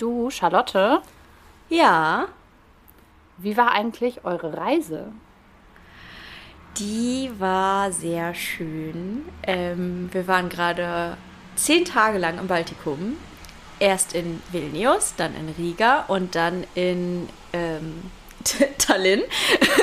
Du, 0.00 0.30
Charlotte? 0.30 1.02
Ja. 1.68 2.28
Wie 3.36 3.58
war 3.58 3.72
eigentlich 3.72 4.24
eure 4.24 4.56
Reise? 4.56 5.12
Die 6.78 7.30
war 7.38 7.92
sehr 7.92 8.34
schön. 8.34 9.26
Ähm, 9.42 10.08
wir 10.10 10.26
waren 10.26 10.48
gerade 10.48 11.18
zehn 11.54 11.84
Tage 11.84 12.16
lang 12.16 12.38
im 12.38 12.46
Baltikum. 12.46 13.18
Erst 13.78 14.14
in 14.14 14.42
Vilnius, 14.50 15.14
dann 15.18 15.34
in 15.34 15.50
Riga 15.50 16.06
und 16.08 16.34
dann 16.34 16.64
in 16.74 17.28
ähm, 17.52 18.10
Tallinn. 18.78 19.20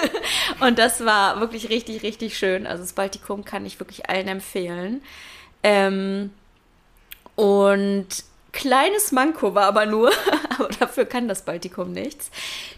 und 0.62 0.80
das 0.80 1.06
war 1.06 1.40
wirklich 1.40 1.70
richtig, 1.70 2.02
richtig 2.02 2.40
schön. 2.40 2.66
Also 2.66 2.82
das 2.82 2.94
Baltikum 2.94 3.46
kann 3.46 3.68
ich 3.68 3.80
wirklich 3.80 4.10
allen 4.10 4.28
empfehlen. 4.28 5.04
Ähm, 5.62 6.32
und 7.36 8.26
kleines 8.58 9.12
Manko 9.12 9.54
war 9.54 9.66
aber 9.66 9.86
nur, 9.86 10.12
aber 10.58 10.70
dafür 10.80 11.06
kann 11.06 11.28
das 11.28 11.44
Baltikum 11.44 11.92
nichts, 11.94 12.32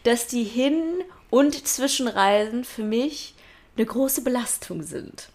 dass 0.04 0.28
die 0.28 0.44
Hin- 0.44 1.04
und 1.30 1.68
Zwischenreisen 1.68 2.66
für 2.66 2.84
mich 2.84 3.34
eine 3.78 3.86
große 3.86 4.22
Belastung 4.22 4.84
sind. 4.84 5.30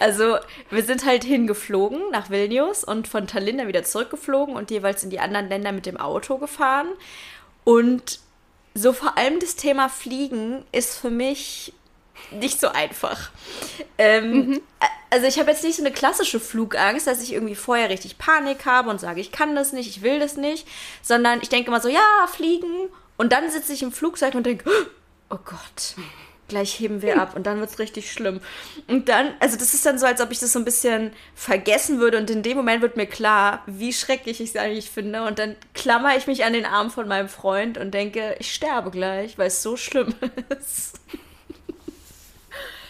Also 0.00 0.36
wir 0.70 0.82
sind 0.82 1.06
halt 1.06 1.24
hingeflogen 1.24 2.10
nach 2.12 2.28
Vilnius 2.28 2.84
und 2.84 3.08
von 3.08 3.26
Tallinn 3.26 3.66
wieder 3.66 3.84
zurückgeflogen 3.84 4.54
und 4.54 4.70
jeweils 4.70 5.02
in 5.04 5.10
die 5.10 5.20
anderen 5.20 5.48
Länder 5.48 5.72
mit 5.72 5.86
dem 5.86 5.96
Auto 5.96 6.36
gefahren. 6.36 6.88
Und 7.64 8.20
so 8.74 8.92
vor 8.92 9.16
allem 9.16 9.40
das 9.40 9.56
Thema 9.56 9.88
Fliegen 9.88 10.64
ist 10.72 10.98
für 10.98 11.10
mich 11.10 11.72
nicht 12.30 12.60
so 12.60 12.68
einfach. 12.68 13.30
Ähm, 13.96 14.32
mhm. 14.32 14.60
Also 15.10 15.26
ich 15.26 15.38
habe 15.38 15.50
jetzt 15.50 15.64
nicht 15.64 15.76
so 15.76 15.82
eine 15.82 15.92
klassische 15.92 16.38
Flugangst, 16.38 17.06
dass 17.06 17.22
ich 17.22 17.32
irgendwie 17.32 17.54
vorher 17.54 17.88
richtig 17.88 18.18
Panik 18.18 18.66
habe 18.66 18.90
und 18.90 19.00
sage, 19.00 19.20
ich 19.20 19.32
kann 19.32 19.54
das 19.54 19.72
nicht, 19.72 19.88
ich 19.88 20.02
will 20.02 20.18
das 20.18 20.36
nicht, 20.36 20.66
sondern 21.02 21.40
ich 21.40 21.48
denke 21.48 21.68
immer 21.68 21.80
so, 21.80 21.88
ja, 21.88 22.26
fliegen 22.26 22.88
und 23.16 23.32
dann 23.32 23.50
sitze 23.50 23.72
ich 23.72 23.82
im 23.82 23.92
Flugzeug 23.92 24.34
und 24.34 24.44
denke, 24.44 24.70
oh 25.30 25.38
Gott, 25.44 25.94
gleich 26.48 26.78
heben 26.78 27.02
wir 27.02 27.20
ab 27.20 27.36
und 27.36 27.46
dann 27.46 27.60
wird 27.60 27.70
es 27.70 27.78
richtig 27.78 28.12
schlimm. 28.12 28.40
Und 28.86 29.08
dann, 29.08 29.34
also 29.40 29.56
das 29.56 29.74
ist 29.74 29.86
dann 29.86 29.98
so, 29.98 30.06
als 30.06 30.20
ob 30.20 30.30
ich 30.30 30.40
das 30.40 30.52
so 30.52 30.58
ein 30.58 30.64
bisschen 30.64 31.12
vergessen 31.34 32.00
würde 32.00 32.18
und 32.18 32.30
in 32.30 32.42
dem 32.42 32.56
Moment 32.56 32.82
wird 32.82 32.96
mir 32.96 33.06
klar, 33.06 33.62
wie 33.66 33.92
schrecklich 33.92 34.40
ich 34.40 34.50
es 34.50 34.56
eigentlich 34.56 34.90
finde 34.90 35.24
und 35.24 35.38
dann 35.38 35.56
klammer 35.74 36.16
ich 36.16 36.26
mich 36.26 36.44
an 36.44 36.52
den 36.52 36.64
Arm 36.64 36.90
von 36.90 37.08
meinem 37.08 37.28
Freund 37.28 37.78
und 37.78 37.92
denke, 37.92 38.36
ich 38.38 38.52
sterbe 38.52 38.90
gleich, 38.90 39.38
weil 39.38 39.48
es 39.48 39.62
so 39.62 39.76
schlimm 39.76 40.14
ist. 40.58 41.00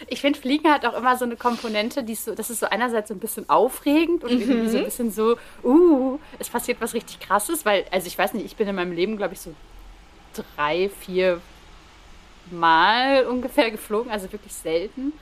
Ich 0.09 0.21
finde, 0.21 0.39
Fliegen 0.39 0.69
hat 0.71 0.85
auch 0.85 0.97
immer 0.97 1.17
so 1.17 1.25
eine 1.25 1.35
Komponente, 1.35 2.03
die 2.03 2.15
so, 2.15 2.33
das 2.33 2.49
ist 2.49 2.59
so 2.59 2.65
einerseits 2.65 3.09
so 3.09 3.13
ein 3.13 3.19
bisschen 3.19 3.49
aufregend 3.49 4.23
und 4.23 4.33
mhm. 4.33 4.41
irgendwie 4.41 4.69
so 4.69 4.77
ein 4.79 4.83
bisschen 4.85 5.11
so, 5.11 5.37
uh, 5.63 6.19
es 6.39 6.49
passiert 6.49 6.81
was 6.81 6.93
richtig 6.93 7.19
krasses, 7.19 7.65
weil, 7.65 7.85
also 7.91 8.07
ich 8.07 8.17
weiß 8.17 8.33
nicht, 8.33 8.45
ich 8.45 8.55
bin 8.55 8.67
in 8.67 8.75
meinem 8.75 8.91
Leben, 8.91 9.17
glaube 9.17 9.33
ich, 9.33 9.41
so 9.41 9.53
drei, 10.33 10.89
vier 10.89 11.41
Mal 12.51 13.27
ungefähr 13.27 13.69
geflogen, 13.69 14.11
also 14.11 14.31
wirklich 14.31 14.53
selten. 14.53 15.13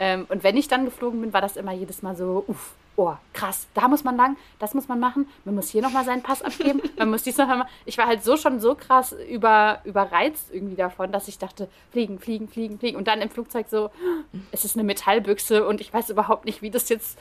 Ähm, 0.00 0.26
und 0.28 0.44
wenn 0.44 0.56
ich 0.56 0.68
dann 0.68 0.84
geflogen 0.84 1.20
bin, 1.20 1.32
war 1.32 1.40
das 1.40 1.56
immer 1.56 1.72
jedes 1.72 2.02
Mal 2.02 2.16
so, 2.16 2.44
uff, 2.46 2.74
oh, 2.98 3.14
krass, 3.32 3.68
da 3.74 3.86
muss 3.88 4.02
man 4.02 4.16
lang, 4.16 4.36
das 4.58 4.74
muss 4.74 4.88
man 4.88 4.98
machen, 4.98 5.28
man 5.44 5.54
muss 5.54 5.70
hier 5.70 5.82
nochmal 5.82 6.04
seinen 6.04 6.22
Pass 6.22 6.42
abgeben, 6.42 6.82
man 6.98 7.10
muss 7.10 7.22
dies 7.22 7.36
nochmal 7.36 7.58
machen. 7.58 7.70
Ich 7.86 7.96
war 7.96 8.06
halt 8.06 8.24
so 8.24 8.36
schon 8.36 8.60
so 8.60 8.74
krass 8.74 9.14
über, 9.30 9.80
überreizt 9.84 10.52
irgendwie 10.52 10.74
davon, 10.74 11.12
dass 11.12 11.28
ich 11.28 11.38
dachte, 11.38 11.68
fliegen, 11.92 12.18
fliegen, 12.18 12.48
fliegen, 12.48 12.78
fliegen. 12.78 12.96
Und 12.96 13.06
dann 13.06 13.20
im 13.20 13.30
Flugzeug 13.30 13.66
so, 13.70 13.90
es 14.50 14.64
ist 14.64 14.76
eine 14.76 14.84
Metallbüchse 14.84 15.66
und 15.66 15.80
ich 15.80 15.92
weiß 15.92 16.10
überhaupt 16.10 16.44
nicht, 16.44 16.60
wie 16.60 16.70
das 16.70 16.88
jetzt 16.88 17.18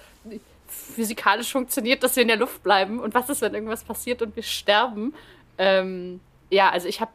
physikalisch 0.67 1.52
funktioniert, 1.52 2.03
dass 2.03 2.16
wir 2.16 2.23
in 2.23 2.28
der 2.28 2.38
Luft 2.38 2.64
bleiben 2.64 3.00
und 3.00 3.14
was 3.14 3.30
ist, 3.30 3.42
wenn 3.42 3.53
irgendwas 3.53 3.83
passiert 3.83 4.22
und 4.22 4.36
wir 4.36 4.44
sterben. 4.44 5.14
Ähm, 5.58 6.20
ja, 6.50 6.70
also 6.70 6.88
ich 6.88 7.02
habe 7.02 7.11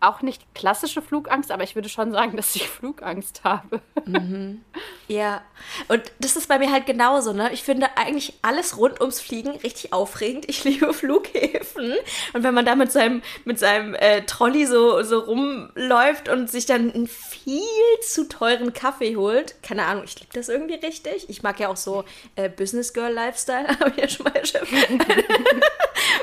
auch 0.00 0.22
nicht 0.22 0.42
klassische 0.54 1.02
Flugangst, 1.02 1.50
aber 1.50 1.62
ich 1.62 1.74
würde 1.74 1.88
schon 1.88 2.12
sagen, 2.12 2.36
dass 2.36 2.54
ich 2.54 2.68
Flugangst 2.68 3.44
habe. 3.44 3.80
Mhm. 4.04 4.62
Ja, 5.08 5.42
und 5.88 6.02
das 6.18 6.36
ist 6.36 6.48
bei 6.48 6.58
mir 6.58 6.72
halt 6.72 6.86
genauso. 6.86 7.32
Ne? 7.32 7.50
Ich 7.52 7.62
finde 7.62 7.88
eigentlich 7.96 8.34
alles 8.42 8.76
rund 8.76 9.00
ums 9.00 9.20
Fliegen 9.20 9.50
richtig 9.50 9.92
aufregend. 9.92 10.48
Ich 10.48 10.64
liebe 10.64 10.92
Flughäfen. 10.94 11.94
Und 12.32 12.42
wenn 12.42 12.54
man 12.54 12.64
da 12.64 12.74
mit 12.74 12.92
seinem, 12.92 13.22
mit 13.44 13.58
seinem 13.58 13.94
äh, 13.94 14.22
Trolley 14.22 14.66
so, 14.66 15.02
so 15.02 15.20
rumläuft 15.20 16.28
und 16.28 16.50
sich 16.50 16.66
dann 16.66 16.92
einen 16.92 17.06
viel 17.06 17.62
zu 18.02 18.28
teuren 18.28 18.72
Kaffee 18.72 19.16
holt, 19.16 19.62
keine 19.62 19.84
Ahnung, 19.84 20.04
ich 20.04 20.18
liebe 20.18 20.32
das 20.32 20.48
irgendwie 20.48 20.74
richtig. 20.74 21.28
Ich 21.28 21.42
mag 21.42 21.60
ja 21.60 21.68
auch 21.68 21.76
so 21.76 22.04
äh, 22.34 22.48
Business 22.48 22.92
Girl 22.92 23.12
Lifestyle, 23.12 23.68
habe 23.80 23.90
ich 23.90 23.96
ja 23.96 24.08
schon 24.08 24.24
mal 24.24 24.42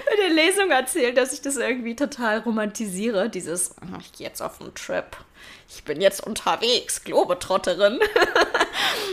bei 0.06 0.16
der 0.18 0.30
Lesung 0.30 0.72
erzählt, 0.72 1.18
dass 1.18 1.34
ich 1.34 1.42
das 1.42 1.58
irgendwie 1.58 1.96
total 1.96 2.40
romantisiere. 2.40 3.30
Dieses, 3.30 3.63
ich 4.00 4.12
gehe 4.14 4.28
jetzt 4.28 4.42
auf 4.42 4.62
einen 4.62 4.74
Trip 4.74 5.18
ich 5.76 5.84
bin 5.84 6.02
jetzt 6.02 6.26
unterwegs, 6.26 7.04
Globetrotterin. 7.04 8.00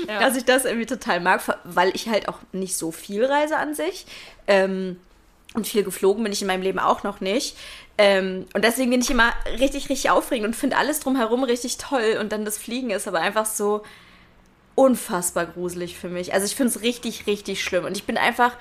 ja. 0.08 0.20
Dass 0.20 0.36
ich 0.36 0.44
das 0.44 0.64
irgendwie 0.64 0.86
total 0.86 1.20
mag, 1.20 1.42
weil 1.64 1.94
ich 1.94 2.08
halt 2.08 2.28
auch 2.28 2.38
nicht 2.52 2.76
so 2.76 2.92
viel 2.92 3.24
reise 3.24 3.56
an 3.56 3.74
sich. 3.74 4.06
Ähm, 4.46 5.00
und 5.54 5.66
viel 5.66 5.82
geflogen 5.82 6.22
bin 6.22 6.32
ich 6.32 6.42
in 6.42 6.46
meinem 6.46 6.62
Leben 6.62 6.78
auch 6.78 7.02
noch 7.02 7.20
nicht. 7.20 7.56
Ähm, 7.98 8.46
und 8.54 8.62
deswegen 8.62 8.90
bin 8.90 9.00
ich 9.00 9.10
immer 9.10 9.32
richtig, 9.58 9.88
richtig 9.88 10.10
aufregend 10.10 10.46
und 10.46 10.54
finde 10.54 10.76
alles 10.76 11.00
drumherum 11.00 11.42
richtig 11.42 11.78
toll. 11.78 12.18
Und 12.20 12.30
dann 12.30 12.44
das 12.44 12.56
Fliegen 12.56 12.90
ist 12.90 13.08
aber 13.08 13.20
einfach 13.20 13.46
so 13.46 13.82
unfassbar 14.76 15.46
gruselig 15.46 15.98
für 15.98 16.08
mich. 16.08 16.32
Also 16.32 16.46
ich 16.46 16.54
finde 16.54 16.70
es 16.70 16.82
richtig, 16.82 17.26
richtig 17.26 17.64
schlimm. 17.64 17.84
Und 17.84 17.96
ich 17.96 18.04
bin 18.04 18.16
einfach 18.16 18.52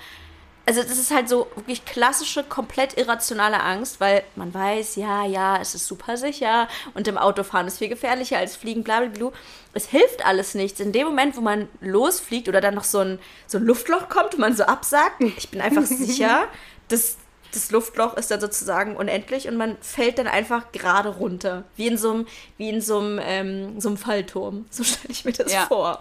also 0.70 0.84
das 0.84 1.00
ist 1.00 1.10
halt 1.10 1.28
so 1.28 1.48
wirklich 1.56 1.84
klassische, 1.84 2.44
komplett 2.44 2.96
irrationale 2.96 3.60
Angst, 3.60 4.00
weil 4.00 4.22
man 4.36 4.54
weiß, 4.54 4.98
ja, 4.98 5.26
ja, 5.26 5.60
es 5.60 5.74
ist 5.74 5.88
super 5.88 6.16
sicher 6.16 6.68
und 6.94 7.08
im 7.08 7.18
Autofahren 7.18 7.66
ist 7.66 7.80
viel 7.80 7.90
gefährlicher 7.90 8.38
als 8.38 8.56
Fliegen, 8.56 8.84
bla, 8.84 9.00
bla, 9.00 9.10
bla. 9.10 9.32
Es 9.74 9.88
hilft 9.88 10.24
alles 10.28 10.54
nichts. 10.54 10.80
In 10.80 10.92
dem 10.92 11.08
Moment, 11.08 11.36
wo 11.36 11.42
man 11.42 11.68
losfliegt 11.82 12.48
oder 12.48 12.62
dann 12.62 12.76
noch 12.76 12.84
so 12.84 13.00
ein, 13.00 13.18
so 13.48 13.58
ein 13.58 13.64
Luftloch 13.64 14.10
kommt 14.10 14.36
und 14.36 14.42
man 14.42 14.56
so 14.56 14.64
absagt, 14.64 15.22
ich 15.22 15.50
bin 15.50 15.60
einfach 15.60 15.82
sicher, 15.86 16.48
dass 16.88 17.18
das 17.52 17.72
Luftloch 17.72 18.16
ist 18.16 18.30
dann 18.30 18.40
sozusagen 18.40 18.96
unendlich 18.96 19.48
und 19.48 19.58
man 19.58 19.76
fällt 19.82 20.20
dann 20.20 20.28
einfach 20.28 20.72
gerade 20.72 21.10
runter. 21.10 21.64
Wie 21.78 21.88
in 21.88 21.98
so 21.98 22.12
einem, 22.12 22.28
wie 22.58 22.70
in 22.70 22.82
so 22.82 23.00
einem, 23.00 23.20
ähm, 23.24 23.82
so 23.82 23.90
einem 23.90 23.98
Fallturm. 23.98 24.68
So 24.70 24.84
stelle 24.84 25.12
ich 25.12 25.26
mir 25.26 25.34
das 25.34 25.52
ja. 25.52 25.66
vor. 25.66 26.00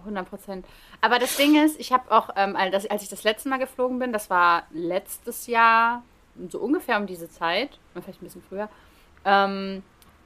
100 0.00 0.28
Prozent. 0.28 0.66
Aber 1.00 1.18
das 1.18 1.36
Ding 1.36 1.62
ist, 1.62 1.78
ich 1.80 1.92
habe 1.92 2.10
auch, 2.10 2.30
ähm, 2.36 2.56
als 2.56 3.02
ich 3.02 3.08
das 3.08 3.24
letzte 3.24 3.48
Mal 3.48 3.58
geflogen 3.58 3.98
bin, 3.98 4.12
das 4.12 4.30
war 4.30 4.64
letztes 4.72 5.46
Jahr, 5.46 6.02
so 6.48 6.58
ungefähr 6.58 6.98
um 6.98 7.06
diese 7.06 7.30
Zeit, 7.30 7.78
vielleicht 7.94 8.22
ein 8.22 8.24
bisschen 8.24 8.42
früher. 8.48 8.68
Ähm, 9.24 9.82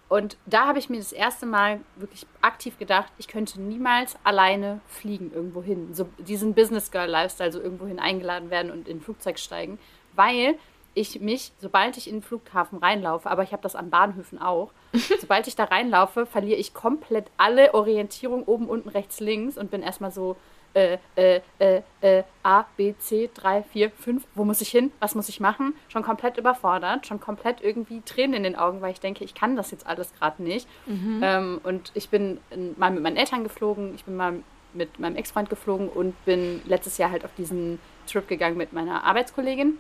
und 0.09 0.37
da 0.47 0.67
habe 0.67 0.79
ich 0.79 0.91
mir 0.91 0.99
das 0.99 1.13
erste 1.13 1.47
Mal 1.47 1.81
wirklich 1.97 2.27
aktiv 2.41 2.79
gedacht, 2.79 3.13
ich 3.19 3.27
könnte 3.27 3.61
niemals 3.61 4.17
alleine 4.23 4.81
fliegen 4.87 5.33
irgendwo 5.33 5.63
hin. 5.63 5.95
So 5.95 6.09
diesen 6.19 6.55
Business 6.55 6.91
Girl 6.91 7.09
Lifestyle, 7.09 7.51
so 7.51 7.61
irgendwo 7.61 7.87
hin 7.87 7.99
eingeladen 7.99 8.51
werden 8.51 8.71
und 8.71 8.87
in 8.87 8.99
ein 8.99 9.01
Flugzeug 9.01 9.39
steigen, 9.39 9.79
weil 10.15 10.57
ich 10.95 11.21
mich, 11.21 11.53
sobald 11.59 11.97
ich 11.97 12.09
in 12.09 12.17
den 12.17 12.23
Flughafen 12.23 12.79
reinlaufe, 12.79 13.29
aber 13.29 13.43
ich 13.43 13.53
habe 13.53 13.63
das 13.63 13.75
an 13.75 13.91
Bahnhöfen 13.91 14.41
auch, 14.41 14.71
sobald 15.21 15.47
ich 15.47 15.57
da 15.57 15.65
reinlaufe, 15.65 16.27
verliere 16.27 16.59
ich 16.59 16.75
komplett 16.75 17.27
alle 17.37 17.75
Orientierung 17.75 18.45
oben, 18.45 18.69
unten, 18.69 18.89
rechts, 18.89 19.21
links 19.21 19.59
und 19.59 19.71
bin 19.71 19.83
erstmal 19.83 20.11
so, 20.11 20.37
äh, 20.75 20.99
äh, 21.15 21.41
äh, 21.61 21.83
äh, 22.01 22.25
A, 22.43 22.65
B, 22.77 22.95
C, 22.99 23.31
3, 23.33 23.63
4, 23.63 23.91
5, 23.91 24.25
wo 24.35 24.45
muss 24.45 24.61
ich 24.61 24.71
hin? 24.71 24.91
Was 24.99 25.15
muss 25.15 25.29
ich 25.29 25.39
machen? 25.39 25.75
Schon 25.89 26.03
komplett 26.03 26.37
überfordert, 26.37 27.07
schon 27.07 27.21
komplett 27.21 27.61
irgendwie 27.61 28.01
Tränen 28.01 28.35
in 28.35 28.43
den 28.43 28.57
Augen, 28.57 28.81
weil 28.81 28.91
ich 28.91 28.99
denke, 28.99 29.23
ich 29.23 29.35
kann 29.35 29.55
das 29.55 29.71
jetzt 29.71 29.87
alles 29.87 30.13
gerade 30.15 30.43
nicht. 30.43 30.69
Mhm. 30.87 31.21
Ähm, 31.23 31.61
und 31.63 31.93
ich 31.95 32.09
bin 32.09 32.39
mal 32.77 32.91
mit 32.91 33.05
meinen 33.05 33.17
Eltern 33.17 33.45
geflogen, 33.45 33.95
ich 33.95 34.05
bin 34.05 34.17
mal 34.17 34.41
mit 34.73 34.99
meinem 34.99 35.15
Ex-Freund 35.15 35.49
geflogen 35.49 35.89
und 35.89 36.23
bin 36.25 36.61
letztes 36.67 36.99
Jahr 36.99 37.13
halt 37.13 37.25
auf 37.25 37.35
diesen 37.37 37.79
Trip 38.09 38.27
gegangen 38.27 38.57
mit 38.57 38.73
meiner 38.73 39.05
Arbeitskollegin. 39.05 39.79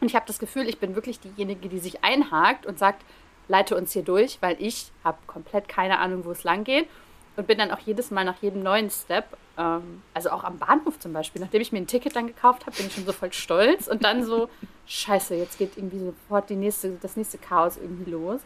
Und 0.00 0.08
ich 0.08 0.14
habe 0.14 0.26
das 0.26 0.38
Gefühl, 0.38 0.68
ich 0.68 0.78
bin 0.78 0.94
wirklich 0.94 1.20
diejenige, 1.20 1.70
die 1.70 1.78
sich 1.78 2.04
einhakt 2.04 2.66
und 2.66 2.78
sagt, 2.78 3.02
leite 3.48 3.76
uns 3.76 3.92
hier 3.92 4.02
durch, 4.02 4.38
weil 4.40 4.56
ich 4.60 4.90
habe 5.04 5.18
komplett 5.26 5.68
keine 5.68 5.98
Ahnung, 5.98 6.24
wo 6.24 6.32
es 6.32 6.44
lang 6.44 6.64
geht 6.64 6.88
und 7.36 7.46
bin 7.46 7.58
dann 7.58 7.70
auch 7.70 7.78
jedes 7.80 8.10
Mal 8.10 8.24
nach 8.24 8.40
jedem 8.42 8.62
neuen 8.62 8.90
Step, 8.90 9.36
ähm, 9.58 10.02
also 10.14 10.30
auch 10.30 10.44
am 10.44 10.58
Bahnhof 10.58 10.98
zum 10.98 11.12
Beispiel, 11.12 11.40
nachdem 11.40 11.60
ich 11.60 11.72
mir 11.72 11.78
ein 11.78 11.86
Ticket 11.86 12.16
dann 12.16 12.26
gekauft 12.26 12.66
habe, 12.66 12.76
bin 12.76 12.86
ich 12.86 12.94
schon 12.94 13.06
so 13.06 13.12
voll 13.12 13.32
stolz 13.32 13.86
und 13.86 14.04
dann 14.04 14.24
so, 14.24 14.48
scheiße, 14.86 15.34
jetzt 15.34 15.58
geht 15.58 15.76
irgendwie 15.76 15.98
sofort 15.98 16.50
die 16.50 16.56
nächste, 16.56 16.92
das 17.00 17.16
nächste 17.16 17.38
Chaos 17.38 17.76
irgendwie 17.76 18.10
los. 18.10 18.40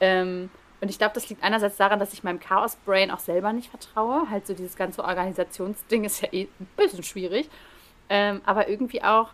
Ähm, 0.00 0.50
und 0.80 0.88
ich 0.88 0.98
glaube, 0.98 1.14
das 1.14 1.28
liegt 1.28 1.44
einerseits 1.44 1.76
daran, 1.76 2.00
dass 2.00 2.12
ich 2.12 2.24
meinem 2.24 2.40
Chaos-Brain 2.40 3.12
auch 3.12 3.20
selber 3.20 3.52
nicht 3.52 3.70
vertraue. 3.70 4.28
Halt 4.30 4.48
so 4.48 4.54
dieses 4.54 4.74
ganze 4.74 5.04
Organisationsding 5.04 6.02
ist 6.02 6.22
ja 6.22 6.28
eh 6.32 6.48
ein 6.58 6.66
bisschen 6.76 7.04
schwierig. 7.04 7.48
Ähm, 8.08 8.40
aber 8.44 8.68
irgendwie 8.68 9.00
auch, 9.04 9.30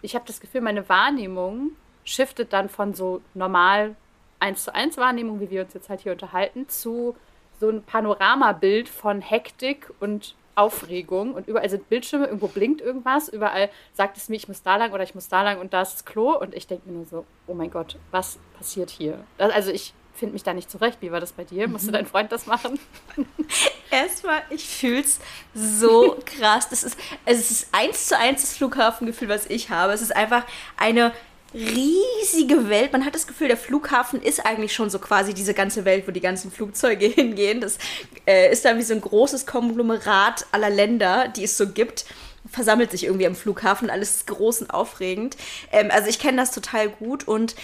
ich 0.00 0.14
habe 0.14 0.24
das 0.28 0.40
Gefühl, 0.40 0.60
meine 0.60 0.88
Wahrnehmung 0.88 1.72
shiftet 2.04 2.52
dann 2.52 2.68
von 2.68 2.94
so 2.94 3.20
normal 3.34 3.96
1 4.42 4.64
zu 4.64 4.74
1 4.74 4.96
Wahrnehmung, 4.96 5.40
wie 5.40 5.50
wir 5.50 5.62
uns 5.62 5.72
jetzt 5.72 5.88
halt 5.88 6.00
hier 6.00 6.12
unterhalten, 6.12 6.68
zu 6.68 7.16
so 7.60 7.68
ein 7.68 7.82
Panoramabild 7.82 8.88
von 8.88 9.20
Hektik 9.20 9.92
und 10.00 10.34
Aufregung 10.54 11.32
und 11.32 11.48
überall 11.48 11.70
sind 11.70 11.88
Bildschirme, 11.88 12.26
irgendwo 12.26 12.48
blinkt 12.48 12.82
irgendwas, 12.82 13.28
überall 13.28 13.70
sagt 13.94 14.18
es 14.18 14.28
mir, 14.28 14.36
ich 14.36 14.48
muss 14.48 14.62
da 14.62 14.76
lang 14.76 14.92
oder 14.92 15.02
ich 15.02 15.14
muss 15.14 15.28
da 15.28 15.42
lang 15.42 15.60
und 15.60 15.72
da 15.72 15.80
ist 15.80 15.94
das 15.94 16.04
Klo 16.04 16.36
und 16.38 16.54
ich 16.54 16.66
denke 16.66 16.88
mir 16.88 16.96
nur 16.96 17.06
so, 17.06 17.24
oh 17.46 17.54
mein 17.54 17.70
Gott, 17.70 17.96
was 18.10 18.38
passiert 18.58 18.90
hier? 18.90 19.24
Also 19.38 19.70
ich 19.70 19.94
finde 20.14 20.34
mich 20.34 20.42
da 20.42 20.52
nicht 20.52 20.70
zurecht. 20.70 20.98
Wie 21.00 21.10
war 21.10 21.20
das 21.20 21.32
bei 21.32 21.44
dir? 21.44 21.68
Musste 21.68 21.90
dein 21.90 22.06
Freund 22.06 22.30
das 22.32 22.46
machen? 22.46 22.78
Erstmal, 23.90 24.42
ich 24.50 24.68
fühle 24.68 25.00
es 25.00 25.20
so 25.54 26.18
krass. 26.24 26.68
Das 26.68 26.84
ist, 26.84 26.98
es 27.24 27.50
ist 27.50 27.68
eins 27.72 28.08
zu 28.08 28.18
eins 28.18 28.42
das 28.42 28.56
Flughafengefühl, 28.56 29.28
was 29.28 29.46
ich 29.46 29.70
habe. 29.70 29.92
Es 29.92 30.02
ist 30.02 30.14
einfach 30.14 30.44
eine 30.76 31.12
riesige 31.54 32.68
Welt. 32.68 32.92
Man 32.92 33.04
hat 33.04 33.14
das 33.14 33.26
Gefühl, 33.26 33.48
der 33.48 33.56
Flughafen 33.56 34.22
ist 34.22 34.44
eigentlich 34.44 34.74
schon 34.74 34.90
so 34.90 34.98
quasi 34.98 35.34
diese 35.34 35.54
ganze 35.54 35.84
Welt, 35.84 36.06
wo 36.06 36.12
die 36.12 36.20
ganzen 36.20 36.50
Flugzeuge 36.50 37.06
hingehen. 37.14 37.60
Das 37.60 37.78
äh, 38.26 38.50
ist 38.50 38.64
dann 38.64 38.78
wie 38.78 38.82
so 38.82 38.94
ein 38.94 39.00
großes 39.00 39.46
Konglomerat 39.46 40.46
aller 40.52 40.70
Länder, 40.70 41.28
die 41.28 41.44
es 41.44 41.56
so 41.56 41.68
gibt. 41.68 42.04
Versammelt 42.50 42.90
sich 42.90 43.04
irgendwie 43.04 43.26
am 43.26 43.34
Flughafen. 43.34 43.90
Alles 43.90 44.16
ist 44.16 44.26
groß 44.26 44.62
und 44.62 44.70
aufregend. 44.70 45.36
Ähm, 45.70 45.90
also 45.90 46.08
ich 46.08 46.18
kenne 46.18 46.38
das 46.38 46.50
total 46.52 46.88
gut 46.88 47.28
und 47.28 47.54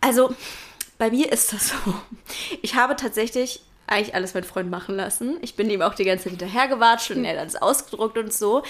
also 0.00 0.34
bei 0.98 1.10
mir 1.10 1.32
ist 1.32 1.52
das 1.52 1.68
so. 1.84 1.94
Ich 2.62 2.74
habe 2.74 2.96
tatsächlich 2.96 3.60
eigentlich 3.86 4.14
alles 4.14 4.34
mein 4.34 4.44
Freund 4.44 4.70
machen 4.70 4.94
lassen. 4.94 5.36
Ich 5.42 5.56
bin 5.56 5.68
ihm 5.68 5.82
auch 5.82 5.94
die 5.94 6.04
ganze 6.04 6.24
Zeit 6.24 6.38
hinterhergewatscht 6.38 7.10
und 7.10 7.24
er 7.24 7.32
hat 7.32 7.40
alles 7.40 7.56
ausgedruckt 7.56 8.16
und 8.18 8.32
so. 8.32 8.62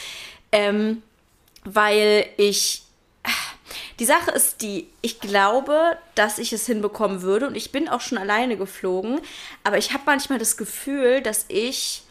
Ähm, 0.50 1.02
weil 1.64 2.26
ich. 2.36 2.82
Die 3.98 4.04
Sache 4.04 4.30
ist 4.30 4.62
die, 4.62 4.88
ich 5.00 5.20
glaube, 5.20 5.96
dass 6.14 6.38
ich 6.38 6.52
es 6.52 6.66
hinbekommen 6.66 7.22
würde 7.22 7.46
und 7.46 7.56
ich 7.56 7.72
bin 7.72 7.88
auch 7.88 8.00
schon 8.00 8.18
alleine 8.18 8.56
geflogen, 8.56 9.20
aber 9.64 9.78
ich 9.78 9.92
habe 9.92 10.02
manchmal 10.06 10.38
das 10.38 10.56
Gefühl, 10.56 11.22
dass 11.22 11.46
ich 11.48 12.02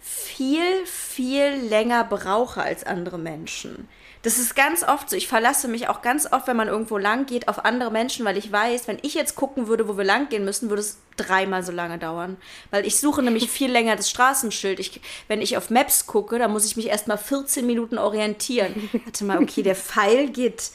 viel, 0.00 0.86
viel 0.86 1.54
länger 1.68 2.04
brauche 2.04 2.62
als 2.62 2.84
andere 2.84 3.18
Menschen. 3.18 3.88
Das 4.24 4.38
ist 4.38 4.56
ganz 4.56 4.82
oft 4.82 5.10
so. 5.10 5.16
Ich 5.16 5.28
verlasse 5.28 5.68
mich 5.68 5.88
auch 5.88 6.00
ganz 6.00 6.26
oft, 6.32 6.46
wenn 6.46 6.56
man 6.56 6.68
irgendwo 6.68 6.96
lang 6.96 7.26
geht, 7.26 7.46
auf 7.46 7.66
andere 7.66 7.90
Menschen, 7.90 8.24
weil 8.24 8.38
ich 8.38 8.50
weiß, 8.50 8.88
wenn 8.88 8.98
ich 9.02 9.12
jetzt 9.12 9.36
gucken 9.36 9.68
würde, 9.68 9.86
wo 9.86 9.98
wir 9.98 10.04
lang 10.04 10.30
gehen 10.30 10.46
müssen, 10.46 10.70
würde 10.70 10.80
es 10.80 10.96
dreimal 11.18 11.62
so 11.62 11.72
lange 11.72 11.98
dauern. 11.98 12.38
Weil 12.70 12.86
ich 12.86 12.98
suche 12.98 13.22
nämlich 13.22 13.50
viel 13.50 13.70
länger 13.70 13.96
das 13.96 14.08
Straßenschild. 14.08 14.80
Ich, 14.80 15.02
wenn 15.28 15.42
ich 15.42 15.58
auf 15.58 15.68
Maps 15.68 16.06
gucke, 16.06 16.38
dann 16.38 16.52
muss 16.52 16.64
ich 16.64 16.74
mich 16.74 16.88
erst 16.88 17.06
mal 17.06 17.18
14 17.18 17.66
Minuten 17.66 17.98
orientieren. 17.98 18.88
Warte 19.04 19.24
mal, 19.24 19.42
okay, 19.42 19.62
der 19.62 19.76
Pfeil 19.76 20.30
geht 20.30 20.70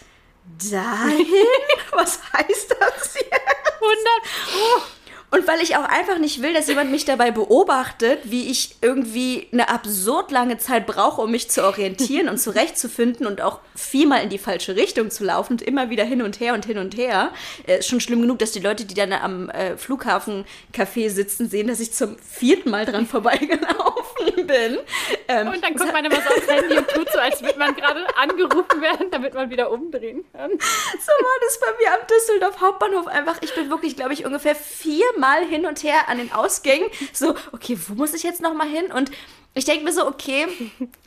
dahin? 0.70 1.26
Was 1.92 2.20
heißt 2.32 2.76
das 2.80 3.16
jetzt? 3.16 3.34
100 3.82 4.06
Pro. 4.46 4.99
Und 5.32 5.48
weil 5.48 5.62
ich 5.62 5.76
auch 5.76 5.84
einfach 5.84 6.18
nicht 6.18 6.42
will, 6.42 6.54
dass 6.54 6.68
jemand 6.68 6.90
mich 6.92 7.06
dabei 7.06 7.30
beobachtet, 7.30 8.20
wie 8.24 8.50
ich 8.50 8.78
irgendwie 8.82 9.48
eine 9.52 9.70
absurd 9.70 10.32
lange 10.32 10.58
Zeit 10.58 10.88
brauche, 10.88 11.22
um 11.22 11.30
mich 11.30 11.52
zu 11.52 11.64
orientieren 11.64 12.30
und 12.30 12.40
zurechtzufinden 12.40 13.28
und 13.28 13.42
auch 13.42 13.60
viermal 13.76 14.24
in 14.24 14.30
die 14.30 14.40
falsche 14.40 14.76
Richtung 14.76 15.12
zu 15.12 15.24
laufen 15.24 15.54
und 15.54 15.62
immer 15.62 15.92
wieder 15.92 16.04
hin 16.04 16.24
und 16.24 16.40
her 16.40 16.56
und 16.56 16.66
hin 16.66 16.80
und 16.80 16.98
her. 16.98 17.32
Äh, 17.68 17.80
ist 17.80 17.90
schon 17.90 18.02
schlimm 18.02 18.22
genug, 18.22 18.40
dass 18.40 18.52
die 18.52 18.60
Leute, 18.60 18.86
die 18.86 18.96
dann 18.96 19.14
am 19.14 19.50
äh, 19.50 19.78
Flughafencafé 19.78 21.10
sitzen, 21.10 21.48
sehen, 21.48 21.68
dass 21.68 21.80
ich 21.80 21.94
zum 21.94 22.18
vierten 22.20 22.72
Mal 22.72 22.86
dran 22.86 23.06
vorbeigelaufen 23.06 24.36
bin. 24.48 24.80
Ähm, 25.28 25.48
und 25.50 25.64
dann 25.64 25.76
guckt 25.76 25.94
man 25.94 26.06
immer 26.06 26.16
so 26.16 26.30
aufs 26.30 26.48
Handy 26.48 26.76
und 26.76 26.88
tut 26.88 27.12
so, 27.12 27.20
als 27.20 27.42
würde 27.44 27.60
man 27.60 27.76
gerade 27.76 28.02
angerufen 28.18 28.82
werden, 28.82 29.12
damit 29.12 29.36
man 29.36 29.52
wieder 29.52 29.70
umdrehen 29.72 30.26
kann. 30.34 30.50
So 30.52 30.58
war 30.58 31.40
das 31.46 31.60
bei 31.60 31.68
mir 31.80 31.94
am 31.94 32.08
Düsseldorf 32.08 32.62
Hauptbahnhof 32.62 33.08
einfach. 33.08 33.38
Ich 33.42 33.54
bin 33.54 33.70
wirklich, 33.70 33.96
glaube 33.96 34.14
ich, 34.14 34.26
ungefähr 34.26 34.56
vier 34.56 35.06
mal 35.20 35.46
hin 35.46 35.66
und 35.66 35.84
her 35.84 36.08
an 36.08 36.18
den 36.18 36.32
Ausgängen. 36.32 36.90
So, 37.14 37.36
okay, 37.52 37.78
wo 37.88 37.96
muss 37.96 38.14
ich 38.14 38.24
jetzt 38.24 38.42
nochmal 38.42 38.68
hin? 38.68 38.92
Und 38.92 39.12
ich 39.54 39.66
denke 39.66 39.84
mir 39.84 39.92
so, 39.92 40.08
okay, 40.08 40.48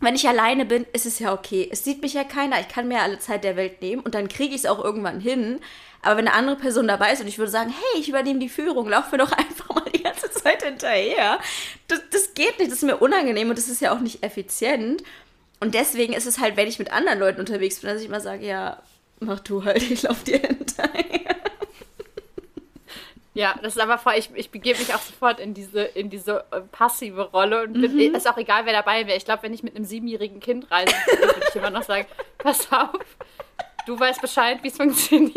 wenn 0.00 0.14
ich 0.14 0.28
alleine 0.28 0.64
bin, 0.64 0.84
ist 0.92 1.06
es 1.06 1.18
ja 1.18 1.32
okay. 1.32 1.68
Es 1.70 1.84
sieht 1.84 2.02
mich 2.02 2.14
ja 2.14 2.24
keiner. 2.24 2.60
Ich 2.60 2.68
kann 2.68 2.88
mir 2.88 3.00
alle 3.00 3.18
Zeit 3.18 3.44
der 3.44 3.56
Welt 3.56 3.80
nehmen 3.80 4.02
und 4.02 4.14
dann 4.14 4.28
kriege 4.28 4.54
ich 4.54 4.62
es 4.62 4.66
auch 4.66 4.82
irgendwann 4.82 5.20
hin. 5.20 5.60
Aber 6.02 6.16
wenn 6.16 6.26
eine 6.26 6.36
andere 6.36 6.56
Person 6.56 6.88
dabei 6.88 7.12
ist 7.12 7.20
und 7.20 7.28
ich 7.28 7.38
würde 7.38 7.52
sagen, 7.52 7.70
hey, 7.70 8.00
ich 8.00 8.08
übernehme 8.08 8.40
die 8.40 8.48
Führung, 8.48 8.88
lauf 8.88 9.12
mir 9.12 9.18
doch 9.18 9.32
einfach 9.36 9.68
mal 9.74 9.88
die 9.94 10.02
ganze 10.02 10.30
Zeit 10.30 10.62
hinterher. 10.62 11.38
Das, 11.86 12.00
das 12.10 12.34
geht 12.34 12.58
nicht, 12.58 12.70
das 12.70 12.78
ist 12.78 12.84
mir 12.84 12.96
unangenehm 12.96 13.48
und 13.48 13.58
das 13.58 13.68
ist 13.68 13.80
ja 13.80 13.94
auch 13.94 14.00
nicht 14.00 14.22
effizient. 14.24 15.04
Und 15.60 15.74
deswegen 15.74 16.12
ist 16.12 16.26
es 16.26 16.40
halt, 16.40 16.56
wenn 16.56 16.66
ich 16.66 16.80
mit 16.80 16.92
anderen 16.92 17.20
Leuten 17.20 17.38
unterwegs 17.38 17.80
bin, 17.80 17.90
dass 17.90 18.00
ich 18.00 18.08
immer 18.08 18.20
sage, 18.20 18.44
ja, 18.44 18.82
mach 19.20 19.38
du 19.38 19.64
halt, 19.64 19.82
ich 19.90 20.02
lauf 20.02 20.24
dir 20.24 20.38
hinterher. 20.38 21.36
Ja, 23.34 23.54
das 23.62 23.76
ist 23.76 23.82
aber 23.82 23.96
vor, 23.96 24.14
ich, 24.14 24.30
ich 24.34 24.50
begebe 24.50 24.78
mich 24.78 24.94
auch 24.94 25.00
sofort 25.00 25.40
in 25.40 25.54
diese, 25.54 25.82
in 25.82 26.10
diese 26.10 26.44
äh, 26.50 26.60
passive 26.60 27.30
Rolle 27.30 27.62
und 27.62 27.72
bin, 27.72 27.94
mhm. 27.94 28.14
ist 28.14 28.28
auch 28.28 28.36
egal, 28.36 28.66
wer 28.66 28.74
dabei 28.74 29.06
wäre. 29.06 29.16
Ich 29.16 29.24
glaube, 29.24 29.44
wenn 29.44 29.54
ich 29.54 29.62
mit 29.62 29.74
einem 29.74 29.86
siebenjährigen 29.86 30.38
Kind 30.38 30.70
reise, 30.70 30.94
würde 31.06 31.40
ich 31.48 31.56
immer 31.56 31.70
noch 31.70 31.82
sagen, 31.82 32.06
pass 32.38 32.70
auf, 32.70 33.16
du 33.86 33.98
weißt 33.98 34.20
Bescheid, 34.20 34.58
wie 34.62 34.68
es 34.68 34.76
funktioniert. 34.76 35.34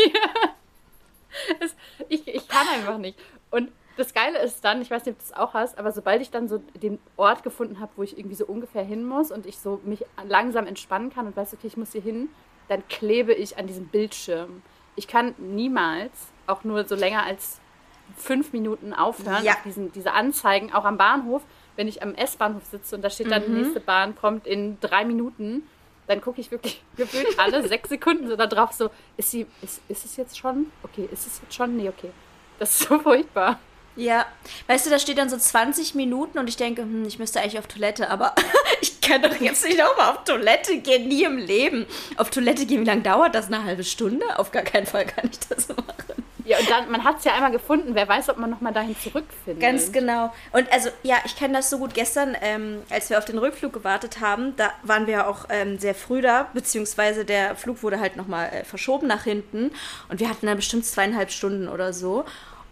Das, 1.59 1.75
ich, 2.09 2.27
ich 2.27 2.47
kann 2.49 2.67
einfach 2.67 2.97
nicht. 2.97 3.17
Und 3.49 3.71
das 3.95 4.13
Geile 4.13 4.39
ist 4.39 4.65
dann, 4.65 4.81
ich 4.81 4.91
weiß 4.91 5.05
nicht, 5.05 5.15
ob 5.15 5.19
du 5.19 5.29
das 5.29 5.37
auch 5.37 5.53
hast, 5.53 5.77
aber 5.77 5.93
sobald 5.93 6.21
ich 6.21 6.31
dann 6.31 6.49
so 6.49 6.57
den 6.57 6.99
Ort 7.15 7.43
gefunden 7.43 7.79
habe, 7.79 7.93
wo 7.95 8.03
ich 8.03 8.17
irgendwie 8.17 8.35
so 8.35 8.45
ungefähr 8.45 8.83
hin 8.83 9.05
muss 9.05 9.31
und 9.31 9.45
ich 9.45 9.57
so 9.57 9.79
mich 9.85 10.05
langsam 10.27 10.67
entspannen 10.67 11.13
kann 11.13 11.27
und 11.27 11.37
weiß, 11.37 11.53
okay, 11.53 11.67
ich 11.67 11.77
muss 11.77 11.93
hier 11.93 12.01
hin, 12.01 12.27
dann 12.67 12.85
klebe 12.89 13.33
ich 13.33 13.57
an 13.57 13.67
diesem 13.67 13.87
Bildschirm. 13.87 14.63
Ich 14.97 15.07
kann 15.07 15.33
niemals, 15.37 16.11
auch 16.45 16.65
nur 16.65 16.85
so 16.85 16.95
länger 16.95 17.23
als 17.23 17.61
fünf 18.17 18.53
Minuten 18.53 18.93
aufhören, 18.93 19.43
ja. 19.43 19.53
auf 19.53 19.63
diesen, 19.63 19.91
diese 19.91 20.13
Anzeigen, 20.13 20.73
auch 20.73 20.85
am 20.85 20.97
Bahnhof. 20.97 21.41
Wenn 21.75 21.87
ich 21.87 22.01
am 22.01 22.15
S-Bahnhof 22.15 22.63
sitze 22.65 22.95
und 22.95 23.01
da 23.01 23.09
steht 23.09 23.29
dann, 23.29 23.41
mhm. 23.43 23.45
die 23.45 23.61
nächste 23.61 23.79
Bahn 23.81 24.15
kommt 24.15 24.47
in 24.47 24.79
drei 24.79 25.03
Minuten, 25.03 25.63
dann 26.07 26.21
gucke 26.21 26.39
ich 26.39 26.51
wirklich 26.51 26.81
gefühlt 26.97 27.37
alle 27.37 27.67
sechs 27.67 27.89
Sekunden 27.89 28.27
so 28.27 28.35
da 28.35 28.47
drauf, 28.47 28.71
so, 28.71 28.89
ist 29.17 29.31
sie, 29.31 29.45
ist, 29.61 29.81
ist 29.87 30.05
es 30.05 30.17
jetzt 30.17 30.37
schon? 30.37 30.71
Okay, 30.83 31.09
ist 31.11 31.27
es 31.27 31.41
jetzt 31.41 31.53
schon? 31.53 31.75
Nee, 31.75 31.89
okay. 31.89 32.11
Das 32.59 32.79
ist 32.79 32.87
so 32.87 32.99
furchtbar. 33.03 33.59
Ja, 33.97 34.25
weißt 34.67 34.85
du, 34.85 34.89
da 34.89 34.99
steht 34.99 35.17
dann 35.17 35.29
so 35.29 35.37
20 35.37 35.95
Minuten 35.95 36.37
und 36.37 36.49
ich 36.49 36.57
denke, 36.57 36.81
hm, 36.81 37.05
ich 37.05 37.17
müsste 37.17 37.39
eigentlich 37.39 37.59
auf 37.59 37.67
Toilette, 37.67 38.09
aber 38.09 38.35
ich 38.81 38.99
kann 38.99 39.21
doch 39.21 39.39
jetzt 39.39 39.63
nicht 39.65 39.77
nochmal 39.77 40.11
auf 40.11 40.23
Toilette 40.25 40.79
gehen, 40.79 41.07
nie 41.07 41.23
im 41.23 41.37
Leben. 41.37 41.85
Auf 42.17 42.29
Toilette 42.29 42.65
gehen, 42.65 42.81
wie 42.81 42.85
lange 42.85 43.03
dauert 43.03 43.35
das? 43.35 43.47
Eine 43.47 43.63
halbe 43.63 43.85
Stunde? 43.85 44.37
Auf 44.37 44.51
gar 44.51 44.63
keinen 44.63 44.85
Fall 44.85 45.05
kann 45.05 45.29
ich 45.31 45.39
das 45.47 45.69
machen. 45.69 46.25
Ja, 46.45 46.59
und 46.59 46.69
dann, 46.69 46.91
man 46.91 47.03
hat 47.03 47.17
es 47.17 47.25
ja 47.25 47.33
einmal 47.33 47.51
gefunden. 47.51 47.95
Wer 47.95 48.07
weiß, 48.07 48.29
ob 48.29 48.37
man 48.37 48.49
nochmal 48.49 48.71
dahin 48.71 48.95
zurückfindet. 48.97 49.61
Ganz 49.61 49.91
genau. 49.91 50.31
Und 50.51 50.71
also, 50.71 50.89
ja, 51.03 51.17
ich 51.25 51.35
kenne 51.35 51.55
das 51.55 51.69
so 51.69 51.79
gut. 51.79 51.93
Gestern, 51.93 52.37
ähm, 52.41 52.83
als 52.89 53.09
wir 53.09 53.17
auf 53.17 53.25
den 53.25 53.37
Rückflug 53.37 53.73
gewartet 53.73 54.21
haben, 54.21 54.55
da 54.55 54.71
waren 54.83 55.07
wir 55.07 55.27
auch 55.27 55.45
ähm, 55.49 55.79
sehr 55.79 55.95
früh 55.95 56.21
da, 56.21 56.49
beziehungsweise 56.53 57.25
der 57.25 57.55
Flug 57.55 57.81
wurde 57.83 57.99
halt 57.99 58.15
nochmal 58.15 58.49
äh, 58.49 58.63
verschoben 58.63 59.07
nach 59.07 59.23
hinten. 59.23 59.71
Und 60.09 60.19
wir 60.19 60.29
hatten 60.29 60.45
dann 60.45 60.57
bestimmt 60.57 60.85
zweieinhalb 60.85 61.31
Stunden 61.31 61.67
oder 61.67 61.93
so. 61.93 62.25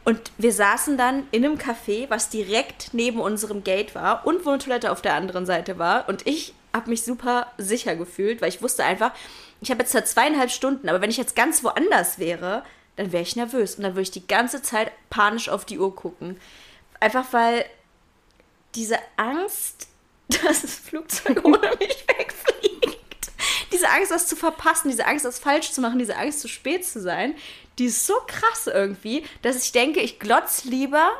Und 0.06 0.20
wir 0.38 0.52
saßen 0.52 0.98
dann 0.98 1.28
in 1.32 1.46
einem 1.46 1.58
Café, 1.58 2.10
was 2.10 2.30
direkt 2.30 2.94
neben 2.94 3.20
unserem 3.20 3.64
Gate 3.64 3.96
war 3.96 4.28
und 4.28 4.46
wo 4.46 4.50
eine 4.50 4.60
Toilette 4.60 4.92
auf 4.92 5.02
der 5.02 5.16
anderen 5.16 5.46
Seite 5.46 5.80
war. 5.80 6.10
Und 6.10 6.28
ich 6.28 6.54
habe 6.74 6.90
mich 6.90 7.04
super 7.04 7.48
sicher 7.58 7.96
gefühlt, 7.96 8.42
weil 8.42 8.50
ich 8.50 8.62
wusste 8.62 8.84
einfach, 8.84 9.12
ich 9.62 9.72
habe 9.72 9.82
jetzt 9.82 9.96
da 9.96 10.04
zweieinhalb 10.04 10.52
Stunden, 10.52 10.90
aber 10.90 11.00
wenn 11.02 11.10
ich 11.10 11.18
jetzt 11.18 11.36
ganz 11.36 11.64
woanders 11.64 12.20
wäre, 12.20 12.64
dann 12.96 13.12
wäre 13.12 13.24
ich 13.24 13.36
nervös 13.36 13.76
und 13.76 13.84
dann 13.84 13.94
würde 13.94 14.04
ich 14.04 14.12
die 14.12 14.28
ganze 14.28 14.62
Zeit 14.62 14.92
panisch 15.10 15.50
auf 15.50 15.66
die 15.66 15.80
Uhr 15.80 15.96
gucken. 15.96 16.40
Einfach 17.00 17.26
weil 17.32 17.66
diese 18.76 18.98
Angst, 19.18 19.88
dass 20.28 20.62
das 20.62 20.76
Flugzeug 20.76 21.42
ohne 21.44 21.72
mich 21.80 22.06
wegfliegt, 22.08 23.32
diese 23.72 23.90
Angst, 23.90 24.12
was 24.12 24.28
zu 24.28 24.36
verpassen, 24.36 24.90
diese 24.90 25.06
Angst, 25.06 25.26
was 25.26 25.40
falsch 25.40 25.72
zu 25.72 25.82
machen, 25.82 26.00
diese 26.00 26.16
Angst, 26.16 26.42
zu 26.42 26.48
spät 26.48 26.86
zu 26.86 27.02
sein, 27.02 27.36
die 27.80 27.86
ist 27.86 28.06
so 28.06 28.14
krass 28.28 28.68
irgendwie, 28.68 29.26
dass 29.42 29.64
ich 29.64 29.72
denke, 29.72 30.00
ich 30.00 30.20
glotz 30.20 30.64
lieber 30.64 31.12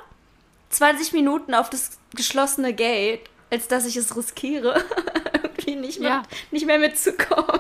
20 0.70 1.14
Minuten 1.14 1.54
auf 1.54 1.70
das 1.70 1.98
geschlossene 2.16 2.74
Gate, 2.74 3.22
als 3.50 3.68
dass 3.68 3.86
ich 3.86 3.96
es 3.96 4.16
riskiere, 4.16 4.84
irgendwie 5.44 5.76
nicht 5.76 6.00
mehr, 6.00 6.10
ja. 6.10 6.24
nicht 6.52 6.66
mehr 6.66 6.80
mitzukommen. 6.80 7.60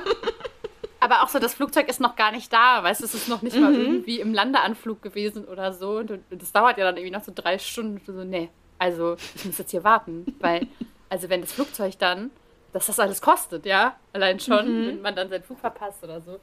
Aber 1.04 1.24
auch 1.24 1.30
so, 1.30 1.40
das 1.40 1.54
Flugzeug 1.54 1.90
ist 1.90 2.00
noch 2.00 2.16
gar 2.16 2.32
nicht 2.32 2.52
da, 2.52 2.84
weißt 2.84 3.02
du, 3.02 3.06
es 3.06 3.14
ist 3.14 3.28
noch 3.28 3.42
nicht 3.42 3.56
mhm. 3.56 3.62
mal 3.62 3.74
irgendwie 3.74 4.20
im 4.20 4.34
Landeanflug 4.34 5.02
gewesen 5.02 5.46
oder 5.46 5.74
so. 5.74 5.98
Und 5.98 6.20
das 6.30 6.52
dauert 6.52 6.78
ja 6.78 6.86
dann 6.86 6.98
irgendwie 6.98 7.16
noch 7.16 7.24
so 7.24 7.32
drei 7.34 7.60
Stunden. 7.60 8.02
Und 8.08 8.16
so, 8.16 8.24
nee, 8.24 8.50
also 8.80 9.16
ich 9.36 9.46
muss 9.46 9.58
jetzt 9.58 9.72
hier 9.72 9.84
warten, 9.84 10.36
weil, 10.40 10.68
also 11.10 11.30
wenn 11.30 11.42
das 11.42 11.54
Flugzeug 11.54 11.98
dann, 12.00 12.32
dass 12.72 12.88
das 12.88 13.00
alles 13.00 13.22
kostet, 13.22 13.66
ja, 13.66 13.96
allein 14.14 14.40
schon, 14.40 14.66
mhm. 14.66 14.88
wenn 14.88 15.02
man 15.02 15.16
dann 15.16 15.30
seinen 15.30 15.44
Flug 15.44 15.60
verpasst 15.60 16.04
oder 16.04 16.22
so. 16.22 16.40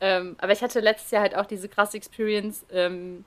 Ähm, 0.00 0.36
aber 0.38 0.52
ich 0.52 0.62
hatte 0.62 0.80
letztes 0.80 1.10
Jahr 1.10 1.22
halt 1.22 1.34
auch 1.34 1.46
diese 1.46 1.68
krasse 1.68 1.96
Experience, 1.96 2.64
ähm, 2.70 3.24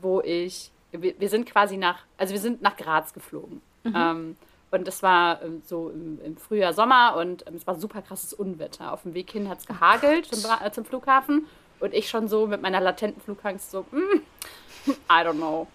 wo 0.00 0.20
ich, 0.20 0.70
wir, 0.90 1.18
wir, 1.18 1.28
sind 1.28 1.46
quasi 1.46 1.76
nach, 1.76 2.00
also 2.18 2.32
wir 2.32 2.40
sind 2.40 2.62
nach 2.62 2.76
Graz 2.76 3.12
geflogen. 3.12 3.62
Mhm. 3.84 3.94
Ähm, 3.96 4.36
und 4.74 4.88
es 4.88 5.02
war 5.02 5.40
ähm, 5.42 5.62
so 5.64 5.90
im, 5.90 6.20
im, 6.24 6.36
Frühjahr, 6.36 6.72
Sommer 6.72 7.16
und 7.16 7.46
ähm, 7.46 7.54
es 7.54 7.66
war 7.66 7.76
super 7.76 8.02
krasses 8.02 8.32
Unwetter. 8.32 8.92
Auf 8.92 9.02
dem 9.02 9.14
Weg 9.14 9.30
hin 9.30 9.48
hat 9.48 9.60
es 9.60 9.66
gehagelt 9.66 10.26
zum, 10.26 10.50
äh, 10.50 10.70
zum, 10.72 10.84
Flughafen 10.84 11.46
und 11.80 11.94
ich 11.94 12.08
schon 12.08 12.28
so 12.28 12.46
mit 12.46 12.60
meiner 12.60 12.80
latenten 12.80 13.22
Flugangst 13.22 13.70
so, 13.70 13.86
mm, 13.90 14.20
I 14.86 14.92
don't 15.08 15.34
know. 15.34 15.68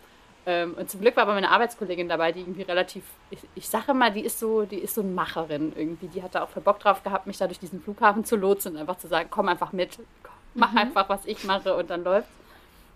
Ähm, 0.45 0.73
und 0.77 0.89
zum 0.89 1.01
Glück 1.01 1.15
war 1.15 1.23
aber 1.23 1.33
meine 1.33 1.49
Arbeitskollegin 1.49 2.09
dabei, 2.09 2.31
die 2.31 2.41
irgendwie 2.41 2.63
relativ, 2.63 3.03
ich, 3.29 3.39
ich 3.55 3.69
sage 3.69 3.93
mal, 3.93 4.11
die 4.11 4.21
ist 4.21 4.39
so, 4.39 4.63
die 4.63 4.79
ist 4.79 4.95
so 4.95 5.01
eine 5.01 5.11
Macherin 5.11 5.73
irgendwie. 5.75 6.07
Die 6.07 6.21
hatte 6.21 6.41
auch 6.41 6.49
voll 6.49 6.63
Bock 6.63 6.79
drauf 6.79 7.03
gehabt, 7.03 7.27
mich 7.27 7.37
da 7.37 7.47
durch 7.47 7.59
diesen 7.59 7.81
Flughafen 7.81 8.25
zu 8.25 8.35
lotsen 8.35 8.73
und 8.73 8.81
einfach 8.81 8.97
zu 8.97 9.07
sagen, 9.07 9.29
komm 9.31 9.47
einfach 9.47 9.71
mit, 9.71 9.97
komm, 10.23 10.33
mach 10.55 10.71
mhm. 10.71 10.77
einfach, 10.77 11.07
was 11.09 11.25
ich 11.25 11.43
mache 11.45 11.75
und 11.75 11.89
dann 11.89 12.03
läuft's. 12.03 12.31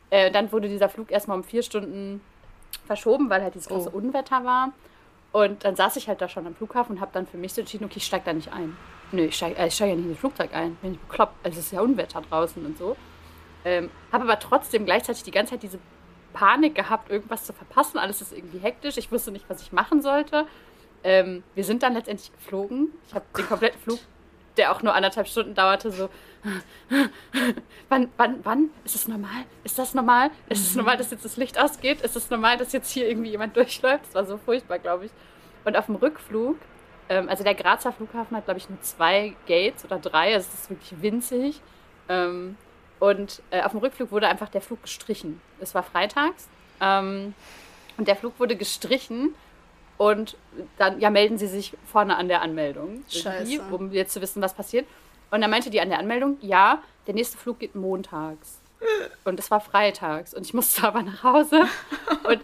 Äh, 0.10 0.32
dann 0.32 0.52
wurde 0.52 0.68
dieser 0.68 0.90
Flug 0.90 1.12
erstmal 1.12 1.38
um 1.38 1.44
vier 1.44 1.64
Stunden 1.64 2.22
verschoben, 2.86 3.30
weil 3.30 3.42
halt 3.42 3.56
dieses 3.56 3.68
große 3.68 3.90
oh. 3.94 3.98
Unwetter 3.98 4.44
war. 4.44 4.74
Und 5.34 5.66
dann 5.66 5.76
saß 5.76 5.96
ich 5.98 6.08
halt 6.08 6.22
da 6.22 6.30
schon 6.30 6.46
am 6.46 6.56
Flughafen 6.56 6.96
und 6.96 7.02
habe 7.02 7.12
dann 7.12 7.26
für 7.26 7.38
mich 7.38 7.54
so 7.54 7.62
entschieden, 7.62 7.86
okay, 7.86 7.98
ich 7.98 8.06
steige 8.06 8.24
da 8.24 8.34
nicht 8.34 8.54
ein. 8.54 8.78
Nö, 9.12 9.24
ich 9.24 9.36
steige 9.36 9.58
äh, 9.58 9.70
steig 9.70 9.90
ja 9.90 9.96
nicht 9.96 10.06
in 10.06 10.12
das 10.12 10.20
Flugzeug 10.20 10.54
ein, 10.54 10.78
wenn 10.82 10.94
ich 10.94 11.00
bekloppt. 11.00 11.34
Also 11.44 11.60
es 11.60 11.66
ist 11.66 11.72
ja 11.72 11.82
Unwetter 11.82 12.22
draußen 12.22 12.64
und 12.64 12.78
so. 12.78 12.96
Ähm, 13.66 13.90
habe 14.12 14.26
aber 14.26 14.40
trotzdem 14.40 14.86
gleichzeitig 14.86 15.24
die 15.24 15.32
ganze 15.32 15.52
Zeit 15.52 15.64
diese 15.64 15.80
Panik 16.34 16.76
gehabt, 16.76 17.10
irgendwas 17.10 17.46
zu 17.46 17.54
verpassen. 17.54 17.98
Alles 17.98 18.22
ist 18.22 18.32
irgendwie 18.32 18.60
hektisch. 18.60 18.98
Ich 18.98 19.12
wusste 19.12 19.32
nicht, 19.32 19.50
was 19.50 19.62
ich 19.64 19.72
machen 19.72 20.04
sollte. 20.04 20.46
Ähm, 21.04 21.44
wir 21.56 21.64
sind 21.64 21.82
dann 21.82 21.94
letztendlich 21.94 22.32
geflogen. 22.32 22.90
Ich 23.08 23.16
habe 23.16 23.26
den 23.36 23.48
kompletten 23.48 23.80
Flug, 23.82 24.00
der 24.58 24.72
auch 24.72 24.82
nur 24.82 24.94
anderthalb 24.94 25.28
Stunden 25.28 25.56
dauerte, 25.56 25.92
so. 25.92 26.10
wann, 27.90 28.10
wann, 28.18 28.40
wann? 28.44 28.70
Ist 28.84 28.96
es 28.96 29.08
normal? 29.08 29.46
Ist 29.64 29.80
das 29.80 29.94
normal? 29.94 30.30
Ist 30.50 30.68
es 30.68 30.76
normal, 30.76 30.98
dass 30.98 31.12
jetzt 31.12 31.26
das 31.26 31.38
Licht 31.38 31.60
ausgeht? 31.60 32.02
Ist 32.02 32.16
es 32.16 32.30
normal, 32.30 32.58
dass 32.58 32.74
jetzt 32.74 32.92
hier 32.92 33.08
irgendwie 33.08 33.32
jemand 33.32 33.56
durchläuft? 33.56 34.06
Das 34.08 34.16
war 34.16 34.26
so 34.26 34.38
furchtbar, 34.38 34.80
glaube 34.80 35.06
ich. 35.06 35.12
Und 35.66 35.78
auf 35.78 35.86
dem 35.86 35.96
Rückflug, 35.96 36.58
ähm, 37.10 37.30
also 37.30 37.44
der 37.44 37.56
Grazer 37.56 37.92
Flughafen 37.92 38.36
hat, 38.36 38.46
glaube 38.46 38.60
ich, 38.60 38.70
nur 38.70 38.82
zwei 38.82 39.36
Gates 39.48 39.86
oder 39.86 40.00
drei. 40.00 40.34
Also 40.34 40.50
es 40.54 40.62
ist 40.62 40.70
wirklich 40.70 41.02
winzig. 41.02 41.62
Ähm, 42.10 42.58
und 43.00 43.42
äh, 43.52 43.62
auf 43.62 43.72
dem 43.72 43.80
Rückflug 43.80 44.12
wurde 44.12 44.28
einfach 44.28 44.50
der 44.50 44.62
Flug 44.62 44.82
gestrichen. 44.84 45.42
Es 45.60 45.74
war 45.74 45.84
freitags. 45.84 46.48
Ähm, 46.80 47.34
und 47.98 48.08
der 48.08 48.16
Flug 48.16 48.40
wurde 48.40 48.56
gestrichen. 48.56 49.34
Und 50.04 50.36
dann, 50.78 51.00
ja, 51.00 51.10
melden 51.10 51.38
Sie 51.38 51.48
sich 51.48 51.78
vorne 51.86 52.18
an 52.18 52.28
der 52.28 52.42
Anmeldung. 52.42 53.06
Scheiße. 53.10 53.62
Um 53.72 53.94
jetzt 53.94 54.12
zu 54.12 54.20
wissen, 54.20 54.42
was 54.42 54.54
passiert. 54.54 54.86
Und 55.32 55.40
dann 55.40 55.50
meinte 55.50 55.70
die 55.70 55.80
an 55.80 55.88
der 55.88 55.98
Anmeldung, 55.98 56.38
ja, 56.42 56.84
der 57.08 57.14
nächste 57.14 57.38
Flug 57.38 57.60
geht 57.60 57.74
montags. 57.74 58.60
Und 59.24 59.40
es 59.40 59.50
war 59.50 59.62
freitags. 59.62 60.34
Und 60.34 60.46
ich 60.46 60.54
musste 60.54 60.84
aber 60.88 61.04
nach 61.04 61.24
Hause. 61.24 61.70
Und 62.26 62.42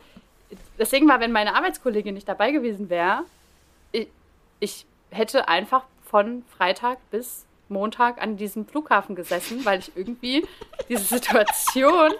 deswegen 0.77 1.09
war, 1.09 1.19
wenn 1.19 1.33
meine 1.33 1.53
Arbeitskollegin 1.53 2.13
nicht 2.13 2.29
dabei 2.29 2.51
gewesen 2.51 2.89
wäre, 2.89 3.25
ich, 3.91 4.07
ich 4.61 4.85
hätte 5.09 5.49
einfach 5.49 5.83
von 6.05 6.45
Freitag 6.57 6.97
bis 7.11 7.45
Montag 7.67 8.21
an 8.21 8.37
diesem 8.37 8.67
Flughafen 8.67 9.17
gesessen, 9.17 9.65
weil 9.65 9.79
ich 9.79 9.91
irgendwie 9.97 10.47
diese 10.87 11.03
Situation 11.03 12.13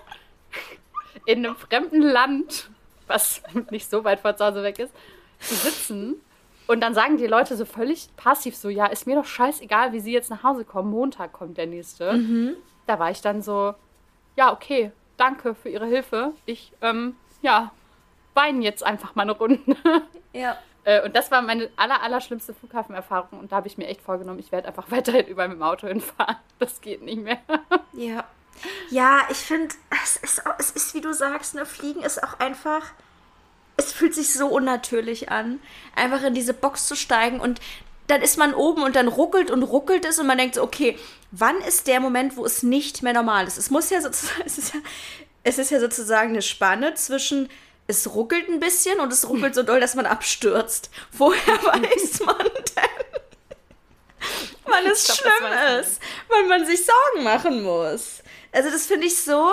in 1.25 1.45
einem 1.45 1.55
fremden 1.55 2.01
Land, 2.01 2.69
was 3.07 3.41
nicht 3.69 3.89
so 3.89 4.03
weit 4.03 4.19
von 4.19 4.35
zu 4.35 4.45
Hause 4.45 4.63
weg 4.63 4.79
ist, 4.79 4.91
zu 5.39 5.55
sitzen. 5.55 6.15
Und 6.67 6.81
dann 6.81 6.93
sagen 6.93 7.17
die 7.17 7.27
Leute 7.27 7.57
so 7.57 7.65
völlig 7.65 8.09
passiv 8.15 8.55
so, 8.55 8.69
ja, 8.69 8.85
ist 8.85 9.07
mir 9.07 9.15
doch 9.15 9.25
scheißegal, 9.25 9.91
wie 9.91 9.99
sie 9.99 10.11
jetzt 10.11 10.29
nach 10.29 10.43
Hause 10.43 10.65
kommen. 10.65 10.91
Montag 10.91 11.33
kommt 11.33 11.57
der 11.57 11.65
nächste. 11.65 12.13
Mhm. 12.13 12.55
Da 12.85 12.99
war 12.99 13.09
ich 13.09 13.21
dann 13.21 13.41
so, 13.41 13.73
ja, 14.35 14.53
okay, 14.53 14.91
danke 15.17 15.55
für 15.55 15.69
Ihre 15.69 15.87
Hilfe. 15.87 16.33
Ich, 16.45 16.71
ähm, 16.81 17.15
ja, 17.41 17.71
weine 18.35 18.63
jetzt 18.63 18.83
einfach 18.83 19.15
mal 19.15 19.23
eine 19.23 19.33
Runde. 19.33 19.59
Ja. 20.31 20.59
Äh, 20.83 21.03
und 21.03 21.15
das 21.15 21.31
war 21.31 21.41
meine 21.41 21.71
aller, 21.75 22.03
aller 22.03 22.21
schlimmste 22.21 22.53
Flughafenerfahrung. 22.53 23.39
Und 23.39 23.51
da 23.51 23.55
habe 23.55 23.67
ich 23.67 23.79
mir 23.79 23.87
echt 23.87 24.01
vorgenommen, 24.01 24.37
ich 24.37 24.51
werde 24.51 24.67
einfach 24.67 24.85
weiterhin 24.91 25.25
überall 25.25 25.49
mit 25.49 25.57
dem 25.57 25.63
Auto 25.63 25.87
hinfahren. 25.87 26.35
Das 26.59 26.81
geht 26.81 27.01
nicht 27.01 27.21
mehr. 27.21 27.39
Ja. 27.93 28.25
Ja, 28.89 29.21
ich 29.29 29.37
finde, 29.37 29.73
es 30.03 30.17
ist, 30.17 30.43
es 30.57 30.71
ist, 30.71 30.93
wie 30.93 31.01
du 31.01 31.13
sagst, 31.13 31.55
ne, 31.55 31.65
Fliegen 31.65 32.01
ist 32.01 32.21
auch 32.21 32.39
einfach. 32.39 32.91
Es 33.99 34.01
fühlt 34.01 34.15
sich 34.15 34.31
so 34.31 34.47
unnatürlich 34.47 35.29
an, 35.29 35.59
einfach 35.93 36.23
in 36.23 36.33
diese 36.33 36.53
Box 36.53 36.87
zu 36.87 36.95
steigen 36.95 37.41
und 37.41 37.59
dann 38.07 38.21
ist 38.21 38.37
man 38.37 38.53
oben 38.53 38.83
und 38.83 38.95
dann 38.95 39.09
ruckelt 39.09 39.51
und 39.51 39.61
ruckelt 39.61 40.05
es 40.05 40.19
und 40.19 40.25
man 40.25 40.37
denkt 40.37 40.55
so, 40.55 40.63
okay, 40.63 40.97
wann 41.31 41.59
ist 41.59 41.85
der 41.85 41.99
Moment, 41.99 42.37
wo 42.37 42.45
es 42.45 42.63
nicht 42.63 43.03
mehr 43.03 43.11
normal 43.11 43.45
ist? 43.45 43.57
Es 43.57 43.69
muss 43.69 43.89
ja 43.89 43.99
sozusagen, 43.99 44.41
es 44.45 44.57
ist 44.57 44.73
ja, 44.73 44.79
es 45.43 45.57
ist 45.57 45.71
ja 45.71 45.81
sozusagen 45.81 46.29
eine 46.29 46.41
Spanne 46.41 46.93
zwischen 46.93 47.49
es 47.87 48.15
ruckelt 48.15 48.47
ein 48.47 48.61
bisschen 48.61 49.01
und 49.01 49.11
es 49.11 49.27
ruckelt 49.27 49.53
so 49.53 49.63
doll, 49.63 49.81
dass 49.81 49.95
man 49.95 50.05
abstürzt. 50.05 50.89
Woher 51.11 51.37
weiß 51.63 52.21
man 52.21 52.37
denn, 52.37 53.21
wann 54.63 54.85
es 54.85 55.03
glaub, 55.03 55.17
schlimm 55.17 55.81
ist, 55.81 55.99
wann 56.29 56.47
man 56.47 56.65
sich 56.65 56.85
Sorgen 56.85 57.25
machen 57.25 57.63
muss? 57.63 58.23
Also 58.53 58.71
das 58.71 58.85
finde 58.85 59.07
ich 59.07 59.21
so, 59.21 59.51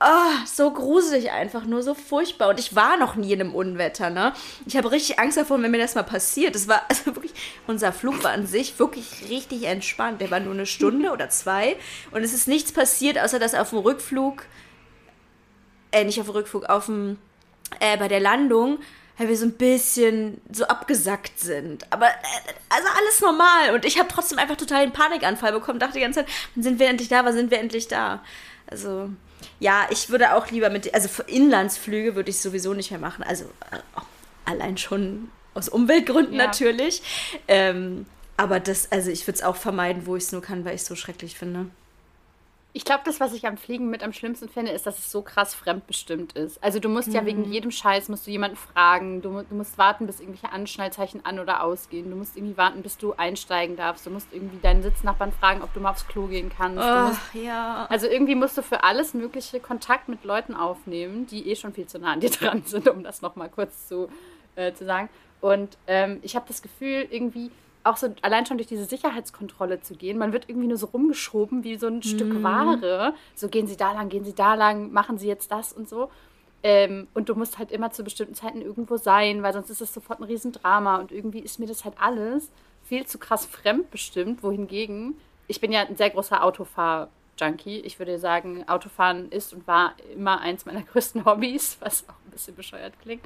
oh, 0.00 0.46
so 0.46 0.70
gruselig 0.72 1.30
einfach, 1.30 1.64
nur 1.64 1.82
so 1.82 1.94
furchtbar. 1.94 2.48
Und 2.48 2.58
ich 2.58 2.74
war 2.74 2.96
noch 2.96 3.16
nie 3.16 3.32
in 3.32 3.40
einem 3.40 3.54
Unwetter, 3.54 4.10
ne? 4.10 4.32
Ich 4.66 4.76
habe 4.76 4.90
richtig 4.90 5.18
Angst 5.18 5.36
davor, 5.36 5.62
wenn 5.62 5.70
mir 5.70 5.78
das 5.78 5.94
mal 5.94 6.02
passiert. 6.02 6.54
Das 6.54 6.68
war, 6.68 6.82
also 6.88 7.06
wirklich, 7.06 7.32
unser 7.66 7.92
Flug 7.92 8.24
war 8.24 8.32
an 8.32 8.46
sich 8.46 8.78
wirklich 8.78 9.28
richtig 9.28 9.64
entspannt. 9.64 10.20
Der 10.20 10.30
war 10.30 10.40
nur 10.40 10.54
eine 10.54 10.66
Stunde 10.66 11.12
oder 11.12 11.28
zwei. 11.28 11.76
Und 12.10 12.22
es 12.22 12.32
ist 12.32 12.48
nichts 12.48 12.72
passiert, 12.72 13.18
außer 13.18 13.38
dass 13.38 13.54
auf 13.54 13.70
dem 13.70 13.78
Rückflug 13.80 14.44
äh, 15.92 16.04
nicht 16.04 16.20
auf 16.20 16.26
dem 16.26 16.34
Rückflug, 16.34 16.64
auf 16.66 16.86
dem, 16.86 17.18
äh, 17.80 17.96
bei 17.96 18.08
der 18.08 18.20
Landung, 18.20 18.78
weil 19.18 19.28
wir 19.28 19.36
so 19.36 19.44
ein 19.44 19.52
bisschen 19.52 20.40
so 20.50 20.64
abgesackt 20.64 21.38
sind. 21.40 21.86
Aber, 21.90 22.06
äh, 22.06 22.52
also 22.68 22.88
alles 22.96 23.20
normal. 23.20 23.74
Und 23.74 23.84
ich 23.84 23.98
habe 23.98 24.08
trotzdem 24.08 24.38
einfach 24.38 24.56
total 24.56 24.86
den 24.86 24.92
Panikanfall 24.92 25.52
bekommen, 25.52 25.78
dachte 25.78 25.94
die 25.94 26.00
ganze 26.00 26.20
Zeit, 26.20 26.28
sind 26.56 26.78
wir 26.78 26.88
endlich 26.88 27.08
da, 27.08 27.24
wann 27.24 27.34
sind 27.34 27.50
wir 27.50 27.58
endlich 27.58 27.88
da? 27.88 28.22
Also, 28.66 29.10
ja, 29.60 29.86
ich 29.90 30.08
würde 30.08 30.34
auch 30.34 30.50
lieber 30.50 30.70
mit, 30.70 30.92
also 30.94 31.08
für 31.08 31.22
Inlandsflüge 31.22 32.16
würde 32.16 32.30
ich 32.30 32.40
sowieso 32.40 32.74
nicht 32.74 32.90
mehr 32.90 33.00
machen. 33.00 33.22
Also, 33.22 33.44
äh, 33.70 33.78
allein 34.46 34.78
schon 34.78 35.30
aus 35.54 35.68
Umweltgründen 35.68 36.34
ja. 36.34 36.46
natürlich. 36.46 37.02
Ähm, 37.46 38.06
aber 38.36 38.58
das, 38.58 38.90
also 38.90 39.10
ich 39.10 39.26
würde 39.26 39.36
es 39.36 39.42
auch 39.42 39.56
vermeiden, 39.56 40.06
wo 40.06 40.16
ich 40.16 40.24
es 40.24 40.32
nur 40.32 40.40
kann, 40.40 40.64
weil 40.64 40.74
ich 40.74 40.80
es 40.80 40.86
so 40.86 40.96
schrecklich 40.96 41.36
finde. 41.36 41.66
Ich 42.72 42.84
glaube, 42.84 43.02
das, 43.04 43.18
was 43.18 43.32
ich 43.32 43.46
am 43.46 43.56
Fliegen 43.56 43.90
mit 43.90 44.02
am 44.04 44.12
schlimmsten 44.12 44.48
finde, 44.48 44.70
ist, 44.70 44.86
dass 44.86 44.98
es 44.98 45.10
so 45.10 45.22
krass 45.22 45.54
fremdbestimmt 45.54 46.34
ist. 46.34 46.62
Also 46.62 46.78
du 46.78 46.88
musst 46.88 47.08
mhm. 47.08 47.14
ja 47.14 47.26
wegen 47.26 47.46
mhm. 47.46 47.52
jedem 47.52 47.70
Scheiß, 47.72 48.08
musst 48.08 48.26
du 48.26 48.30
jemanden 48.30 48.56
fragen, 48.56 49.22
du, 49.22 49.42
du, 49.42 49.54
musst 49.56 49.76
warten, 49.76 50.06
bis 50.06 50.20
irgendwelche 50.20 50.52
Anschnallzeichen 50.52 51.24
an- 51.24 51.40
oder 51.40 51.64
ausgehen, 51.64 52.10
du 52.10 52.16
musst 52.16 52.36
irgendwie 52.36 52.56
warten, 52.56 52.82
bis 52.82 52.96
du 52.96 53.12
einsteigen 53.14 53.76
darfst, 53.76 54.06
du 54.06 54.10
musst 54.10 54.28
irgendwie 54.32 54.58
deinen 54.58 54.82
Sitznachbarn 54.82 55.32
fragen, 55.32 55.62
ob 55.62 55.74
du 55.74 55.80
mal 55.80 55.90
aufs 55.90 56.06
Klo 56.06 56.26
gehen 56.26 56.50
kannst. 56.56 56.78
Oh, 56.78 57.08
musst, 57.08 57.44
ja. 57.44 57.86
Also 57.90 58.06
irgendwie 58.06 58.36
musst 58.36 58.56
du 58.56 58.62
für 58.62 58.84
alles 58.84 59.14
mögliche 59.14 59.58
Kontakt 59.58 60.08
mit 60.08 60.24
Leuten 60.24 60.54
aufnehmen, 60.54 61.26
die 61.26 61.48
eh 61.50 61.56
schon 61.56 61.72
viel 61.72 61.86
zu 61.86 61.98
nah 61.98 62.12
an 62.12 62.20
dir 62.20 62.30
dran 62.30 62.62
sind, 62.64 62.88
um 62.88 63.02
das 63.02 63.20
nochmal 63.20 63.48
kurz 63.48 63.88
zu, 63.88 64.08
äh, 64.54 64.72
zu 64.72 64.84
sagen. 64.84 65.08
Und 65.40 65.76
ähm, 65.86 66.20
ich 66.22 66.36
habe 66.36 66.44
das 66.46 66.62
Gefühl, 66.62 67.06
irgendwie 67.10 67.50
auch 67.84 67.96
so 67.96 68.14
allein 68.22 68.46
schon 68.46 68.58
durch 68.58 68.68
diese 68.68 68.84
Sicherheitskontrolle 68.84 69.80
zu 69.80 69.94
gehen. 69.94 70.18
Man 70.18 70.32
wird 70.32 70.48
irgendwie 70.48 70.68
nur 70.68 70.76
so 70.76 70.86
rumgeschoben 70.86 71.64
wie 71.64 71.76
so 71.76 71.86
ein 71.86 71.96
mhm. 71.96 72.02
Stück 72.02 72.42
Ware. 72.42 73.14
So 73.34 73.48
gehen 73.48 73.66
Sie 73.66 73.76
da 73.76 73.92
lang, 73.92 74.08
gehen 74.08 74.24
Sie 74.24 74.34
da 74.34 74.54
lang, 74.54 74.92
machen 74.92 75.18
Sie 75.18 75.26
jetzt 75.26 75.50
das 75.50 75.72
und 75.72 75.88
so. 75.88 76.10
Ähm, 76.62 77.08
und 77.14 77.28
du 77.28 77.34
musst 77.34 77.58
halt 77.58 77.70
immer 77.70 77.90
zu 77.90 78.04
bestimmten 78.04 78.34
Zeiten 78.34 78.60
irgendwo 78.60 78.96
sein, 78.98 79.42
weil 79.42 79.52
sonst 79.52 79.70
ist 79.70 79.80
es 79.80 79.94
sofort 79.94 80.20
ein 80.20 80.24
Riesendrama. 80.24 80.96
Und 80.96 81.10
irgendwie 81.10 81.40
ist 81.40 81.58
mir 81.58 81.66
das 81.66 81.84
halt 81.84 81.94
alles 81.98 82.50
viel 82.84 83.06
zu 83.06 83.18
krass 83.18 83.46
fremdbestimmt. 83.46 84.42
Wohingegen, 84.42 85.18
ich 85.46 85.60
bin 85.60 85.72
ja 85.72 85.80
ein 85.80 85.96
sehr 85.96 86.10
großer 86.10 86.44
Autofahr-Junkie. 86.44 87.80
Ich 87.80 87.98
würde 87.98 88.18
sagen, 88.18 88.68
Autofahren 88.68 89.30
ist 89.30 89.54
und 89.54 89.66
war 89.66 89.94
immer 90.14 90.40
eins 90.40 90.66
meiner 90.66 90.82
größten 90.92 91.24
Hobbys, 91.24 91.78
was 91.80 92.06
auch 92.08 92.14
ein 92.26 92.30
bisschen 92.30 92.56
bescheuert 92.56 92.92
klingt. 93.00 93.24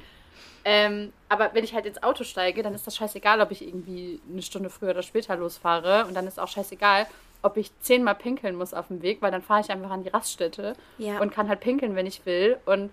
Ähm, 0.63 1.13
aber 1.29 1.51
wenn 1.53 1.63
ich 1.63 1.73
halt 1.73 1.85
ins 1.85 2.01
Auto 2.01 2.23
steige, 2.23 2.63
dann 2.63 2.73
ist 2.73 2.87
das 2.87 2.95
scheißegal, 2.95 3.41
ob 3.41 3.51
ich 3.51 3.65
irgendwie 3.65 4.19
eine 4.31 4.41
Stunde 4.41 4.69
früher 4.69 4.91
oder 4.91 5.03
später 5.03 5.35
losfahre. 5.35 6.05
Und 6.05 6.13
dann 6.15 6.27
ist 6.27 6.39
auch 6.39 6.47
scheißegal, 6.47 7.07
ob 7.41 7.57
ich 7.57 7.71
zehnmal 7.79 8.15
pinkeln 8.15 8.55
muss 8.55 8.73
auf 8.73 8.87
dem 8.87 9.01
Weg, 9.01 9.21
weil 9.21 9.31
dann 9.31 9.41
fahre 9.41 9.61
ich 9.61 9.69
einfach 9.69 9.91
an 9.91 10.03
die 10.03 10.09
Raststätte 10.09 10.73
ja. 10.97 11.19
und 11.19 11.31
kann 11.31 11.49
halt 11.49 11.59
pinkeln, 11.59 11.95
wenn 11.95 12.07
ich 12.07 12.25
will. 12.25 12.57
Und 12.65 12.91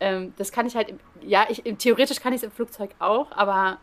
ähm, 0.00 0.34
das 0.38 0.52
kann 0.52 0.66
ich 0.66 0.76
halt, 0.76 0.88
im, 0.88 1.00
ja, 1.22 1.46
ich, 1.48 1.62
theoretisch 1.78 2.20
kann 2.20 2.32
ich 2.32 2.38
es 2.38 2.44
im 2.44 2.52
Flugzeug 2.52 2.90
auch, 2.98 3.32
aber 3.32 3.78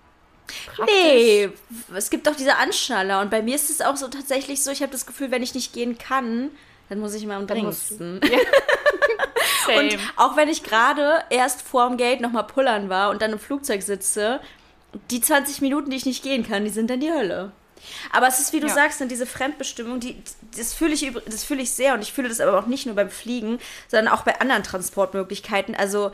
Praktisch. 0.67 0.95
Nee, 0.95 1.49
es 1.95 2.09
gibt 2.09 2.27
doch 2.27 2.35
diese 2.35 2.57
Anschnaller 2.57 3.21
und 3.21 3.31
bei 3.31 3.41
mir 3.41 3.55
ist 3.55 3.69
es 3.69 3.81
auch 3.81 3.95
so 3.95 4.07
tatsächlich 4.07 4.63
so, 4.63 4.71
ich 4.71 4.81
habe 4.81 4.91
das 4.91 5.05
Gefühl, 5.05 5.31
wenn 5.31 5.41
ich 5.41 5.55
nicht 5.55 5.73
gehen 5.73 5.97
kann, 5.97 6.51
dann 6.89 6.99
muss 6.99 7.13
ich 7.13 7.25
mal 7.25 7.37
am 7.37 7.47
dringendsten. 7.47 8.21
Ja. 8.23 9.77
und 9.79 9.97
auch 10.15 10.35
wenn 10.37 10.49
ich 10.49 10.63
gerade 10.63 11.23
erst 11.29 11.61
vorm 11.61 11.97
Gate 11.97 12.21
nochmal 12.21 12.45
pullern 12.45 12.89
war 12.89 13.09
und 13.09 13.21
dann 13.21 13.31
im 13.31 13.39
Flugzeug 13.39 13.81
sitze, 13.81 14.39
die 15.11 15.21
20 15.21 15.61
Minuten, 15.61 15.89
die 15.89 15.97
ich 15.97 16.05
nicht 16.05 16.23
gehen 16.23 16.47
kann, 16.47 16.63
die 16.63 16.69
sind 16.69 16.89
dann 16.89 16.99
die 16.99 17.11
Hölle. 17.11 17.51
Aber 18.11 18.27
es 18.27 18.39
ist, 18.39 18.53
wie 18.53 18.59
du 18.59 18.67
ja. 18.67 18.73
sagst, 18.73 19.01
dann 19.01 19.09
diese 19.09 19.25
Fremdbestimmung, 19.25 19.99
die, 19.99 20.21
das 20.57 20.73
fühle 20.73 20.93
ich, 20.93 21.11
das 21.25 21.43
fühle 21.43 21.61
ich 21.61 21.71
sehr 21.71 21.93
und 21.93 22.01
ich 22.01 22.13
fühle 22.13 22.29
das 22.29 22.39
aber 22.39 22.57
auch 22.57 22.65
nicht 22.65 22.85
nur 22.85 22.95
beim 22.95 23.09
Fliegen, 23.09 23.59
sondern 23.87 24.13
auch 24.13 24.23
bei 24.23 24.39
anderen 24.39 24.63
Transportmöglichkeiten. 24.63 25.75
Also 25.75 26.11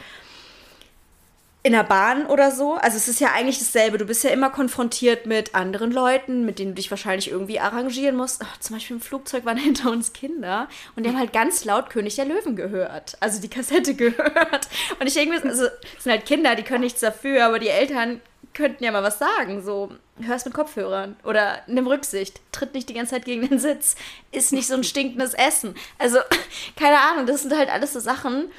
in 1.64 1.74
der 1.74 1.84
Bahn 1.84 2.26
oder 2.26 2.50
so. 2.50 2.74
Also 2.74 2.98
es 2.98 3.08
ist 3.08 3.20
ja 3.20 3.34
eigentlich 3.34 3.60
dasselbe. 3.60 4.00
Du 4.00 4.06
bist 4.06 4.24
ja 4.24 4.32
immer 4.32 4.50
konfrontiert 4.50 5.28
mit 5.28 5.54
anderen 5.54 5.92
Leuten, 5.92 6.44
mit 6.44 6.58
denen 6.58 6.72
du 6.72 6.76
dich 6.76 6.90
wahrscheinlich 6.90 7.30
irgendwie 7.30 7.60
arrangieren 7.60 8.16
musst. 8.16 8.42
Ach, 8.44 8.58
zum 8.60 8.76
Beispiel 8.76 8.96
im 8.96 9.02
Flugzeug 9.02 9.46
waren 9.46 9.58
hinter 9.64 9.92
uns 9.92 10.14
Kinder 10.14 10.68
und 10.96 11.04
die 11.04 11.10
haben 11.10 11.20
halt 11.20 11.34
ganz 11.34 11.64
laut 11.64 11.90
König 11.90 12.16
der 12.16 12.26
Löwen 12.26 12.56
gehört. 12.56 13.16
Also 13.20 13.40
die 13.40 13.50
Kassette 13.50 13.94
gehört. 13.96 14.68
Und 15.00 15.08
ich 15.08 15.14
denke, 15.14 15.36
also 15.48 15.66
es 15.66 16.04
sind 16.04 16.12
halt 16.12 16.26
Kinder, 16.26 16.56
die 16.56 16.64
können 16.64 16.84
nichts 16.84 17.02
dafür, 17.02 17.46
aber 17.46 17.60
die 17.60 17.70
Eltern 17.70 18.22
könnten 18.54 18.84
ja 18.84 18.92
mal 18.92 19.04
was 19.04 19.20
sagen. 19.20 19.62
So, 19.62 19.92
hörst 20.20 20.46
mit 20.46 20.56
Kopfhörern 20.56 21.16
oder 21.24 21.62
nimm 21.68 21.86
Rücksicht, 21.86 22.42
tritt 22.52 22.74
nicht 22.74 22.90
die 22.90 22.96
ganze 22.96 23.12
Zeit 23.12 23.26
gegen 23.26 23.48
den 23.48 23.60
Sitz, 23.60 23.96
isst 24.32 24.52
nicht 24.52 24.68
so 24.68 24.74
ein 24.74 24.84
stinkendes 24.84 25.36
Essen. 25.36 25.76
Also, 26.00 26.18
keine 26.76 27.00
Ahnung, 27.00 27.28
das 27.28 27.44
sind 27.44 27.56
halt 27.56 27.70
alles 27.70 27.94
so 27.94 28.00
Sachen, 28.00 28.52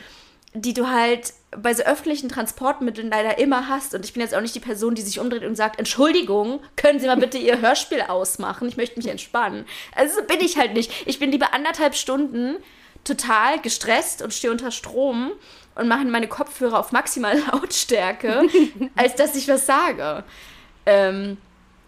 die 0.54 0.74
du 0.74 0.88
halt 0.88 1.32
bei 1.56 1.74
so 1.74 1.82
öffentlichen 1.82 2.28
Transportmitteln 2.28 3.10
leider 3.10 3.38
immer 3.38 3.68
hast. 3.68 3.94
Und 3.94 4.04
ich 4.04 4.12
bin 4.12 4.22
jetzt 4.22 4.34
auch 4.34 4.40
nicht 4.40 4.54
die 4.54 4.60
Person, 4.60 4.94
die 4.94 5.02
sich 5.02 5.20
umdreht 5.20 5.44
und 5.44 5.54
sagt, 5.54 5.78
Entschuldigung, 5.78 6.60
können 6.76 6.98
Sie 6.98 7.06
mal 7.06 7.16
bitte 7.16 7.38
Ihr 7.38 7.60
Hörspiel 7.60 8.02
ausmachen? 8.02 8.68
Ich 8.68 8.76
möchte 8.76 8.98
mich 8.98 9.08
entspannen. 9.08 9.66
Also 9.94 10.20
so 10.20 10.26
bin 10.26 10.40
ich 10.40 10.56
halt 10.56 10.74
nicht. 10.74 10.90
Ich 11.06 11.18
bin 11.18 11.30
lieber 11.30 11.52
anderthalb 11.52 11.94
Stunden 11.94 12.56
total 13.04 13.60
gestresst 13.60 14.22
und 14.22 14.32
stehe 14.32 14.50
unter 14.50 14.70
Strom 14.70 15.32
und 15.74 15.88
mache 15.88 16.04
meine 16.04 16.28
Kopfhörer 16.28 16.78
auf 16.78 16.92
maximale 16.92 17.40
Lautstärke, 17.52 18.48
als 18.96 19.14
dass 19.14 19.34
ich 19.36 19.48
was 19.48 19.66
sage. 19.66 20.24
Ähm, 20.86 21.36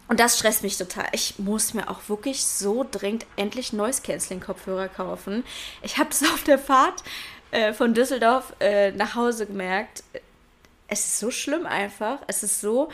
und 0.09 0.21
das 0.21 0.39
stresst 0.39 0.63
mich 0.63 0.77
total. 0.77 1.07
Ich 1.13 1.39
muss 1.39 1.73
mir 1.73 1.89
auch 1.89 2.09
wirklich 2.09 2.45
so 2.45 2.87
dringend 2.91 3.25
endlich 3.37 3.73
Noise-Canceling-Kopfhörer 3.73 4.89
kaufen. 4.89 5.45
Ich 5.83 5.97
habe 5.97 6.11
das 6.11 6.23
auf 6.35 6.43
der 6.45 6.59
Fahrt 6.59 7.03
äh, 7.55 7.73
von 7.73 7.95
Düsseldorf 7.95 8.53
äh, 8.59 8.91
nach 8.91 9.15
Hause 9.15 9.47
gemerkt. 9.47 10.03
Es 10.89 11.07
ist 11.07 11.21
so 11.21 11.31
schlimm 11.31 11.67
einfach. 11.67 12.19
Es 12.27 12.43
ist 12.43 12.61
so, 12.61 12.89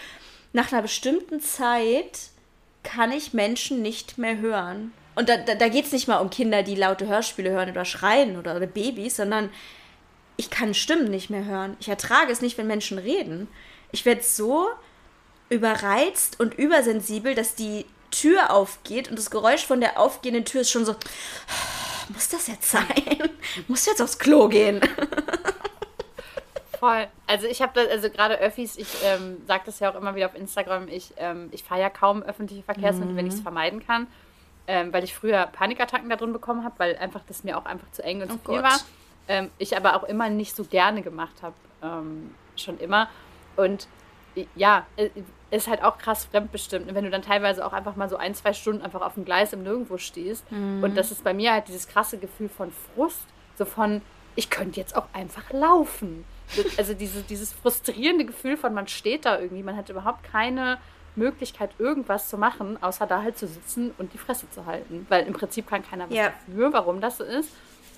nach 0.52 0.70
einer 0.70 0.82
bestimmten 0.82 1.40
Zeit 1.40 2.18
kann 2.82 3.10
ich 3.10 3.32
Menschen 3.32 3.80
nicht 3.80 4.18
mehr 4.18 4.36
hören. 4.36 4.92
Und 5.14 5.30
da, 5.30 5.38
da, 5.38 5.54
da 5.54 5.68
geht 5.68 5.86
es 5.86 5.92
nicht 5.92 6.08
mal 6.08 6.18
um 6.18 6.28
Kinder, 6.28 6.62
die 6.62 6.74
laute 6.74 7.06
Hörspiele 7.06 7.50
hören 7.50 7.70
oder 7.70 7.86
schreien 7.86 8.36
oder, 8.38 8.54
oder 8.54 8.66
Babys, 8.66 9.16
sondern 9.16 9.50
ich 10.36 10.50
kann 10.50 10.74
Stimmen 10.74 11.10
nicht 11.10 11.30
mehr 11.30 11.46
hören. 11.46 11.76
Ich 11.80 11.88
ertrage 11.88 12.30
es 12.30 12.42
nicht, 12.42 12.58
wenn 12.58 12.66
Menschen 12.66 12.98
reden. 12.98 13.48
Ich 13.92 14.04
werde 14.04 14.22
so 14.22 14.68
überreizt 15.48 16.38
und 16.38 16.52
übersensibel, 16.52 17.34
dass 17.34 17.54
die 17.54 17.86
Tür 18.10 18.50
aufgeht 18.50 19.08
und 19.08 19.18
das 19.18 19.30
Geräusch 19.30 19.64
von 19.64 19.80
der 19.80 19.98
aufgehenden 19.98 20.44
Tür 20.44 20.62
ist 20.62 20.70
schon 20.70 20.84
so 20.84 20.96
muss 22.12 22.28
das 22.28 22.46
jetzt 22.46 22.70
sein? 22.70 22.84
muss 23.68 23.86
jetzt 23.86 24.02
aufs 24.02 24.18
Klo 24.18 24.48
gehen? 24.48 24.80
Voll. 26.78 27.08
Also 27.26 27.46
ich 27.46 27.60
habe 27.60 27.72
das, 27.74 27.88
also 27.88 28.10
gerade 28.10 28.38
Öffis, 28.38 28.76
ich 28.76 28.88
ähm, 29.04 29.38
sage 29.46 29.64
das 29.66 29.80
ja 29.80 29.90
auch 29.90 29.96
immer 29.96 30.14
wieder 30.14 30.26
auf 30.26 30.34
Instagram, 30.34 30.88
ich, 30.88 31.12
ähm, 31.18 31.48
ich 31.52 31.62
fahre 31.62 31.80
ja 31.80 31.90
kaum 31.90 32.22
öffentliche 32.22 32.62
Verkehrsmittel, 32.62 33.12
mhm. 33.12 33.16
wenn 33.16 33.26
ich 33.26 33.34
es 33.34 33.40
vermeiden 33.40 33.84
kann. 33.86 34.06
Ähm, 34.66 34.92
weil 34.92 35.02
ich 35.04 35.14
früher 35.14 35.46
Panikattacken 35.46 36.08
da 36.08 36.16
drin 36.16 36.32
bekommen 36.32 36.64
habe, 36.64 36.74
weil 36.78 36.96
einfach 36.96 37.22
das 37.26 37.44
mir 37.44 37.58
auch 37.58 37.64
einfach 37.64 37.90
zu 37.92 38.02
eng 38.02 38.22
und 38.22 38.30
oh 38.30 38.34
zu 38.34 38.38
viel 38.38 38.62
Gott. 38.62 38.62
war. 38.62 38.80
Ähm, 39.28 39.50
ich 39.58 39.76
aber 39.76 39.96
auch 39.96 40.04
immer 40.04 40.30
nicht 40.30 40.54
so 40.54 40.64
gerne 40.64 41.02
gemacht 41.02 41.42
habe. 41.42 41.54
Ähm, 41.82 42.34
schon 42.56 42.78
immer. 42.78 43.08
Und 43.56 43.88
ja, 44.54 44.86
äh, 44.96 45.10
ist 45.50 45.68
halt 45.68 45.82
auch 45.82 45.98
krass 45.98 46.26
fremdbestimmt. 46.26 46.92
wenn 46.94 47.04
du 47.04 47.10
dann 47.10 47.22
teilweise 47.22 47.64
auch 47.64 47.72
einfach 47.72 47.96
mal 47.96 48.08
so 48.08 48.16
ein, 48.16 48.34
zwei 48.34 48.52
Stunden 48.52 48.82
einfach 48.82 49.00
auf 49.00 49.14
dem 49.14 49.24
Gleis 49.24 49.52
im 49.52 49.62
Nirgendwo 49.62 49.98
stehst. 49.98 50.50
Mhm. 50.50 50.82
Und 50.82 50.96
das 50.96 51.10
ist 51.10 51.24
bei 51.24 51.34
mir 51.34 51.52
halt 51.52 51.68
dieses 51.68 51.88
krasse 51.88 52.18
Gefühl 52.18 52.48
von 52.48 52.72
Frust, 52.94 53.22
so 53.56 53.64
von, 53.64 54.02
ich 54.36 54.50
könnte 54.50 54.78
jetzt 54.78 54.96
auch 54.96 55.06
einfach 55.12 55.52
laufen. 55.52 56.24
Also 56.76 56.94
diese, 56.94 57.22
dieses 57.22 57.52
frustrierende 57.52 58.24
Gefühl 58.24 58.56
von, 58.56 58.74
man 58.74 58.88
steht 58.88 59.24
da 59.24 59.38
irgendwie, 59.38 59.62
man 59.62 59.76
hat 59.76 59.88
überhaupt 59.88 60.24
keine 60.24 60.78
Möglichkeit, 61.14 61.70
irgendwas 61.78 62.28
zu 62.28 62.38
machen, 62.38 62.76
außer 62.82 63.06
da 63.06 63.22
halt 63.22 63.38
zu 63.38 63.46
sitzen 63.46 63.92
und 63.98 64.12
die 64.14 64.18
Fresse 64.18 64.50
zu 64.50 64.66
halten. 64.66 65.06
Weil 65.08 65.26
im 65.26 65.32
Prinzip 65.32 65.68
kann 65.68 65.84
keiner 65.88 66.08
was 66.08 66.16
ja. 66.16 66.32
dafür, 66.48 66.72
warum 66.72 67.00
das 67.00 67.18
so 67.18 67.24
ist. 67.24 67.50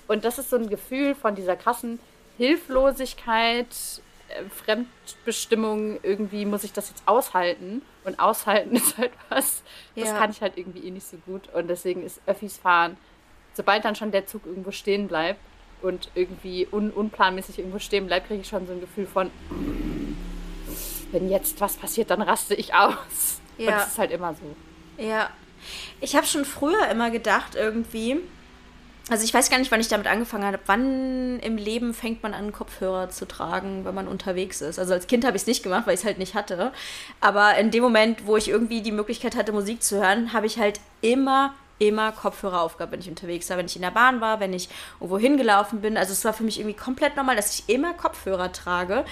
Und 0.07 0.23
das 0.23 0.37
ist 0.37 0.51
so 0.51 0.57
ein 0.57 0.69
Gefühl 0.69 1.15
von 1.15 1.33
dieser 1.33 1.55
krassen 1.55 1.99
Hilflosigkeit, 2.37 3.67
Fremdbestimmung, 4.49 5.99
irgendwie 6.03 6.45
muss 6.45 6.63
ich 6.63 6.73
das 6.73 6.89
jetzt 6.89 7.03
aushalten. 7.05 7.81
Und 8.03 8.19
aushalten 8.19 8.75
ist 8.75 8.97
halt 8.97 9.11
was, 9.29 9.63
das 9.95 10.09
ja. 10.09 10.17
kann 10.17 10.31
ich 10.31 10.41
halt 10.41 10.57
irgendwie 10.57 10.87
eh 10.87 10.91
nicht 10.91 11.07
so 11.07 11.17
gut. 11.25 11.49
Und 11.53 11.67
deswegen 11.67 12.03
ist 12.03 12.21
Öffis 12.25 12.57
fahren, 12.57 12.97
sobald 13.53 13.85
dann 13.85 13.95
schon 13.95 14.11
der 14.11 14.25
Zug 14.25 14.45
irgendwo 14.45 14.71
stehen 14.71 15.07
bleibt 15.07 15.39
und 15.81 16.09
irgendwie 16.15 16.67
un 16.71 16.91
unplanmäßig 16.91 17.59
irgendwo 17.59 17.79
stehen 17.79 18.07
bleibt, 18.07 18.27
kriege 18.27 18.41
ich 18.41 18.47
schon 18.47 18.65
so 18.67 18.73
ein 18.73 18.81
Gefühl 18.81 19.05
von, 19.05 19.31
wenn 21.11 21.29
jetzt 21.29 21.61
was 21.61 21.75
passiert, 21.75 22.09
dann 22.09 22.21
raste 22.21 22.55
ich 22.55 22.73
aus. 22.73 23.39
Ja. 23.57 23.67
Und 23.67 23.73
das 23.75 23.87
ist 23.89 23.99
halt 23.99 24.11
immer 24.11 24.33
so. 24.33 25.03
Ja. 25.03 25.29
Ich 26.01 26.15
habe 26.15 26.25
schon 26.25 26.45
früher 26.45 26.87
immer 26.89 27.11
gedacht, 27.11 27.55
irgendwie, 27.55 28.19
also 29.09 29.25
ich 29.25 29.33
weiß 29.33 29.49
gar 29.49 29.59
nicht, 29.59 29.69
wann 29.69 29.81
ich 29.81 29.89
damit 29.89 30.07
angefangen 30.07 30.45
habe. 30.45 30.59
Wann 30.65 31.39
im 31.39 31.57
Leben 31.57 31.93
fängt 31.93 32.23
man 32.23 32.33
an, 32.33 32.53
Kopfhörer 32.53 33.09
zu 33.09 33.27
tragen, 33.27 33.83
wenn 33.83 33.93
man 33.93 34.07
unterwegs 34.07 34.61
ist? 34.61 34.79
Also 34.79 34.93
als 34.93 35.07
Kind 35.07 35.25
habe 35.25 35.35
ich 35.35 35.43
es 35.43 35.47
nicht 35.47 35.61
gemacht, 35.61 35.85
weil 35.85 35.95
ich 35.95 35.99
es 35.99 36.05
halt 36.05 36.19
nicht 36.19 36.35
hatte. 36.35 36.71
Aber 37.19 37.57
in 37.57 37.69
dem 37.69 37.83
Moment, 37.83 38.25
wo 38.25 38.37
ich 38.37 38.47
irgendwie 38.47 38.81
die 38.81 38.93
Möglichkeit 38.93 39.35
hatte, 39.35 39.51
Musik 39.51 39.83
zu 39.83 39.97
hören, 40.01 40.31
habe 40.31 40.45
ich 40.45 40.57
halt 40.57 40.79
immer, 41.01 41.53
immer 41.79 42.13
Kopfhörer 42.13 42.61
aufgehabt, 42.61 42.93
wenn 42.93 43.01
ich 43.01 43.09
unterwegs 43.09 43.49
war, 43.49 43.57
wenn 43.57 43.65
ich 43.65 43.75
in 43.75 43.81
der 43.81 43.91
Bahn 43.91 44.21
war, 44.21 44.39
wenn 44.39 44.53
ich 44.53 44.69
irgendwo 45.01 45.17
hingelaufen 45.17 45.81
bin. 45.81 45.97
Also 45.97 46.13
es 46.13 46.23
war 46.23 46.31
für 46.31 46.43
mich 46.43 46.59
irgendwie 46.59 46.77
komplett 46.77 47.17
normal, 47.17 47.35
dass 47.35 47.59
ich 47.59 47.73
immer 47.73 47.93
Kopfhörer 47.93 48.53
trage. 48.53 49.03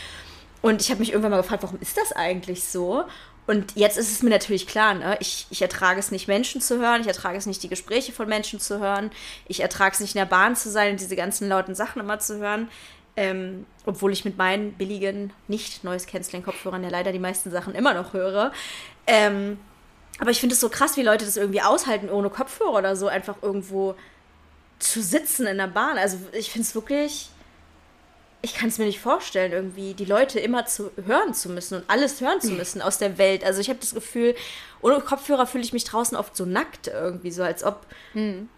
Und 0.62 0.82
ich 0.82 0.90
habe 0.90 1.00
mich 1.00 1.10
irgendwann 1.10 1.32
mal 1.32 1.42
gefragt, 1.42 1.64
warum 1.64 1.80
ist 1.82 1.98
das 1.98 2.14
eigentlich 2.14 2.64
so? 2.64 3.04
Und 3.48 3.76
jetzt 3.76 3.98
ist 3.98 4.12
es 4.12 4.24
mir 4.24 4.30
natürlich 4.30 4.68
klar, 4.68 4.94
ne? 4.94 5.18
ich, 5.20 5.48
ich 5.50 5.62
ertrage 5.62 6.00
es 6.00 6.12
nicht, 6.12 6.28
Menschen 6.28 6.62
zu 6.62 6.80
hören, 6.80 7.02
ich 7.02 7.08
ertrage 7.08 7.38
es 7.38 7.46
nicht, 7.46 7.62
die 7.64 7.70
Gespräche 7.70 8.12
von 8.12 8.30
Menschen 8.30 8.60
zu 8.60 8.80
hören, 8.80 9.12
ich 9.48 9.62
ertrage 9.62 9.94
es 9.94 10.00
nicht, 10.00 10.16
in 10.16 10.20
der 10.20 10.26
Bahn 10.26 10.56
zu 10.56 10.70
sein 10.70 10.92
und 10.92 11.00
diese 11.00 11.16
ganzen 11.16 11.50
lauten 11.50 11.76
Sachen 11.76 12.02
immer 12.02 12.20
zu 12.20 12.38
hören. 12.38 12.70
Ähm, 13.18 13.66
obwohl 13.86 14.14
ich 14.14 14.24
mit 14.24 14.38
meinen 14.38 14.72
billigen, 14.74 15.34
nicht 15.50 15.84
Noise 15.84 16.08
Canceling 16.08 16.44
Kopfhörern 16.44 16.82
ja 16.82 16.90
leider 16.90 17.12
die 17.12 17.20
meisten 17.20 17.52
Sachen 17.52 17.76
immer 17.76 17.94
noch 17.94 18.14
höre. 18.14 18.54
Ähm, 19.06 19.60
aber 20.20 20.32
ich 20.32 20.40
finde 20.40 20.54
es 20.54 20.62
so 20.62 20.70
krass, 20.70 20.96
wie 20.96 21.02
Leute 21.02 21.26
das 21.26 21.36
irgendwie 21.36 21.62
aushalten, 21.62 22.10
ohne 22.10 22.30
Kopfhörer 22.30 22.78
oder 22.78 22.96
so 22.96 23.08
einfach 23.08 23.36
irgendwo 23.42 23.96
zu 24.80 25.02
sitzen 25.02 25.46
in 25.46 25.58
der 25.58 25.68
Bahn. 25.68 25.98
Also 25.98 26.18
ich 26.32 26.52
finde 26.52 26.68
es 26.68 26.74
wirklich 26.74 27.31
ich 28.42 28.56
kann 28.56 28.70
es 28.70 28.78
mir 28.80 28.86
nicht 28.86 29.00
vorstellen, 29.00 29.52
irgendwie 29.52 29.94
die 29.94 30.06
Leute 30.06 30.40
immer 30.40 30.66
zu 30.66 30.92
hören 31.06 31.34
zu 31.34 31.50
müssen 31.50 31.76
und 31.76 31.84
alles 31.88 32.22
hören 32.22 32.42
zu 32.42 32.52
müssen 32.52 32.82
aus 32.82 32.98
der 32.98 33.18
Welt. 33.18 33.44
Also 33.44 33.62
ich 33.62 33.70
habe 33.70 33.80
das 33.80 33.94
Gefühl, 33.94 34.36
ohne 34.82 35.00
Kopfhörer 35.00 35.46
fühle 35.46 35.64
ich 35.64 35.74
mich 35.74 35.84
draußen 35.84 36.18
oft 36.18 36.36
so 36.36 36.46
nackt 36.46 36.88
irgendwie, 36.88 37.32
so 37.32 37.44
als 37.44 37.64
ob 37.64 37.86
hm. 38.14 38.50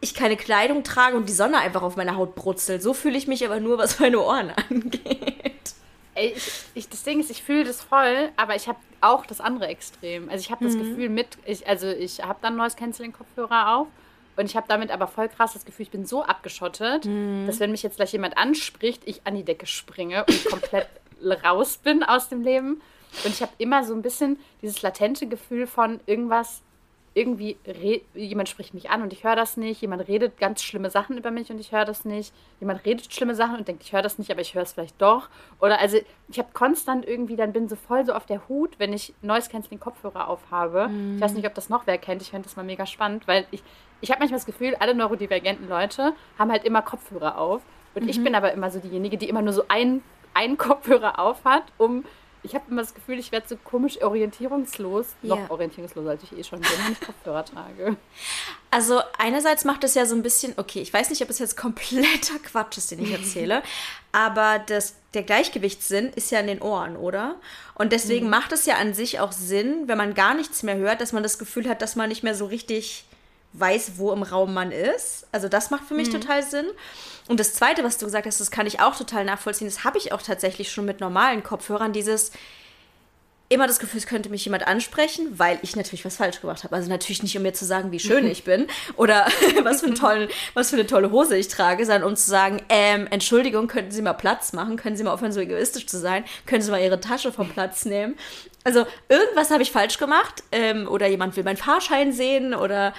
ich 0.00 0.14
keine 0.14 0.36
Kleidung 0.36 0.84
trage 0.84 1.16
und 1.16 1.28
die 1.28 1.32
Sonne 1.32 1.58
einfach 1.58 1.82
auf 1.82 1.96
meiner 1.96 2.16
Haut 2.16 2.34
brutzelt. 2.34 2.82
So 2.82 2.92
fühle 2.92 3.16
ich 3.16 3.26
mich 3.26 3.44
aber 3.46 3.58
nur, 3.58 3.78
was 3.78 3.98
meine 4.00 4.20
Ohren 4.20 4.50
angeht. 4.70 5.74
Ey, 6.14 6.32
ich, 6.36 6.62
ich, 6.74 6.88
das 6.88 7.02
Ding 7.02 7.20
ist, 7.20 7.30
ich 7.30 7.42
fühle 7.42 7.64
das 7.64 7.82
voll, 7.82 8.30
aber 8.36 8.54
ich 8.54 8.68
habe 8.68 8.78
auch 9.00 9.24
das 9.24 9.40
andere 9.40 9.68
Extrem. 9.68 10.28
Also 10.28 10.40
ich 10.40 10.50
habe 10.50 10.64
das 10.64 10.74
mhm. 10.74 10.80
Gefühl 10.80 11.08
mit, 11.08 11.38
ich, 11.44 11.66
also 11.66 11.88
ich 11.88 12.22
habe 12.22 12.38
dann 12.42 12.56
Noise 12.56 12.76
Canceling 12.76 13.12
Kopfhörer 13.12 13.76
auf 13.76 13.86
und 14.36 14.46
ich 14.46 14.56
habe 14.56 14.66
damit 14.68 14.90
aber 14.90 15.06
voll 15.06 15.28
krass 15.28 15.54
das 15.54 15.64
Gefühl, 15.64 15.84
ich 15.84 15.90
bin 15.90 16.06
so 16.06 16.22
abgeschottet, 16.22 17.06
mhm. 17.06 17.46
dass 17.46 17.60
wenn 17.60 17.70
mich 17.70 17.82
jetzt 17.82 17.96
gleich 17.96 18.12
jemand 18.12 18.36
anspricht, 18.36 19.02
ich 19.06 19.22
an 19.24 19.34
die 19.34 19.44
Decke 19.44 19.66
springe 19.66 20.24
und 20.24 20.44
komplett 20.46 20.88
raus 21.44 21.78
bin 21.78 22.02
aus 22.02 22.28
dem 22.28 22.42
Leben. 22.42 22.82
Und 23.24 23.32
ich 23.32 23.40
habe 23.40 23.52
immer 23.58 23.84
so 23.84 23.94
ein 23.94 24.02
bisschen 24.02 24.38
dieses 24.60 24.82
latente 24.82 25.26
Gefühl 25.26 25.66
von 25.66 26.00
irgendwas 26.06 26.62
irgendwie 27.16 27.56
jemand 28.14 28.50
spricht 28.50 28.74
mich 28.74 28.90
an 28.90 29.00
und 29.00 29.10
ich 29.10 29.24
höre 29.24 29.36
das 29.36 29.56
nicht, 29.56 29.80
jemand 29.80 30.06
redet 30.06 30.36
ganz 30.38 30.62
schlimme 30.62 30.90
Sachen 30.90 31.16
über 31.16 31.30
mich 31.30 31.50
und 31.50 31.58
ich 31.58 31.72
höre 31.72 31.86
das 31.86 32.04
nicht, 32.04 32.34
jemand 32.60 32.84
redet 32.84 33.10
schlimme 33.10 33.34
Sachen 33.34 33.56
und 33.56 33.66
denkt, 33.66 33.82
ich 33.84 33.94
höre 33.94 34.02
das 34.02 34.18
nicht, 34.18 34.30
aber 34.30 34.42
ich 34.42 34.54
höre 34.54 34.64
es 34.64 34.74
vielleicht 34.74 35.00
doch. 35.00 35.30
Oder 35.58 35.80
also 35.80 35.96
ich 36.28 36.38
habe 36.38 36.50
konstant 36.52 37.08
irgendwie, 37.08 37.36
dann 37.36 37.54
bin 37.54 37.70
so 37.70 37.76
voll 37.76 38.04
so 38.04 38.12
auf 38.12 38.26
der 38.26 38.46
Hut, 38.48 38.78
wenn 38.78 38.92
ich 38.92 39.14
Noise 39.22 39.48
Canceling 39.48 39.80
Kopfhörer 39.80 40.28
aufhabe. 40.28 40.88
Mhm. 40.88 41.16
Ich 41.16 41.22
weiß 41.22 41.32
nicht, 41.32 41.46
ob 41.46 41.54
das 41.54 41.70
noch 41.70 41.86
wer 41.86 41.96
kennt, 41.96 42.20
ich 42.20 42.32
fände 42.32 42.46
das 42.46 42.56
mal 42.56 42.66
mega 42.66 42.84
spannend, 42.84 43.26
weil 43.26 43.46
ich, 43.50 43.62
ich 44.02 44.10
habe 44.10 44.18
manchmal 44.18 44.38
das 44.38 44.46
Gefühl, 44.46 44.74
alle 44.78 44.94
neurodivergenten 44.94 45.70
Leute 45.70 46.12
haben 46.38 46.52
halt 46.52 46.64
immer 46.64 46.82
Kopfhörer 46.82 47.38
auf 47.38 47.62
und 47.94 48.02
mhm. 48.02 48.10
ich 48.10 48.22
bin 48.22 48.34
aber 48.34 48.52
immer 48.52 48.70
so 48.70 48.78
diejenige, 48.78 49.16
die 49.16 49.30
immer 49.30 49.40
nur 49.40 49.54
so 49.54 49.64
einen, 49.68 50.02
einen 50.34 50.58
Kopfhörer 50.58 51.18
auf 51.18 51.46
hat, 51.46 51.64
um 51.78 52.04
ich 52.46 52.54
habe 52.54 52.64
immer 52.70 52.80
das 52.80 52.94
Gefühl, 52.94 53.18
ich 53.18 53.32
werde 53.32 53.46
so 53.48 53.56
komisch 53.56 54.00
orientierungslos. 54.00 55.06
Ja. 55.22 55.36
Noch 55.36 55.50
orientierungslos, 55.50 56.06
als 56.06 56.22
ich 56.22 56.32
eh 56.32 56.42
schon 56.42 56.60
bin, 56.60 56.70
wenn 56.84 56.92
ich 56.92 57.00
Kopfhörer 57.00 57.44
trage. 57.44 57.96
Also 58.68 59.00
einerseits 59.16 59.64
macht 59.64 59.84
es 59.84 59.94
ja 59.94 60.04
so 60.04 60.14
ein 60.14 60.22
bisschen, 60.22 60.52
okay, 60.58 60.82
ich 60.82 60.92
weiß 60.92 61.08
nicht, 61.08 61.22
ob 61.22 61.30
es 61.30 61.38
jetzt 61.38 61.56
kompletter 61.56 62.38
Quatsch 62.44 62.76
ist, 62.76 62.90
den 62.90 62.98
ich 62.98 63.10
erzähle, 63.10 63.62
aber 64.12 64.58
das, 64.58 64.96
der 65.14 65.22
Gleichgewichtssinn 65.22 66.10
ist 66.10 66.30
ja 66.30 66.40
in 66.40 66.46
den 66.46 66.60
Ohren, 66.60 66.96
oder? 66.96 67.36
Und 67.74 67.92
deswegen 67.92 68.26
mhm. 68.26 68.32
macht 68.32 68.52
es 68.52 68.66
ja 68.66 68.76
an 68.76 68.92
sich 68.92 69.18
auch 69.20 69.32
Sinn, 69.32 69.84
wenn 69.86 69.96
man 69.96 70.12
gar 70.12 70.34
nichts 70.34 70.62
mehr 70.62 70.76
hört, 70.76 71.00
dass 71.00 71.12
man 71.12 71.22
das 71.22 71.38
Gefühl 71.38 71.68
hat, 71.68 71.80
dass 71.80 71.96
man 71.96 72.10
nicht 72.10 72.22
mehr 72.22 72.34
so 72.34 72.44
richtig 72.44 73.06
weiß, 73.58 73.92
wo 73.96 74.12
im 74.12 74.22
Raum 74.22 74.54
man 74.54 74.72
ist. 74.72 75.26
Also 75.32 75.48
das 75.48 75.70
macht 75.70 75.84
für 75.84 75.94
mich 75.94 76.08
mhm. 76.08 76.20
total 76.20 76.42
Sinn. 76.42 76.66
Und 77.28 77.40
das 77.40 77.54
Zweite, 77.54 77.82
was 77.84 77.98
du 77.98 78.06
gesagt 78.06 78.26
hast, 78.26 78.40
das 78.40 78.50
kann 78.50 78.66
ich 78.66 78.80
auch 78.80 78.96
total 78.96 79.24
nachvollziehen. 79.24 79.66
Das 79.66 79.84
habe 79.84 79.98
ich 79.98 80.12
auch 80.12 80.22
tatsächlich 80.22 80.70
schon 80.70 80.84
mit 80.84 81.00
normalen 81.00 81.42
Kopfhörern. 81.42 81.92
Dieses 81.92 82.32
immer 83.48 83.66
das 83.66 83.78
Gefühl, 83.78 83.98
es 83.98 84.06
könnte 84.06 84.28
mich 84.28 84.44
jemand 84.44 84.66
ansprechen, 84.66 85.38
weil 85.38 85.58
ich 85.62 85.76
natürlich 85.76 86.04
was 86.04 86.16
falsch 86.16 86.40
gemacht 86.40 86.64
habe. 86.64 86.74
Also 86.74 86.88
natürlich 86.88 87.22
nicht, 87.22 87.36
um 87.36 87.42
mir 87.42 87.52
zu 87.52 87.64
sagen, 87.64 87.92
wie 87.92 88.00
schön 88.00 88.26
ich 88.30 88.44
bin 88.44 88.66
oder 88.96 89.26
was 89.62 89.82
für, 89.82 89.94
tollen, 89.94 90.28
was 90.54 90.70
für 90.70 90.76
eine 90.76 90.86
tolle 90.86 91.10
Hose 91.10 91.36
ich 91.36 91.48
trage, 91.48 91.84
sondern 91.84 92.04
um 92.04 92.16
zu 92.16 92.28
sagen, 92.28 92.62
ähm, 92.68 93.06
Entschuldigung, 93.10 93.68
könnten 93.68 93.92
Sie 93.92 94.02
mal 94.02 94.14
Platz 94.14 94.52
machen? 94.52 94.76
Können 94.76 94.96
Sie 94.96 95.04
mal 95.04 95.12
aufhören, 95.12 95.32
so 95.32 95.40
egoistisch 95.40 95.86
zu 95.86 95.98
sein? 95.98 96.24
Können 96.44 96.62
Sie 96.62 96.70
mal 96.70 96.82
Ihre 96.82 97.00
Tasche 97.00 97.32
vom 97.32 97.48
Platz 97.48 97.84
nehmen? 97.84 98.16
Also 98.64 98.84
irgendwas 99.08 99.50
habe 99.50 99.62
ich 99.62 99.70
falsch 99.70 99.98
gemacht 99.98 100.42
ähm, 100.50 100.88
oder 100.88 101.06
jemand 101.06 101.36
will 101.36 101.44
meinen 101.44 101.56
Fahrschein 101.56 102.12
sehen 102.12 102.52
oder 102.52 102.94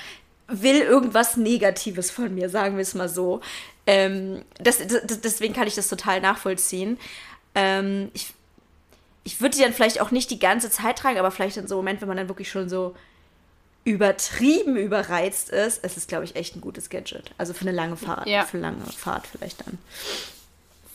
will 0.47 0.81
irgendwas 0.81 1.37
Negatives 1.37 2.11
von 2.11 2.33
mir, 2.33 2.49
sagen 2.49 2.75
wir 2.75 2.81
es 2.81 2.93
mal 2.93 3.09
so. 3.09 3.41
Ähm, 3.85 4.43
das, 4.59 4.79
das, 4.87 5.21
deswegen 5.21 5.53
kann 5.53 5.67
ich 5.67 5.75
das 5.75 5.87
total 5.87 6.21
nachvollziehen. 6.21 6.97
Ähm, 7.55 8.11
ich 8.13 8.33
ich 9.27 9.41
würde 9.41 9.57
die 9.57 9.61
dann 9.61 9.73
vielleicht 9.73 9.99
auch 9.99 10.11
nicht 10.11 10.31
die 10.31 10.39
ganze 10.39 10.69
Zeit 10.69 10.99
tragen, 10.99 11.19
aber 11.19 11.31
vielleicht 11.31 11.57
in 11.57 11.67
so 11.67 11.75
einem 11.75 11.79
Moment, 11.79 11.99
wenn 11.99 12.07
man 12.07 12.15
dann 12.15 12.29
wirklich 12.29 12.49
schon 12.49 12.69
so 12.69 12.95
übertrieben 13.83 14.77
überreizt 14.77 15.49
ist, 15.49 15.83
es 15.83 15.97
ist, 15.97 16.07
glaube 16.07 16.23
ich, 16.23 16.37
echt 16.37 16.55
ein 16.55 16.61
gutes 16.61 16.89
Gadget. 16.89 17.31
Also 17.37 17.53
für 17.53 17.61
eine 17.61 17.73
lange 17.73 17.97
Fahrt, 17.97 18.25
ja. 18.25 18.45
für 18.45 18.55
eine 18.55 18.67
lange 18.67 18.85
Fahrt 18.85 19.27
vielleicht 19.27 19.67
dann. 19.67 19.77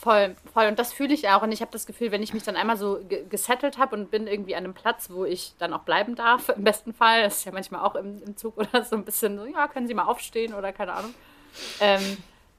Voll, 0.03 0.35
voll. 0.53 0.67
Und 0.67 0.81
das 0.81 0.93
fühle 0.93 1.15
ich 1.15 1.29
auch. 1.29 1.43
Und 1.43 1.53
ich 1.53 1.61
habe 1.61 1.71
das 1.71 1.87
Gefühl, 1.87 2.11
wenn 2.11 2.25
ich 2.25 2.35
mich 2.35 2.43
dann 2.43 2.57
einmal 2.57 2.77
so 2.77 2.99
gesettelt 3.31 3.79
habe 3.79 3.95
und 3.95 4.11
bin 4.11 4.27
irgendwie 4.27 4.57
an 4.57 4.65
einem 4.65 4.75
Platz, 4.75 5.11
wo 5.11 5.25
ich 5.25 5.55
dann 5.61 5.73
auch 5.73 5.83
bleiben 5.83 6.17
darf, 6.17 6.49
im 6.49 6.65
besten 6.65 6.93
Fall, 6.93 7.23
das 7.23 7.37
ist 7.37 7.45
ja 7.45 7.53
manchmal 7.53 7.83
auch 7.83 7.95
im, 7.95 8.21
im 8.25 8.37
Zug 8.37 8.57
oder 8.57 8.83
so 8.83 8.97
ein 8.97 9.05
bisschen 9.05 9.39
so, 9.39 9.47
ja, 9.47 9.69
können 9.69 9.87
Sie 9.87 9.95
mal 9.95 10.07
aufstehen 10.07 10.55
oder 10.55 10.73
keine 10.73 10.95
Ahnung. 10.95 11.15
Ähm, 11.79 12.17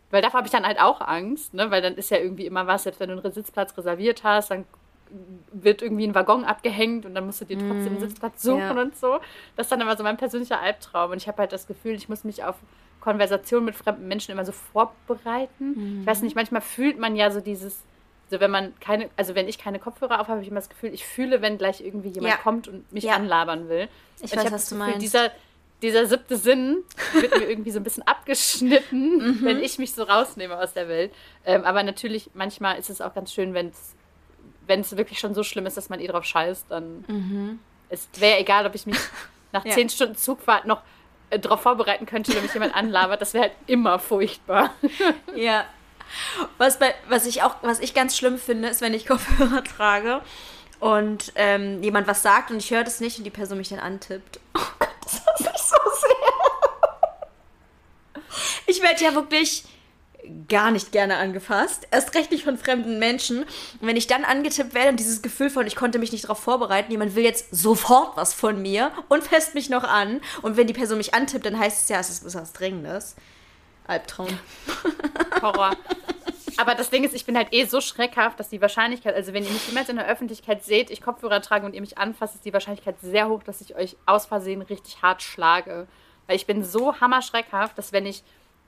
weil 0.10 0.22
davor 0.22 0.38
habe 0.38 0.48
ich 0.48 0.54
dann 0.54 0.66
halt 0.66 0.80
auch 0.80 1.02
Angst, 1.02 1.54
ne? 1.54 1.70
weil 1.70 1.82
dann 1.82 1.96
ist 1.96 2.12
ja 2.12 2.18
irgendwie 2.18 2.46
immer 2.46 2.66
was, 2.66 2.84
selbst 2.84 3.02
wenn 3.02 3.10
du 3.10 3.22
einen 3.22 3.34
Sitzplatz 3.34 3.78
reserviert 3.78 4.24
hast, 4.24 4.52
dann 4.52 4.64
wird 5.52 5.82
irgendwie 5.82 6.08
ein 6.08 6.16
Waggon 6.16 6.46
abgehängt 6.46 7.06
und 7.06 7.14
dann 7.14 7.26
musst 7.26 7.42
du 7.42 7.46
dir 7.46 7.58
trotzdem 7.58 7.88
einen 7.88 7.96
mhm. 7.96 8.08
Sitzplatz 8.08 8.42
suchen 8.42 8.60
ja. 8.60 8.82
und 8.82 8.96
so. 8.96 9.20
Das 9.58 9.66
ist 9.66 9.72
dann 9.72 9.82
immer 9.82 9.98
so 9.98 10.04
mein 10.04 10.16
persönlicher 10.16 10.62
Albtraum. 10.62 11.12
Und 11.12 11.18
ich 11.18 11.28
habe 11.28 11.40
halt 11.40 11.52
das 11.52 11.68
Gefühl, 11.68 11.94
ich 11.96 12.08
muss 12.08 12.24
mich 12.24 12.44
auf 12.44 12.56
Konversationen 13.04 13.66
mit 13.66 13.76
fremden 13.76 14.08
Menschen 14.08 14.32
immer 14.32 14.46
so 14.46 14.54
vorbereiten. 14.54 15.74
Mhm. 15.76 16.02
Ich 16.02 16.08
weiß 16.08 16.22
nicht, 16.22 16.36
manchmal 16.36 16.62
fühlt 16.62 16.98
man 16.98 17.18
ja 17.18 17.32
so 17.32 17.42
dieses, 17.42 17.84
so 18.32 18.40
wenn 18.40 18.50
man 18.50 18.74
keine, 18.80 19.10
also 19.18 19.36
wenn 19.36 19.50
ich 19.50 19.58
keine 19.58 19.78
Kopfhörer 19.78 20.22
auf 20.22 20.28
habe, 20.28 20.32
habe 20.32 20.42
ich 20.42 20.48
immer 20.48 20.62
das 20.62 20.70
Gefühl, 20.70 20.94
ich 20.94 21.06
fühle, 21.06 21.42
wenn 21.42 21.58
gleich 21.58 21.82
irgendwie 21.82 22.10
jemand 22.10 22.34
ja. 22.34 22.40
kommt 22.40 22.70
und 22.70 22.92
mich 22.94 23.04
ja. 23.04 23.16
anlabern 23.16 23.68
will. 23.68 23.90
Ich 24.22 24.32
und 24.32 24.38
weiß, 24.38 24.46
ich 24.46 24.52
was 24.54 24.70
du 24.70 24.76
meinst. 24.76 25.02
Dieser, 25.02 25.32
dieser 25.82 26.06
siebte 26.06 26.38
Sinn 26.38 26.78
wird 27.14 27.38
mir 27.38 27.50
irgendwie 27.50 27.72
so 27.72 27.80
ein 27.80 27.84
bisschen 27.84 28.08
abgeschnitten, 28.08 29.18
mhm. 29.40 29.40
wenn 29.44 29.60
ich 29.60 29.80
mich 29.80 29.94
so 29.94 30.04
rausnehme 30.04 30.58
aus 30.58 30.72
der 30.72 30.88
Welt. 30.88 31.12
Ähm, 31.46 31.66
aber 31.66 31.84
natürlich, 31.84 32.30
manchmal 32.34 32.80
ist 32.80 32.90
es 32.90 33.02
auch 33.02 33.14
ganz 33.14 33.34
schön, 33.34 33.54
wenn 33.54 33.68
es 33.68 33.96
wenn 34.66 34.80
es 34.80 34.96
wirklich 34.96 35.20
schon 35.20 35.34
so 35.34 35.44
schlimm 35.44 35.66
ist, 35.66 35.76
dass 35.76 35.90
man 35.90 36.00
eh 36.00 36.08
drauf 36.08 36.24
scheißt, 36.24 36.68
dann 36.70 37.04
mhm. 37.08 37.60
es 37.90 38.08
wäre 38.18 38.40
egal, 38.40 38.66
ob 38.66 38.76
ich 38.76 38.86
mich 38.86 38.98
nach 39.52 39.66
zehn 39.66 39.90
Stunden 39.90 40.16
Zugfahrt 40.16 40.66
noch 40.66 40.82
darauf 41.30 41.62
vorbereiten 41.62 42.06
könnte, 42.06 42.34
wenn 42.36 42.44
mich 42.44 42.54
jemand 42.54 42.76
anlabert. 42.76 43.22
Das 43.22 43.34
wäre 43.34 43.46
halt 43.46 43.54
immer 43.68 44.00
furchtbar. 44.00 44.74
ja. 45.36 45.66
Was, 46.58 46.78
bei, 46.80 46.94
was, 47.10 47.26
ich 47.26 47.42
auch, 47.42 47.56
was 47.62 47.80
ich 47.80 47.94
ganz 47.94 48.16
schlimm 48.16 48.38
finde, 48.38 48.70
ist, 48.70 48.82
wenn 48.82 48.94
ich 48.94 49.08
Kopfhörer 49.08 49.64
trage 49.64 50.22
und 50.80 51.32
ähm, 51.36 51.82
jemand 51.82 52.08
was 52.08 52.22
sagt 52.22 52.52
und 52.52 52.58
ich 52.58 52.70
höre 52.72 52.84
das 52.84 53.00
nicht 53.00 53.18
und 53.18 53.24
die 53.24 53.30
Person 53.30 53.58
mich 53.58 53.70
dann 53.70 53.80
antippt. 53.80 54.40
Oh 54.54 54.60
Gott, 54.80 54.90
das 55.04 55.26
hasse 55.26 55.52
ich 55.56 55.62
so 55.62 55.78
sehr. 56.02 56.14
Ich 58.68 58.82
werde 58.82 59.04
ja 59.04 59.14
wirklich 59.14 59.66
gar 60.48 60.72
nicht 60.72 60.92
gerne 60.92 61.18
angefasst. 61.18 61.88
Erst 61.92 62.16
recht 62.16 62.32
nicht 62.32 62.44
von 62.44 62.58
fremden 62.58 63.00
Menschen. 63.00 63.44
Und 63.44 63.88
wenn 63.88 63.98
ich 63.98 64.08
dann 64.08 64.24
angetippt 64.24 64.74
werde 64.74 64.90
und 64.90 65.00
dieses 65.00 65.22
Gefühl 65.22 65.50
von, 65.50 65.68
ich 65.68 65.76
konnte 65.76 66.00
mich 66.00 66.12
nicht 66.12 66.26
darauf 66.26 66.40
vorbereiten, 66.40 66.92
jemand 66.92 67.16
will 67.16 67.24
jetzt 67.24 67.54
sofort 67.56 68.16
was 68.16 68.34
von 68.34 68.62
mir 68.62 68.92
und 69.10 69.24
fässt 69.24 69.56
mich 69.56 69.70
noch 69.70 69.84
an. 69.84 70.22
Und 70.42 70.58
wenn 70.58 70.68
die 70.68 70.74
Person 70.74 70.98
mich 70.98 71.14
antippt, 71.14 71.46
dann 71.46 71.60
heißt 71.60 71.84
es 71.84 71.90
ja, 71.90 72.00
es 72.00 72.10
ist 72.10 72.36
was 72.36 72.54
Dringendes. 72.54 73.16
Albtraum. 73.86 74.30
Horror. 75.42 75.76
Aber 76.58 76.76
das 76.76 76.90
Ding 76.90 77.04
ist, 77.04 77.16
ich 77.16 77.26
bin 77.26 77.36
halt 77.36 77.50
eh 77.52 77.66
so 77.66 77.82
schreckhaft, 77.82 78.40
dass 78.40 78.50
die 78.50 78.62
Wahrscheinlichkeit, 78.62 79.16
also 79.16 79.34
wenn 79.34 79.44
ihr 79.44 79.50
mich 79.50 79.68
jemals 79.68 79.90
in 79.90 79.96
der 79.96 80.08
Öffentlichkeit 80.08 80.64
seht, 80.64 80.92
ich 80.92 81.02
Kopfhörer 81.02 81.42
trage 81.42 81.66
und 81.66 81.74
ihr 81.74 81.82
mich 81.82 81.98
anfasst, 81.98 82.36
ist 82.36 82.46
die 82.46 82.54
Wahrscheinlichkeit 82.54 82.96
sehr 83.02 83.28
hoch, 83.28 83.44
dass 83.44 83.62
ich 83.62 83.76
euch 83.76 83.98
aus 84.06 84.28
Versehen 84.28 84.62
richtig 84.62 85.02
hart 85.02 85.22
schlage. 85.22 85.88
Weil 86.28 86.36
ich 86.36 86.46
bin 86.46 86.64
so 86.64 87.00
hammerschreckhaft, 87.02 87.78
dass 87.78 87.92
wenn 87.92 88.06
ich 88.06 88.24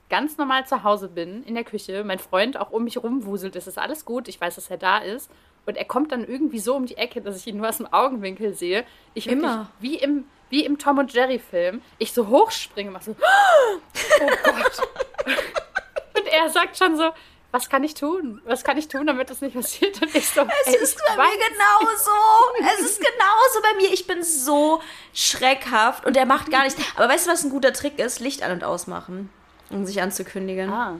ganz 0.09 0.37
normal 0.37 0.65
zu 0.67 0.83
Hause 0.83 1.07
bin, 1.07 1.43
in 1.43 1.55
der 1.55 1.63
Küche, 1.63 2.03
mein 2.03 2.19
Freund 2.19 2.57
auch 2.57 2.71
um 2.71 2.83
mich 2.83 2.97
rumwuselt, 2.97 3.55
es 3.55 3.67
ist 3.67 3.77
alles 3.77 4.05
gut, 4.05 4.27
ich 4.27 4.39
weiß, 4.39 4.55
dass 4.55 4.69
er 4.69 4.77
da 4.77 4.99
ist. 4.99 5.29
Und 5.65 5.77
er 5.77 5.85
kommt 5.85 6.11
dann 6.11 6.23
irgendwie 6.23 6.59
so 6.59 6.75
um 6.75 6.85
die 6.85 6.97
Ecke, 6.97 7.21
dass 7.21 7.37
ich 7.37 7.47
ihn 7.47 7.57
nur 7.57 7.67
aus 7.67 7.77
dem 7.77 7.91
Augenwinkel 7.91 8.53
sehe. 8.53 8.85
Ich 9.15 9.27
Immer. 9.27 9.71
Wie 9.79 9.95
im, 9.95 10.25
wie 10.49 10.63
im 10.63 10.77
Tom 10.77 10.99
und 10.99 11.11
Jerry 11.11 11.39
Film. 11.39 11.81
Ich 11.97 12.13
so 12.13 12.27
hochspringe, 12.27 12.91
mach 12.91 13.01
so, 13.01 13.15
oh 14.21 14.27
Gott. 14.43 14.87
und 16.17 16.27
er 16.27 16.49
sagt 16.51 16.77
schon 16.77 16.95
so, 16.95 17.09
was 17.49 17.67
kann 17.67 17.83
ich 17.83 17.95
tun? 17.95 18.41
Was 18.45 18.63
kann 18.63 18.77
ich 18.77 18.89
tun, 18.89 19.07
damit 19.07 19.31
das 19.31 19.41
nicht 19.41 19.55
passiert? 19.55 19.99
Und 20.01 20.13
ich 20.13 20.27
so, 20.27 20.41
es 20.41 20.73
ey, 20.73 20.83
ist 20.83 20.99
bei 21.07 21.15
mir 21.15 21.31
genauso. 21.49 22.75
es 22.75 22.85
ist 22.85 22.99
genauso 22.99 23.61
bei 23.63 23.73
mir. 23.77 23.91
Ich 23.91 24.05
bin 24.05 24.21
so 24.21 24.81
schreckhaft 25.13 26.05
und 26.05 26.15
er 26.15 26.27
macht 26.27 26.51
gar 26.51 26.63
nichts. 26.63 26.79
Aber 26.95 27.09
weißt 27.09 27.25
du, 27.25 27.31
was 27.31 27.43
ein 27.43 27.49
guter 27.49 27.73
Trick 27.73 27.97
ist? 27.97 28.19
Licht 28.19 28.43
an- 28.43 28.51
und 28.51 28.63
ausmachen 28.63 29.31
um 29.69 29.85
sich 29.85 30.01
anzukündigen. 30.01 30.69
Ah. 30.69 30.97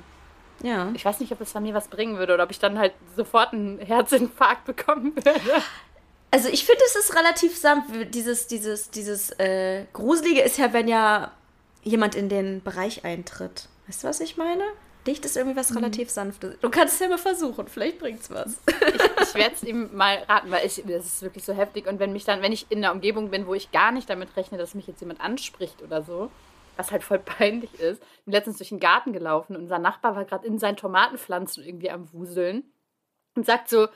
Ja. 0.63 0.91
Ich 0.93 1.04
weiß 1.04 1.19
nicht, 1.19 1.32
ob 1.32 1.39
das 1.39 1.54
bei 1.54 1.60
mir 1.60 1.73
was 1.73 1.89
bringen 1.89 2.17
würde 2.17 2.34
oder 2.34 2.43
ob 2.43 2.51
ich 2.51 2.60
dann 2.60 2.80
halt 2.80 2.93
sofort 3.15 3.54
einen 3.54 3.80
Herzinfarkt 3.80 4.65
bekommen 4.65 5.15
würde. 5.15 5.39
Also 6.32 6.49
ich 6.49 6.65
finde, 6.65 6.82
es 6.86 6.95
ist 6.95 7.15
relativ 7.15 7.58
sanft. 7.58 7.89
Dieses, 8.13 8.47
dieses, 8.47 8.89
dieses 8.89 9.32
äh, 9.39 9.86
Gruselige 9.93 10.41
ist 10.41 10.58
ja, 10.58 10.73
wenn 10.73 10.88
ja 10.88 11.32
jemand 11.84 12.15
in 12.15 12.30
den 12.30 12.62
Bereich 12.62 13.06
eintritt. 13.06 13.69
Weißt 13.88 14.04
du, 14.04 14.08
was 14.08 14.19
ich 14.19 14.38
meine? 14.38 14.63
Licht 15.06 15.23
ist 15.23 15.38
irgendwie 15.38 15.56
was 15.56 15.69
mhm. 15.69 15.78
relativ 15.78 16.10
Sanftes. 16.10 16.58
Du 16.60 16.69
kannst 16.69 16.95
es 16.95 16.99
ja 16.99 17.08
mal 17.08 17.17
versuchen, 17.17 17.67
vielleicht 17.67 17.99
bringt 17.99 18.21
es 18.21 18.32
was. 18.32 18.58
Ich, 18.67 19.28
ich 19.28 19.36
werde 19.36 19.56
es 19.56 19.63
ihm 19.63 19.95
mal 19.95 20.17
raten, 20.28 20.49
weil 20.49 20.65
ich, 20.65 20.84
das 20.88 21.06
ist 21.06 21.21
wirklich 21.21 21.43
so 21.43 21.54
heftig. 21.54 21.88
Und 21.88 21.99
wenn 21.99 22.12
mich 22.12 22.25
dann, 22.25 22.41
wenn 22.41 22.51
ich 22.51 22.65
in 22.69 22.80
einer 22.80 22.91
Umgebung 22.91 23.30
bin, 23.30 23.45
wo 23.45 23.54
ich 23.54 23.71
gar 23.71 23.91
nicht 23.91 24.10
damit 24.10 24.36
rechne, 24.36 24.58
dass 24.58 24.73
mich 24.73 24.88
jetzt 24.88 25.01
jemand 25.01 25.21
anspricht 25.21 25.84
oder 25.84 26.01
so, 26.01 26.32
was 26.77 26.91
halt 26.91 27.03
voll 27.03 27.19
peinlich 27.25 27.73
ist. 27.79 28.01
Ich 28.19 28.25
bin 28.25 28.33
letztens 28.33 28.57
durch 28.57 28.69
den 28.69 28.79
Garten 28.79 29.13
gelaufen 29.13 29.55
und 29.55 29.63
unser 29.63 29.79
Nachbar 29.79 30.15
war 30.15 30.25
gerade 30.25 30.47
in 30.47 30.59
seinen 30.59 30.77
Tomatenpflanzen 30.77 31.63
irgendwie 31.63 31.89
am 31.89 32.11
Wuseln 32.13 32.63
und 33.35 33.45
sagt 33.45 33.69
so, 33.69 33.88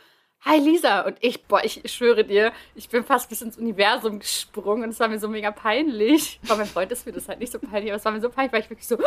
Hi 0.42 0.58
Lisa. 0.58 1.02
Und 1.02 1.18
ich, 1.20 1.46
boah, 1.46 1.64
ich 1.64 1.82
schwöre 1.92 2.24
dir, 2.24 2.54
ich 2.74 2.88
bin 2.88 3.04
fast 3.04 3.30
bis 3.30 3.42
ins 3.42 3.58
Universum 3.58 4.20
gesprungen 4.20 4.84
und 4.84 4.90
es 4.92 5.00
war 5.00 5.10
mir 5.10 5.20
so 5.20 5.28
mega 5.28 5.52
peinlich. 5.52 6.40
Aber 6.46 6.58
mein 6.58 6.66
Freund 6.66 6.92
ist 6.92 7.06
mir 7.06 7.12
das 7.12 7.28
halt 7.28 7.40
nicht 7.40 7.52
so 7.52 7.60
peinlich, 7.60 7.92
aber 7.92 7.98
es 7.98 8.06
war 8.06 8.12
mir 8.12 8.22
so 8.22 8.30
peinlich, 8.30 8.54
weil 8.54 8.62
ich 8.62 8.70
wirklich 8.70 8.88
so, 8.88 8.98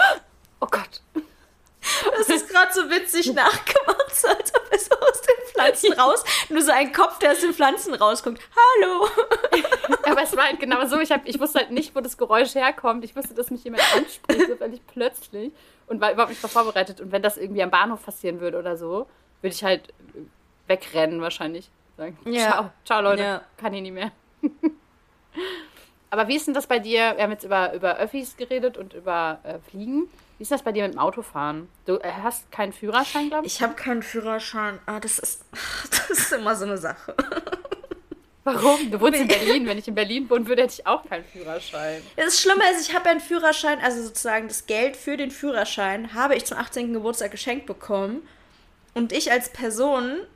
oh 0.61 0.67
Gott. 0.71 1.01
Das 2.17 2.29
ist 2.29 2.49
gerade 2.49 2.73
so 2.73 2.89
witzig 2.89 3.33
nachgemacht, 3.33 4.15
so 4.15 4.29
als 4.29 4.55
ob 4.55 4.67
es 4.71 4.91
aus 4.91 5.21
den 5.23 5.47
Pflanzen 5.47 5.93
raus, 5.95 6.25
nur 6.49 6.63
so 6.63 6.73
ein 6.73 6.93
Kopf, 6.93 7.19
der 7.19 7.33
aus 7.33 7.41
den 7.41 7.53
Pflanzen 7.53 7.95
rauskommt. 7.95 8.41
Hallo! 8.55 9.09
Aber 10.05 10.23
es 10.23 10.37
war 10.37 10.45
halt 10.45 10.61
genau 10.61 10.85
so, 10.87 10.99
ich, 11.01 11.11
hab, 11.11 11.27
ich 11.27 11.41
wusste 11.41 11.61
halt 11.61 11.71
nicht, 11.71 11.95
wo 11.95 12.01
das 12.01 12.17
Geräusch 12.17 12.55
herkommt. 12.55 13.05
Ich 13.05 13.17
wusste, 13.17 13.35
dass 13.35 13.51
mich 13.51 13.65
jemand 13.65 13.83
anspricht, 13.95 14.49
so 14.49 14.57
völlig 14.57 14.81
plötzlich 14.87 15.53
und 15.87 16.01
war 16.01 16.13
überhaupt 16.13 16.31
nicht 16.31 16.41
vorbereitet. 16.41 17.01
Und 17.01 17.13
wenn 17.13 17.23
das 17.23 17.37
irgendwie 17.37 17.63
am 17.63 17.71
Bahnhof 17.71 18.05
passieren 18.05 18.41
würde 18.41 18.59
oder 18.59 18.77
so, 18.77 19.07
würde 19.41 19.55
ich 19.55 19.65
halt 19.65 19.93
wegrennen 20.67 21.21
wahrscheinlich. 21.21 21.71
Sagen, 21.97 22.17
ja. 22.25 22.51
ciao, 22.51 22.71
ciao 22.85 23.03
Leute, 23.03 23.23
ja. 23.23 23.43
kann 23.57 23.75
ich 23.75 23.83
nicht 23.83 23.93
mehr. 23.93 24.13
Aber 26.11 26.29
wie 26.29 26.37
ist 26.37 26.47
denn 26.47 26.55
das 26.55 26.67
bei 26.67 26.79
dir? 26.79 27.15
Wir 27.17 27.25
haben 27.25 27.31
jetzt 27.31 27.45
über, 27.45 27.73
über 27.73 27.97
Öffis 27.97 28.37
geredet 28.37 28.77
und 28.77 28.95
über 28.95 29.41
äh, 29.45 29.59
Fliegen. 29.71 30.11
Wie 30.43 30.45
ist 30.45 30.51
das 30.51 30.65
bei 30.65 30.73
dir 30.73 30.83
mit 30.83 30.95
dem 30.95 30.99
Autofahren? 30.99 31.69
Du 31.85 31.99
äh, 31.99 32.11
hast 32.21 32.51
keinen 32.51 32.73
Führerschein, 32.73 33.29
glaube 33.29 33.47
ich? 33.47 33.55
Ich 33.55 33.63
habe 33.63 33.75
keinen 33.75 34.03
Führerschein. 34.03 34.81
Ah, 34.87 34.99
das 34.99 35.21
ist, 35.21 35.45
das 35.93 36.11
ist 36.11 36.33
immer 36.33 36.57
so 36.57 36.65
eine 36.65 36.79
Sache. 36.79 37.15
Warum? 38.43 38.91
Du 38.91 39.01
wohnst 39.01 39.21
in 39.21 39.29
Berlin. 39.29 39.69
Wenn 39.69 39.79
ich 39.79 39.87
in 39.87 39.95
Berlin 39.95 40.29
wohnen 40.29 40.49
würde, 40.49 40.63
hätte 40.63 40.75
ich 40.81 40.85
auch 40.85 41.09
keinen 41.09 41.25
Führerschein. 41.27 42.03
Das 42.17 42.41
Schlimme 42.41 42.65
ist, 42.73 42.89
ich 42.89 42.93
habe 42.93 43.09
einen 43.09 43.21
Führerschein, 43.21 43.79
also 43.79 44.03
sozusagen 44.03 44.49
das 44.49 44.67
Geld 44.67 44.97
für 44.97 45.17
den 45.17 45.31
Führerschein 45.31 46.13
habe 46.13 46.35
ich 46.35 46.45
zum 46.45 46.59
18. 46.59 46.93
Geburtstag 46.93 47.31
geschenkt 47.31 47.67
bekommen. 47.67 48.27
Und 48.95 49.13
ich 49.13 49.31
als 49.31 49.49
Person, 49.49 50.27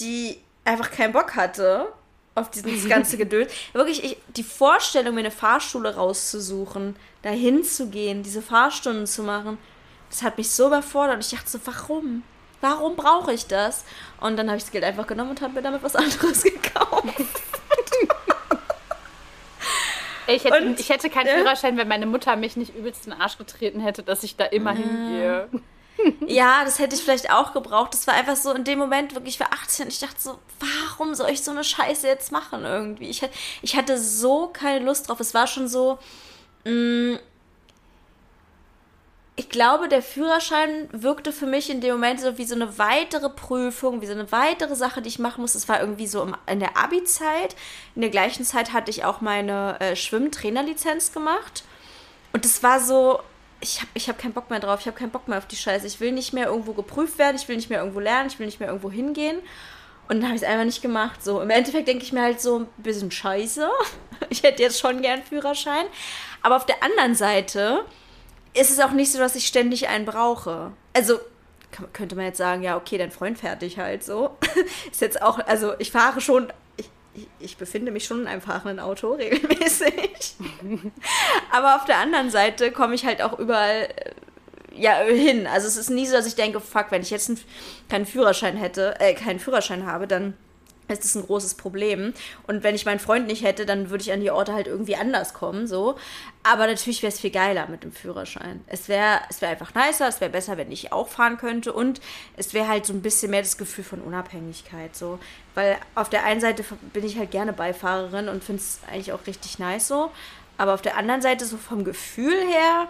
die 0.00 0.40
einfach 0.64 0.90
keinen 0.90 1.12
Bock 1.12 1.36
hatte 1.36 1.86
auf 2.34 2.50
dieses 2.50 2.88
ganze 2.88 3.16
Geduld, 3.16 3.50
wirklich 3.72 4.02
ich, 4.02 4.16
die 4.36 4.42
Vorstellung, 4.42 5.14
mir 5.14 5.20
eine 5.20 5.30
Fahrschule 5.30 5.94
rauszusuchen, 5.94 6.96
dahin 7.22 7.62
zu 7.62 7.88
gehen, 7.88 8.22
diese 8.22 8.42
Fahrstunden 8.42 9.06
zu 9.06 9.22
machen, 9.22 9.58
das 10.10 10.22
hat 10.22 10.38
mich 10.38 10.50
so 10.50 10.66
überfordert. 10.66 11.16
Und 11.16 11.24
ich 11.24 11.30
dachte 11.30 11.48
so, 11.48 11.60
warum? 11.64 12.22
Warum 12.60 12.96
brauche 12.96 13.32
ich 13.32 13.46
das? 13.46 13.84
Und 14.20 14.36
dann 14.36 14.48
habe 14.48 14.56
ich 14.56 14.64
das 14.64 14.72
Geld 14.72 14.84
einfach 14.84 15.06
genommen 15.06 15.30
und 15.30 15.40
habe 15.40 15.54
mir 15.54 15.62
damit 15.62 15.82
was 15.82 15.96
anderes 15.96 16.42
gekauft. 16.42 17.04
Ich 20.26 20.44
hätte, 20.44 20.64
und, 20.64 20.80
ich 20.80 20.88
hätte 20.88 21.10
keinen 21.10 21.26
ja. 21.26 21.34
Führerschein, 21.34 21.76
wenn 21.76 21.88
meine 21.88 22.06
Mutter 22.06 22.34
mich 22.36 22.56
nicht 22.56 22.74
übelst 22.74 23.06
in 23.06 23.12
den 23.12 23.20
Arsch 23.20 23.36
getreten 23.36 23.80
hätte, 23.80 24.02
dass 24.02 24.22
ich 24.22 24.36
da 24.36 24.44
immer 24.44 24.72
ja. 24.72 24.78
hingehe. 24.78 25.48
Ja, 26.26 26.64
das 26.64 26.78
hätte 26.78 26.96
ich 26.96 27.02
vielleicht 27.02 27.30
auch 27.30 27.52
gebraucht. 27.52 27.94
Das 27.94 28.06
war 28.06 28.14
einfach 28.14 28.36
so 28.36 28.52
in 28.52 28.64
dem 28.64 28.78
Moment 28.78 29.14
wirklich 29.14 29.38
für 29.38 29.52
18. 29.52 29.88
Ich 29.88 30.00
dachte 30.00 30.20
so, 30.20 30.38
warum 30.60 31.14
soll 31.14 31.30
ich 31.30 31.42
so 31.42 31.50
eine 31.50 31.64
Scheiße 31.64 32.06
jetzt 32.06 32.32
machen 32.32 32.64
irgendwie? 32.64 33.08
Ich, 33.08 33.22
ich 33.62 33.76
hatte 33.76 33.98
so 33.98 34.48
keine 34.48 34.84
Lust 34.84 35.08
drauf. 35.08 35.20
Es 35.20 35.34
war 35.34 35.46
schon 35.46 35.68
so, 35.68 35.98
mm, 36.64 37.16
ich 39.36 39.48
glaube, 39.48 39.88
der 39.88 40.02
Führerschein 40.02 40.88
wirkte 40.92 41.32
für 41.32 41.46
mich 41.46 41.68
in 41.68 41.80
dem 41.80 41.94
Moment 41.94 42.20
so 42.20 42.38
wie 42.38 42.44
so 42.44 42.54
eine 42.54 42.78
weitere 42.78 43.28
Prüfung, 43.28 44.00
wie 44.00 44.06
so 44.06 44.12
eine 44.12 44.30
weitere 44.30 44.76
Sache, 44.76 45.02
die 45.02 45.08
ich 45.08 45.18
machen 45.18 45.40
muss. 45.40 45.56
Es 45.56 45.68
war 45.68 45.80
irgendwie 45.80 46.06
so 46.06 46.28
in 46.46 46.60
der 46.60 46.76
Abi-Zeit. 46.76 47.56
In 47.96 48.02
der 48.02 48.10
gleichen 48.10 48.44
Zeit 48.44 48.72
hatte 48.72 48.90
ich 48.90 49.04
auch 49.04 49.20
meine 49.20 49.80
äh, 49.80 49.96
Schwimmtrainerlizenz 49.96 51.12
gemacht. 51.12 51.64
Und 52.32 52.44
es 52.44 52.62
war 52.62 52.78
so, 52.78 53.20
ich 53.60 53.80
habe 53.80 53.90
ich 53.94 54.08
hab 54.08 54.18
keinen 54.18 54.32
Bock 54.32 54.50
mehr 54.50 54.60
drauf, 54.60 54.80
ich 54.80 54.86
habe 54.86 54.96
keinen 54.96 55.10
Bock 55.10 55.28
mehr 55.28 55.38
auf 55.38 55.46
die 55.46 55.56
Scheiße. 55.56 55.86
Ich 55.86 56.00
will 56.00 56.12
nicht 56.12 56.32
mehr 56.32 56.46
irgendwo 56.46 56.72
geprüft 56.72 57.18
werden, 57.18 57.36
ich 57.36 57.48
will 57.48 57.56
nicht 57.56 57.70
mehr 57.70 57.80
irgendwo 57.80 58.00
lernen, 58.00 58.28
ich 58.28 58.38
will 58.38 58.46
nicht 58.46 58.60
mehr 58.60 58.68
irgendwo 58.68 58.90
hingehen. 58.90 59.38
Und 60.08 60.16
dann 60.16 60.24
habe 60.24 60.36
ich 60.36 60.42
es 60.42 60.48
einfach 60.48 60.64
nicht 60.64 60.82
gemacht. 60.82 61.24
So, 61.24 61.40
im 61.40 61.50
Endeffekt 61.50 61.88
denke 61.88 62.04
ich 62.04 62.12
mir 62.12 62.22
halt 62.22 62.40
so 62.40 62.60
ein 62.60 62.66
bisschen 62.78 63.10
scheiße. 63.10 63.68
Ich 64.30 64.42
hätte 64.42 64.62
jetzt 64.62 64.80
schon 64.80 65.02
gern 65.02 65.22
Führerschein. 65.22 65.84
Aber 66.40 66.56
auf 66.56 66.64
der 66.64 66.82
anderen 66.82 67.14
Seite 67.14 67.84
ist 68.54 68.70
es 68.70 68.80
auch 68.80 68.92
nicht 68.92 69.12
so, 69.12 69.18
dass 69.18 69.34
ich 69.34 69.46
ständig 69.46 69.88
einen 69.88 70.06
brauche. 70.06 70.72
Also 70.94 71.18
könnte 71.92 72.14
man 72.14 72.26
jetzt 72.26 72.38
sagen, 72.38 72.62
ja, 72.62 72.76
okay, 72.76 72.96
dein 72.96 73.10
Freund 73.10 73.38
fertig 73.38 73.78
halt 73.78 74.04
so. 74.04 74.36
ist 74.90 75.00
jetzt 75.00 75.20
auch, 75.20 75.40
also 75.46 75.74
ich 75.78 75.90
fahre 75.90 76.20
schon 76.20 76.52
ich, 77.14 77.28
ich 77.38 77.56
befinde 77.56 77.92
mich 77.92 78.04
schon 78.04 78.22
in 78.22 78.26
einem 78.26 78.40
fahrenden 78.40 78.80
Auto 78.80 79.12
regelmäßig. 79.14 80.36
Aber 81.50 81.76
auf 81.76 81.84
der 81.84 81.98
anderen 81.98 82.30
Seite 82.30 82.72
komme 82.72 82.94
ich 82.94 83.04
halt 83.04 83.22
auch 83.22 83.38
überall 83.38 83.88
äh, 83.96 84.12
ja, 84.76 84.98
hin. 85.02 85.46
Also 85.46 85.68
es 85.68 85.76
ist 85.76 85.90
nie 85.90 86.06
so, 86.06 86.14
dass 86.14 86.26
ich 86.26 86.34
denke, 86.34 86.60
fuck, 86.60 86.86
wenn 86.90 87.02
ich 87.02 87.10
jetzt 87.10 87.28
einen, 87.28 87.40
keinen 87.88 88.06
Führerschein 88.06 88.56
hätte, 88.56 88.96
äh, 89.00 89.14
keinen 89.14 89.38
Führerschein 89.38 89.86
habe, 89.86 90.06
dann 90.06 90.34
ist 90.88 91.04
das 91.04 91.14
ein 91.14 91.24
großes 91.24 91.54
Problem. 91.54 92.12
Und 92.46 92.62
wenn 92.62 92.74
ich 92.74 92.84
meinen 92.84 92.98
Freund 92.98 93.26
nicht 93.26 93.44
hätte, 93.44 93.66
dann 93.66 93.90
würde 93.90 94.02
ich 94.02 94.12
an 94.12 94.20
die 94.20 94.30
Orte 94.30 94.52
halt 94.52 94.66
irgendwie 94.66 94.96
anders 94.96 95.34
kommen, 95.34 95.66
so. 95.66 95.96
Aber 96.42 96.66
natürlich 96.66 97.02
wäre 97.02 97.12
es 97.12 97.20
viel 97.20 97.30
geiler 97.30 97.68
mit 97.68 97.84
dem 97.84 97.92
Führerschein. 97.92 98.62
Es 98.66 98.88
wäre 98.88 99.20
es 99.30 99.40
wär 99.40 99.48
einfach 99.48 99.74
nicer, 99.74 100.08
es 100.08 100.20
wäre 100.20 100.30
besser, 100.30 100.56
wenn 100.56 100.70
ich 100.70 100.92
auch 100.92 101.08
fahren 101.08 101.38
könnte 101.38 101.72
und 101.72 102.00
es 102.36 102.52
wäre 102.52 102.68
halt 102.68 102.84
so 102.84 102.92
ein 102.92 103.02
bisschen 103.02 103.30
mehr 103.30 103.42
das 103.42 103.56
Gefühl 103.56 103.84
von 103.84 104.00
Unabhängigkeit, 104.00 104.94
so. 104.94 105.18
Weil 105.54 105.78
auf 105.94 106.10
der 106.10 106.24
einen 106.24 106.40
Seite 106.40 106.64
bin 106.92 107.04
ich 107.04 107.18
halt 107.18 107.30
gerne 107.30 107.52
Beifahrerin 107.52 108.28
und 108.28 108.44
finde 108.44 108.60
es 108.60 108.80
eigentlich 108.90 109.12
auch 109.12 109.26
richtig 109.26 109.58
nice 109.58 109.88
so. 109.88 110.10
Aber 110.56 110.74
auf 110.74 110.82
der 110.82 110.96
anderen 110.96 111.22
Seite, 111.22 111.44
so 111.46 111.56
vom 111.56 111.84
Gefühl 111.84 112.38
her, 112.46 112.88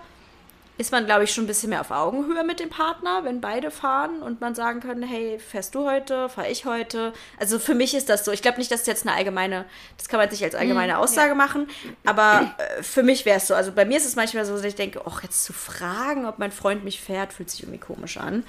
ist 0.76 0.90
man, 0.90 1.06
glaube 1.06 1.24
ich, 1.24 1.32
schon 1.32 1.44
ein 1.44 1.46
bisschen 1.46 1.70
mehr 1.70 1.80
auf 1.80 1.90
Augenhöhe 1.92 2.42
mit 2.42 2.58
dem 2.58 2.68
Partner, 2.68 3.22
wenn 3.22 3.40
beide 3.40 3.70
fahren 3.70 4.22
und 4.22 4.40
man 4.40 4.54
sagen 4.54 4.80
kann, 4.80 5.02
hey, 5.02 5.38
fährst 5.38 5.74
du 5.74 5.88
heute, 5.88 6.28
fahre 6.28 6.48
ich 6.48 6.64
heute. 6.64 7.12
Also 7.38 7.60
für 7.60 7.74
mich 7.74 7.94
ist 7.94 8.08
das 8.08 8.24
so. 8.24 8.32
Ich 8.32 8.42
glaube 8.42 8.58
nicht, 8.58 8.72
dass 8.72 8.80
es 8.80 8.87
jetzt 8.87 9.06
eine 9.06 9.16
allgemeine, 9.16 9.66
das 9.96 10.08
kann 10.08 10.18
man 10.18 10.28
sich 10.30 10.42
als 10.42 10.56
allgemeine 10.56 10.94
mhm, 10.94 10.98
Aussage 10.98 11.30
ja. 11.30 11.34
machen, 11.34 11.68
aber 12.04 12.54
äh, 12.58 12.82
für 12.82 13.04
mich 13.04 13.24
wäre 13.24 13.37
es 13.37 13.46
so. 13.46 13.54
Also 13.54 13.70
bei 13.70 13.84
mir 13.84 13.98
ist 13.98 14.06
es 14.06 14.16
manchmal 14.16 14.44
so, 14.44 14.54
dass 14.54 14.64
ich 14.64 14.74
denke, 14.74 15.00
ach, 15.06 15.22
jetzt 15.22 15.44
zu 15.44 15.52
fragen, 15.52 16.26
ob 16.26 16.38
mein 16.38 16.50
Freund 16.50 16.82
mich 16.82 17.00
fährt, 17.00 17.32
fühlt 17.32 17.50
sich 17.50 17.62
irgendwie 17.62 17.78
komisch 17.78 18.16
an. 18.16 18.44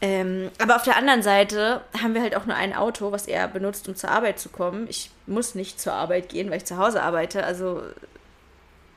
Ähm, 0.00 0.50
aber 0.58 0.76
auf 0.76 0.82
der 0.82 0.96
anderen 0.96 1.22
Seite 1.22 1.80
haben 2.00 2.14
wir 2.14 2.22
halt 2.22 2.36
auch 2.36 2.46
nur 2.46 2.56
ein 2.56 2.74
Auto, 2.74 3.10
was 3.10 3.26
er 3.26 3.48
benutzt, 3.48 3.88
um 3.88 3.96
zur 3.96 4.10
Arbeit 4.10 4.38
zu 4.38 4.50
kommen. 4.50 4.86
Ich 4.88 5.10
muss 5.26 5.54
nicht 5.54 5.80
zur 5.80 5.94
Arbeit 5.94 6.28
gehen, 6.28 6.50
weil 6.50 6.58
ich 6.58 6.64
zu 6.64 6.76
Hause 6.76 7.02
arbeite. 7.02 7.44
Also 7.44 7.82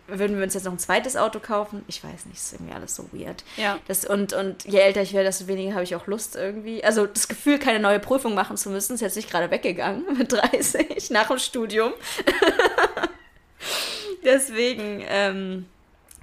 würden 0.08 0.38
wir 0.38 0.43
uns 0.43 0.54
jetzt 0.54 0.63
noch 0.63 0.72
ein 0.72 0.80
zweites 0.80 1.17
Auto 1.17 1.39
kaufen? 1.39 1.84
Ich 1.88 2.04
weiß 2.04 2.26
nicht, 2.26 2.38
ist 2.38 2.54
irgendwie 2.54 2.74
alles 2.74 2.96
so 2.96 3.10
weird. 3.12 3.43
Ja. 3.58 3.78
Das, 3.88 4.06
und, 4.06 4.34
und 4.34 4.63
je 4.65 4.80
älter 4.80 5.02
ich 5.02 5.13
werde, 5.13 5.26
desto 5.26 5.48
weniger 5.48 5.74
habe 5.74 5.84
ich 5.84 5.96
auch 5.96 6.08
Lust 6.08 6.36
irgendwie. 6.36 6.84
Also 6.84 7.06
das 7.06 7.28
Gefühl, 7.28 7.60
keine 7.60 7.80
neue 7.80 8.00
Prüfung 8.00 8.34
machen 8.34 8.58
zu 8.58 8.70
müssen, 8.70 8.93
ist 8.93 9.02
jetzt 9.02 9.15
nicht 9.15 9.30
gerade 9.30 9.52
weggegangen 9.52 10.06
mit 10.17 10.32
30 10.32 11.10
nach 11.10 11.28
dem 11.28 11.39
Studium. 11.39 11.93
Deswegen, 14.24 15.04
ähm, 15.08 15.65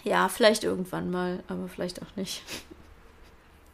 ja, 0.03 0.29
vielleicht 0.29 0.65
irgendwann 0.65 1.11
mal, 1.11 1.43
aber 1.49 1.69
vielleicht 1.69 2.03
auch 2.03 2.17
nicht. 2.17 2.43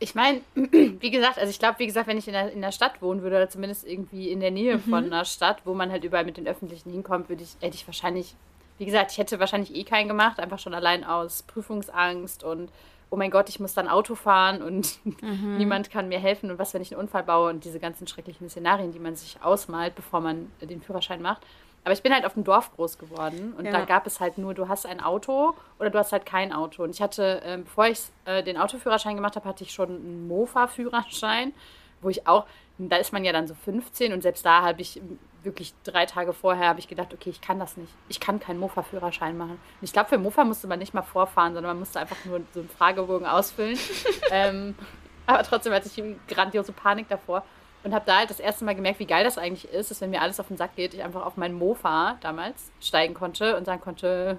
Ich 0.01 0.15
meine, 0.15 0.41
wie 0.55 1.11
gesagt, 1.11 1.39
also 1.39 1.51
ich 1.51 1.59
glaube, 1.59 1.79
wie 1.79 1.87
gesagt, 1.87 2.07
wenn 2.07 2.19
ich 2.19 2.27
in 2.27 2.33
der, 2.33 2.53
in 2.53 2.63
der 2.63 2.73
Stadt 2.73 3.03
wohnen 3.03 3.23
würde 3.23 3.37
oder 3.37 3.51
zumindest 3.51 3.87
irgendwie 3.87 4.31
in 4.31 4.41
der 4.41 4.51
Nähe 4.51 4.77
mhm. 4.77 4.83
von 4.83 5.05
einer 5.05 5.25
Stadt, 5.25 5.63
wo 5.65 5.75
man 5.75 5.91
halt 5.91 6.05
überall 6.05 6.25
mit 6.25 6.37
den 6.37 6.49
Öffentlichen 6.49 6.91
hinkommt, 6.91 7.29
würde 7.29 7.43
ich, 7.43 7.57
hätte 7.61 7.77
ich 7.77 7.87
wahrscheinlich 7.87 8.35
wie 8.81 8.87
gesagt, 8.87 9.13
ich 9.13 9.19
hätte 9.19 9.39
wahrscheinlich 9.39 9.75
eh 9.75 9.85
keinen 9.85 10.09
gemacht, 10.09 10.41
einfach 10.41 10.59
schon 10.59 10.73
allein 10.73 11.05
aus 11.05 11.43
Prüfungsangst 11.43 12.43
und 12.43 12.71
oh 13.11 13.17
mein 13.17 13.31
Gott, 13.31 13.51
ich 13.51 13.61
muss 13.61 13.75
dann 13.75 13.89
Auto 13.89 14.15
fahren 14.15 14.63
und 14.63 15.05
mhm. 15.05 15.57
niemand 15.59 15.91
kann 15.91 16.09
mir 16.09 16.19
helfen 16.19 16.51
und 16.51 16.59
was, 16.59 16.73
wenn 16.73 16.81
ich 16.81 16.91
einen 16.93 17.03
Unfall 17.03 17.25
baue 17.25 17.51
und 17.51 17.67
diese 17.67 17.79
ganzen 17.79 18.07
schrecklichen 18.07 18.49
Szenarien, 18.49 18.91
die 18.91 18.99
man 18.99 19.17
sich 19.17 19.37
ausmalt, 19.43 19.95
bevor 19.97 20.23
man 20.23 20.51
den 20.63 20.81
Führerschein 20.81 21.21
macht. 21.21 21.43
Aber 21.85 21.93
ich 21.93 22.03
bin 22.03 22.15
halt 22.15 22.25
auf 22.25 22.33
dem 22.33 22.45
Dorf 22.45 22.75
groß 22.75 22.97
geworden 22.97 23.53
und 23.59 23.67
ja. 23.67 23.73
da 23.73 23.85
gab 23.85 24.07
es 24.07 24.19
halt 24.19 24.39
nur, 24.39 24.55
du 24.55 24.67
hast 24.67 24.87
ein 24.87 25.01
Auto 25.01 25.55
oder 25.79 25.91
du 25.91 25.99
hast 25.99 26.13
halt 26.13 26.25
kein 26.25 26.51
Auto. 26.51 26.83
Und 26.83 26.91
ich 26.91 27.03
hatte, 27.03 27.43
äh, 27.45 27.59
bevor 27.59 27.87
ich 27.87 28.01
äh, 28.25 28.43
den 28.43 28.57
Autoführerschein 28.57 29.15
gemacht 29.15 29.37
habe, 29.37 29.47
hatte 29.47 29.63
ich 29.63 29.73
schon 29.73 29.91
einen 29.91 30.27
Mofa-Führerschein, 30.27 31.53
wo 32.01 32.09
ich 32.09 32.27
auch, 32.27 32.47
da 32.89 32.97
ist 32.97 33.13
man 33.13 33.25
ja 33.25 33.33
dann 33.33 33.47
so 33.47 33.55
15 33.55 34.13
und 34.13 34.23
selbst 34.23 34.45
da 34.45 34.63
habe 34.63 34.81
ich 34.81 35.01
wirklich 35.43 35.75
drei 35.85 36.07
Tage 36.07 36.33
vorher 36.33 36.69
habe 36.69 36.81
ich 36.81 36.89
gedacht, 36.89 37.13
okay, 37.15 37.31
ich 37.31 37.41
kann 37.41 37.59
das 37.59 37.77
nicht. 37.77 37.93
Ich 38.09 38.21
kann 38.21 38.41
keinen 38.41 38.59
Mofa-Führerschein 38.61 39.37
machen. 39.37 39.53
Und 39.53 39.83
ich 39.83 39.93
glaube, 39.93 40.09
für 40.09 40.19
Mofa 40.19 40.45
musste 40.45 40.67
man 40.67 40.79
nicht 40.79 40.95
mal 40.95 41.03
vorfahren, 41.03 41.55
sondern 41.55 41.73
man 41.73 41.79
musste 41.79 42.01
einfach 42.01 42.25
nur 42.25 42.43
so 42.53 42.61
einen 42.61 42.69
Fragebogen 42.69 43.27
ausfüllen. 43.27 43.79
ähm, 44.31 44.75
aber 45.27 45.43
trotzdem 45.43 45.73
hatte 45.73 45.89
ich 45.89 46.03
grandiose 46.29 46.73
Panik 46.73 47.09
davor 47.09 47.45
und 47.83 47.95
habe 47.95 48.05
da 48.05 48.19
halt 48.19 48.31
das 48.31 48.41
erste 48.41 48.65
Mal 48.65 48.75
gemerkt, 48.75 48.99
wie 48.99 49.07
geil 49.07 49.25
das 49.25 49.39
eigentlich 49.39 49.73
ist, 49.73 49.91
dass 49.91 50.01
wenn 50.01 50.11
mir 50.11 50.21
alles 50.21 50.41
auf 50.41 50.49
den 50.49 50.57
Sack 50.57 50.77
geht, 50.77 50.93
ich 50.93 51.03
einfach 51.03 51.25
auf 51.25 51.37
meinen 51.37 51.55
Mofa 51.55 52.19
damals 52.21 52.71
steigen 52.81 53.15
konnte 53.15 53.57
und 53.57 53.65
sagen 53.65 53.81
konnte, 53.81 54.39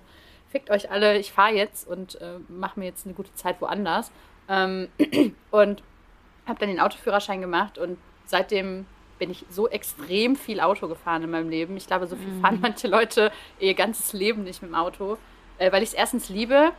fickt 0.49 0.69
euch 0.69 0.91
alle, 0.91 1.17
ich 1.17 1.32
fahre 1.32 1.54
jetzt 1.54 1.88
und 1.88 2.21
äh, 2.21 2.39
mache 2.49 2.80
mir 2.80 2.86
jetzt 2.86 3.06
eine 3.06 3.15
gute 3.15 3.34
Zeit 3.34 3.60
woanders. 3.62 4.12
Ähm, 4.49 4.89
und 5.51 5.82
habe 6.45 6.60
dann 6.60 6.69
den 6.69 6.80
Autoführerschein 6.80 7.41
gemacht 7.41 7.77
und 7.77 7.97
seitdem 8.31 8.85
bin 9.19 9.29
ich 9.29 9.45
so 9.51 9.67
extrem 9.67 10.35
viel 10.35 10.59
Auto 10.59 10.87
gefahren 10.87 11.21
in 11.23 11.29
meinem 11.29 11.49
Leben. 11.49 11.77
Ich 11.77 11.85
glaube, 11.85 12.07
so 12.07 12.15
viel 12.15 12.41
fahren 12.41 12.55
mhm. 12.55 12.61
manche 12.61 12.87
Leute 12.87 13.31
ihr 13.59 13.75
ganzes 13.75 14.13
Leben 14.13 14.43
nicht 14.43 14.63
mit 14.63 14.71
dem 14.71 14.75
Auto, 14.75 15.17
äh, 15.59 15.71
weil 15.71 15.83
ich 15.83 15.89
es 15.89 15.93
erstens 15.93 16.29
liebe 16.29 16.71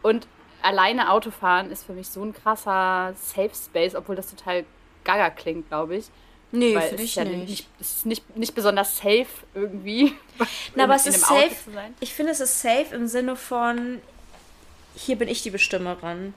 und 0.00 0.26
alleine 0.62 1.10
Autofahren 1.10 1.70
ist 1.70 1.84
für 1.84 1.92
mich 1.92 2.08
so 2.08 2.24
ein 2.24 2.32
krasser 2.32 3.14
Safe 3.16 3.50
Space, 3.54 3.94
obwohl 3.94 4.16
das 4.16 4.30
total 4.30 4.64
gaga 5.04 5.28
klingt, 5.28 5.68
glaube 5.68 5.96
ich. 5.96 6.06
Nee, 6.50 6.78
für 6.80 6.96
dich 6.96 7.16
ja 7.16 7.24
nicht. 7.24 7.48
nicht. 7.48 7.68
Es 7.80 7.96
ist 7.96 8.06
nicht, 8.06 8.36
nicht 8.36 8.54
besonders 8.54 8.98
safe 8.98 9.26
irgendwie. 9.54 10.14
Na, 10.74 10.84
aber 10.84 10.94
es 10.94 11.06
ist 11.06 11.20
safe. 11.20 11.54
Ich 12.00 12.12
finde, 12.12 12.32
es 12.32 12.40
ist 12.40 12.60
safe 12.60 12.94
im 12.94 13.06
Sinne 13.06 13.36
von, 13.36 14.00
hier 14.94 15.16
bin 15.16 15.28
ich 15.28 15.42
die 15.42 15.50
Bestimmerin. 15.50 16.34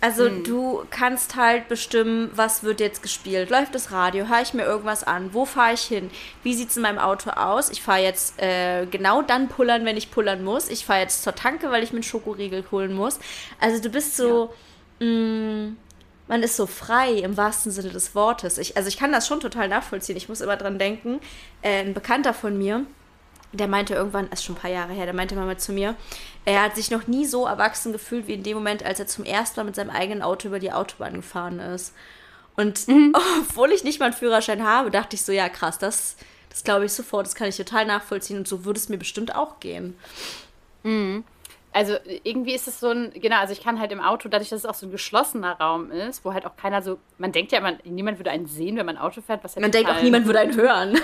Also 0.00 0.26
hm. 0.26 0.44
du 0.44 0.84
kannst 0.90 1.34
halt 1.34 1.68
bestimmen, 1.68 2.30
was 2.34 2.62
wird 2.62 2.80
jetzt 2.80 3.02
gespielt. 3.02 3.50
Läuft 3.50 3.74
das 3.74 3.90
Radio? 3.90 4.28
Höre 4.28 4.42
ich 4.42 4.54
mir 4.54 4.64
irgendwas 4.64 5.02
an? 5.02 5.34
Wo 5.34 5.44
fahre 5.44 5.74
ich 5.74 5.82
hin? 5.82 6.10
Wie 6.44 6.54
sieht 6.54 6.70
es 6.70 6.76
in 6.76 6.82
meinem 6.82 6.98
Auto 6.98 7.30
aus? 7.30 7.68
Ich 7.70 7.82
fahre 7.82 8.02
jetzt 8.02 8.40
äh, 8.40 8.86
genau 8.86 9.22
dann 9.22 9.48
pullern, 9.48 9.84
wenn 9.84 9.96
ich 9.96 10.10
pullern 10.10 10.44
muss. 10.44 10.68
Ich 10.68 10.86
fahre 10.86 11.00
jetzt 11.00 11.24
zur 11.24 11.34
Tanke, 11.34 11.70
weil 11.70 11.82
ich 11.82 11.90
mir 11.90 11.96
einen 11.96 12.04
Schokoriegel 12.04 12.64
holen 12.70 12.94
muss. 12.94 13.18
Also 13.60 13.82
du 13.82 13.90
bist 13.90 14.16
so... 14.16 14.52
Ja. 15.00 15.06
Mh, 15.06 15.66
mm, 15.66 15.76
man 16.28 16.42
ist 16.42 16.56
so 16.56 16.66
frei 16.66 17.12
im 17.14 17.36
wahrsten 17.36 17.72
Sinne 17.72 17.88
des 17.88 18.14
Wortes. 18.14 18.58
Ich, 18.58 18.76
also 18.76 18.88
ich 18.88 18.98
kann 18.98 19.12
das 19.12 19.26
schon 19.26 19.40
total 19.40 19.66
nachvollziehen. 19.68 20.16
Ich 20.16 20.28
muss 20.28 20.42
immer 20.42 20.56
dran 20.56 20.78
denken. 20.78 21.20
Äh, 21.62 21.80
ein 21.80 21.94
Bekannter 21.94 22.34
von 22.34 22.56
mir, 22.56 22.84
der 23.52 23.66
meinte 23.66 23.94
irgendwann, 23.94 24.28
ist 24.28 24.44
schon 24.44 24.54
ein 24.54 24.60
paar 24.60 24.70
Jahre 24.70 24.92
her, 24.92 25.06
der 25.06 25.14
meinte 25.14 25.34
mal 25.34 25.56
zu 25.56 25.72
mir, 25.72 25.96
er 26.48 26.62
hat 26.62 26.76
sich 26.76 26.90
noch 26.90 27.06
nie 27.06 27.26
so 27.26 27.46
erwachsen 27.46 27.92
gefühlt 27.92 28.26
wie 28.26 28.34
in 28.34 28.42
dem 28.42 28.56
Moment, 28.56 28.82
als 28.82 28.98
er 28.98 29.06
zum 29.06 29.24
ersten 29.24 29.60
Mal 29.60 29.64
mit 29.64 29.76
seinem 29.76 29.90
eigenen 29.90 30.22
Auto 30.22 30.48
über 30.48 30.58
die 30.58 30.72
Autobahn 30.72 31.14
gefahren 31.14 31.58
ist. 31.58 31.94
Und 32.56 32.88
mhm. 32.88 33.14
obwohl 33.40 33.70
ich 33.72 33.84
nicht 33.84 34.00
mal 34.00 34.06
einen 34.06 34.14
Führerschein 34.14 34.64
habe, 34.64 34.90
dachte 34.90 35.14
ich 35.14 35.22
so, 35.22 35.32
ja 35.32 35.48
krass, 35.48 35.78
das, 35.78 36.16
das 36.48 36.64
glaube 36.64 36.86
ich 36.86 36.92
sofort, 36.92 37.26
das 37.26 37.34
kann 37.34 37.48
ich 37.48 37.56
total 37.56 37.84
nachvollziehen 37.84 38.38
und 38.38 38.48
so 38.48 38.64
würde 38.64 38.78
es 38.78 38.88
mir 38.88 38.96
bestimmt 38.96 39.34
auch 39.34 39.60
gehen. 39.60 39.96
Mhm. 40.84 41.24
Also 41.72 41.96
irgendwie 42.24 42.54
ist 42.54 42.66
es 42.66 42.80
so 42.80 42.88
ein, 42.88 43.12
genau, 43.14 43.36
also 43.36 43.52
ich 43.52 43.62
kann 43.62 43.78
halt 43.78 43.92
im 43.92 44.00
Auto, 44.00 44.30
dadurch, 44.30 44.48
dass 44.48 44.60
es 44.60 44.66
auch 44.66 44.74
so 44.74 44.86
ein 44.86 44.90
geschlossener 44.90 45.52
Raum 45.58 45.90
ist, 45.90 46.24
wo 46.24 46.32
halt 46.32 46.46
auch 46.46 46.56
keiner 46.56 46.80
so, 46.80 46.98
man 47.18 47.30
denkt 47.30 47.52
ja, 47.52 47.60
man, 47.60 47.76
niemand 47.84 48.18
würde 48.18 48.30
einen 48.30 48.46
sehen, 48.46 48.76
wenn 48.76 48.86
man 48.86 48.96
Auto 48.96 49.20
fährt. 49.20 49.44
Was 49.44 49.54
ja 49.54 49.60
man 49.60 49.70
denkt 49.70 49.90
auch, 49.90 50.00
niemand 50.02 50.24
würde 50.24 50.40
einen 50.40 50.56
hören. 50.56 50.98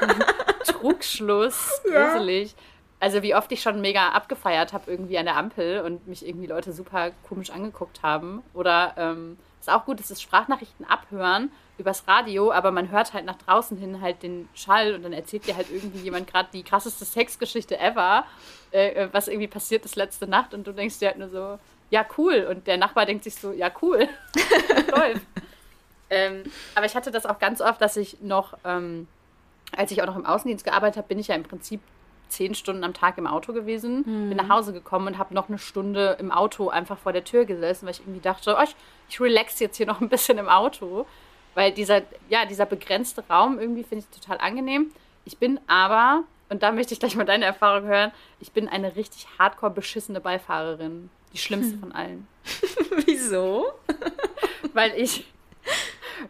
Trugschluss, 0.66 1.80
gruselig. 1.84 2.50
Ja. 2.50 2.56
Also 3.04 3.22
wie 3.22 3.34
oft 3.34 3.52
ich 3.52 3.60
schon 3.60 3.82
mega 3.82 4.08
abgefeiert 4.12 4.72
habe 4.72 4.90
irgendwie 4.90 5.18
an 5.18 5.26
der 5.26 5.36
Ampel 5.36 5.82
und 5.82 6.08
mich 6.08 6.26
irgendwie 6.26 6.46
Leute 6.46 6.72
super 6.72 7.10
komisch 7.28 7.50
angeguckt 7.50 8.02
haben. 8.02 8.42
Oder 8.54 8.94
ähm, 8.96 9.36
ist 9.60 9.68
auch 9.68 9.84
gut, 9.84 10.00
ist 10.00 10.22
Sprachnachrichten 10.22 10.86
abhören 10.86 11.50
übers 11.76 12.08
Radio, 12.08 12.50
aber 12.50 12.70
man 12.70 12.90
hört 12.90 13.12
halt 13.12 13.26
nach 13.26 13.36
draußen 13.36 13.76
hin 13.76 14.00
halt 14.00 14.22
den 14.22 14.48
Schall 14.54 14.94
und 14.94 15.02
dann 15.02 15.12
erzählt 15.12 15.46
dir 15.46 15.54
halt 15.54 15.70
irgendwie 15.70 15.98
jemand 15.98 16.26
gerade 16.26 16.48
die 16.54 16.62
krasseste 16.62 17.04
Sexgeschichte 17.04 17.78
ever, 17.78 18.24
äh, 18.72 18.94
äh, 18.94 19.08
was 19.12 19.28
irgendwie 19.28 19.48
passiert 19.48 19.84
ist 19.84 19.96
letzte 19.96 20.26
Nacht 20.26 20.54
und 20.54 20.66
du 20.66 20.72
denkst 20.72 20.98
dir 20.98 21.08
halt 21.08 21.18
nur 21.18 21.28
so, 21.28 21.58
ja 21.90 22.06
cool 22.16 22.46
und 22.48 22.66
der 22.66 22.78
Nachbar 22.78 23.04
denkt 23.04 23.24
sich 23.24 23.34
so, 23.34 23.52
ja 23.52 23.70
cool, 23.82 24.08
läuft. 24.96 25.26
ähm, 26.08 26.44
aber 26.74 26.86
ich 26.86 26.96
hatte 26.96 27.10
das 27.10 27.26
auch 27.26 27.38
ganz 27.38 27.60
oft, 27.60 27.82
dass 27.82 27.98
ich 27.98 28.22
noch, 28.22 28.56
ähm, 28.64 29.08
als 29.76 29.90
ich 29.90 30.00
auch 30.00 30.06
noch 30.06 30.16
im 30.16 30.24
Außendienst 30.24 30.64
gearbeitet 30.64 30.96
habe, 30.96 31.08
bin 31.08 31.18
ich 31.18 31.28
ja 31.28 31.34
im 31.34 31.42
Prinzip 31.42 31.82
zehn 32.28 32.54
Stunden 32.54 32.84
am 32.84 32.94
Tag 32.94 33.18
im 33.18 33.26
Auto 33.26 33.52
gewesen, 33.52 33.98
mhm. 33.98 34.28
bin 34.28 34.36
nach 34.36 34.48
Hause 34.48 34.72
gekommen 34.72 35.08
und 35.08 35.18
habe 35.18 35.34
noch 35.34 35.48
eine 35.48 35.58
Stunde 35.58 36.16
im 36.18 36.30
Auto 36.30 36.68
einfach 36.68 36.98
vor 36.98 37.12
der 37.12 37.24
Tür 37.24 37.44
gesessen, 37.44 37.86
weil 37.86 37.92
ich 37.92 38.00
irgendwie 38.00 38.20
dachte, 38.20 38.56
oh, 38.58 38.62
ich, 38.62 38.74
ich 39.08 39.20
relax 39.20 39.60
jetzt 39.60 39.76
hier 39.76 39.86
noch 39.86 40.00
ein 40.00 40.08
bisschen 40.08 40.38
im 40.38 40.48
Auto. 40.48 41.06
Weil 41.54 41.72
dieser, 41.72 42.02
ja, 42.28 42.46
dieser 42.46 42.66
begrenzte 42.66 43.22
Raum 43.30 43.58
irgendwie 43.58 43.84
finde 43.84 44.04
ich 44.04 44.20
total 44.20 44.38
angenehm. 44.38 44.90
Ich 45.24 45.38
bin 45.38 45.60
aber, 45.66 46.24
und 46.48 46.62
da 46.62 46.72
möchte 46.72 46.94
ich 46.94 47.00
gleich 47.00 47.14
mal 47.14 47.24
deine 47.24 47.44
Erfahrung 47.44 47.86
hören, 47.86 48.10
ich 48.40 48.52
bin 48.52 48.68
eine 48.68 48.96
richtig 48.96 49.26
hardcore 49.38 49.72
beschissene 49.72 50.20
Beifahrerin. 50.20 51.10
Die 51.32 51.38
schlimmste 51.38 51.78
von 51.78 51.92
allen. 51.92 52.26
Wieso? 53.06 53.66
weil 54.72 54.92
ich, 54.96 55.26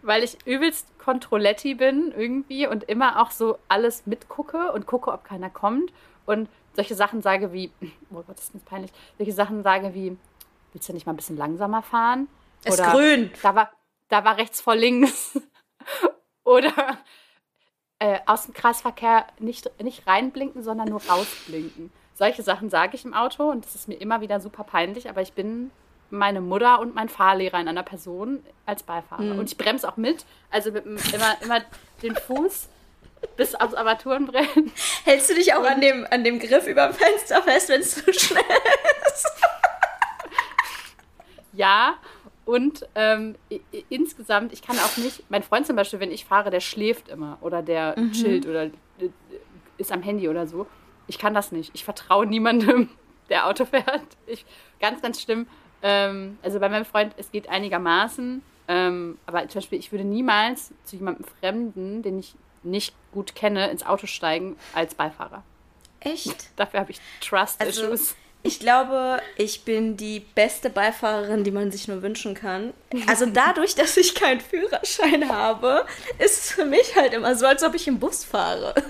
weil 0.03 0.23
ich 0.23 0.38
übelst 0.47 0.99
Kontrolletti 0.99 1.75
bin 1.75 2.12
irgendwie 2.16 2.66
und 2.66 2.85
immer 2.85 3.20
auch 3.20 3.31
so 3.31 3.59
alles 3.68 4.07
mitgucke 4.07 4.73
und 4.73 4.87
gucke, 4.87 5.12
ob 5.12 5.25
keiner 5.25 5.51
kommt. 5.51 5.92
Und 6.27 6.49
solche 6.75 6.94
Sachen 6.94 7.23
sage 7.23 7.53
wie, 7.53 7.73
oh 8.11 8.23
Gott, 8.23 8.37
das 8.37 8.44
ist 8.44 8.55
nicht 8.55 8.66
peinlich, 8.66 8.92
solche 9.18 9.33
Sachen 9.33 9.62
sage 9.62 9.94
wie, 9.94 10.16
willst 10.73 10.88
du 10.88 10.92
nicht 10.92 11.07
mal 11.07 11.12
ein 11.12 11.16
bisschen 11.16 11.37
langsamer 11.37 11.83
fahren? 11.83 12.29
Es 12.64 12.79
ist 12.79 12.85
grün. 12.85 13.31
Da 13.42 13.55
war, 13.55 13.70
da 14.09 14.25
war 14.25 14.37
rechts 14.37 14.61
vor 14.61 14.75
links. 14.75 15.38
Oder 16.44 16.99
äh, 17.99 18.20
aus 18.27 18.44
dem 18.44 18.55
Kreisverkehr 18.55 19.27
nicht, 19.38 19.70
nicht 19.83 20.07
reinblinken, 20.07 20.62
sondern 20.62 20.88
nur 20.88 21.03
rausblinken. 21.05 21.92
Solche 22.14 22.42
Sachen 22.42 22.70
sage 22.70 22.97
ich 22.97 23.05
im 23.05 23.14
Auto 23.14 23.51
und 23.51 23.64
das 23.64 23.75
ist 23.75 23.88
mir 23.88 23.97
immer 23.97 24.20
wieder 24.20 24.40
super 24.40 24.64
peinlich, 24.64 25.09
aber 25.09 25.20
ich 25.20 25.33
bin 25.33 25.70
meine 26.14 26.40
Mutter 26.40 26.81
und 26.81 26.94
mein 26.94 27.09
Fahrlehrer 27.09 27.61
in 27.61 27.68
einer 27.68 27.83
Person 27.83 28.42
als 28.66 28.83
Beifahrer. 28.83 29.22
Mhm. 29.22 29.38
Und 29.38 29.50
ich 29.50 29.57
bremse 29.57 29.88
auch 29.88 29.96
mit, 29.96 30.24
also 30.50 30.70
mit 30.70 30.85
immer, 30.87 31.37
immer 31.42 31.61
den 32.03 32.14
Fuß 32.14 32.68
bis 33.37 33.55
aufs 33.55 33.74
Armaturenbrennen. 33.74 34.70
Hältst 35.05 35.31
du 35.31 35.35
dich 35.35 35.55
auch 35.55 35.64
an 35.64 35.81
dem, 35.81 36.07
an 36.11 36.24
dem 36.24 36.38
Griff 36.38 36.66
über 36.66 36.88
dem 36.88 36.94
Fenster 36.94 37.42
fest, 37.42 37.68
wenn 37.68 37.81
es 37.81 37.94
zu 38.05 38.12
schnell 38.12 38.42
ist? 39.07 39.27
ja, 41.53 41.96
und 42.44 42.87
ähm, 42.94 43.37
insgesamt, 43.88 44.53
ich 44.53 44.62
kann 44.62 44.79
auch 44.79 44.96
nicht, 44.98 45.24
mein 45.31 45.42
Freund 45.42 45.66
zum 45.66 45.77
Beispiel, 45.77 46.00
wenn 46.00 46.12
ich 46.12 46.27
fahre, 46.27 46.50
der 46.50 46.61
schläft 46.61 47.09
immer 47.09 47.38
oder 47.40 47.62
der 47.62 47.98
mhm. 47.98 48.12
chillt 48.12 48.46
oder 48.46 48.64
äh, 48.64 48.70
ist 49.79 49.92
am 49.92 50.03
Handy 50.03 50.29
oder 50.29 50.46
so. 50.46 50.66
Ich 51.07 51.18
kann 51.18 51.35
das 51.35 51.53
nicht. 51.53 51.70
Ich 51.74 51.85
vertraue 51.85 52.27
niemandem, 52.27 52.90
der 53.31 53.46
Auto 53.46 53.64
fährt. 53.64 54.03
Ich, 54.27 54.44
ganz, 54.81 55.00
ganz 55.00 55.22
schlimm. 55.22 55.46
Ähm, 55.85 56.38
also 56.42 56.59
bei 56.59 56.68
meinem 56.68 56.87
Freund, 56.87 57.14
es 57.18 57.31
geht 57.31 57.49
einigermaßen. 57.49 58.42
Ähm, 58.66 59.18
aber 59.27 59.47
zum 59.49 59.61
Beispiel, 59.61 59.79
ich 59.79 59.92
würde 59.92 60.05
niemals 60.05 60.73
zu 60.85 60.97
jemandem 60.97 61.27
Fremden, 61.38 62.03
den 62.03 62.18
ich 62.18 62.35
nicht 62.62 62.94
gut 63.12 63.35
kenne, 63.35 63.70
ins 63.70 63.85
Auto 63.85 64.07
steigen 64.07 64.57
als 64.73 64.94
Beifahrer. 64.94 65.44
Echt? 66.01 66.49
Dafür 66.57 66.81
habe 66.81 66.90
ich 66.90 67.01
Trust-Issues. 67.20 67.90
Also, 67.90 68.14
ich 68.42 68.61
glaube, 68.61 69.20
ich 69.37 69.64
bin 69.64 69.97
die 69.97 70.20
beste 70.20 70.70
Beifahrerin, 70.70 71.44
die 71.44 71.51
man 71.51 71.70
sich 71.70 71.88
nur 71.88 72.03
wünschen 72.03 72.35
kann. 72.35 72.73
Also 73.07 73.27
dadurch, 73.27 73.75
dass 73.77 73.97
ich 73.99 74.14
keinen 74.14 74.40
Führerschein 74.40 75.29
habe, 75.31 75.85
ist 76.18 76.44
es 76.44 76.53
für 76.53 76.64
mich 76.64 76.97
halt 76.97 77.12
immer 77.12 77.37
so, 77.37 77.47
als 77.47 77.62
ob 77.62 77.75
ich 77.75 77.87
im 77.87 77.99
Bus 77.99 78.25
fahre. 78.25 78.75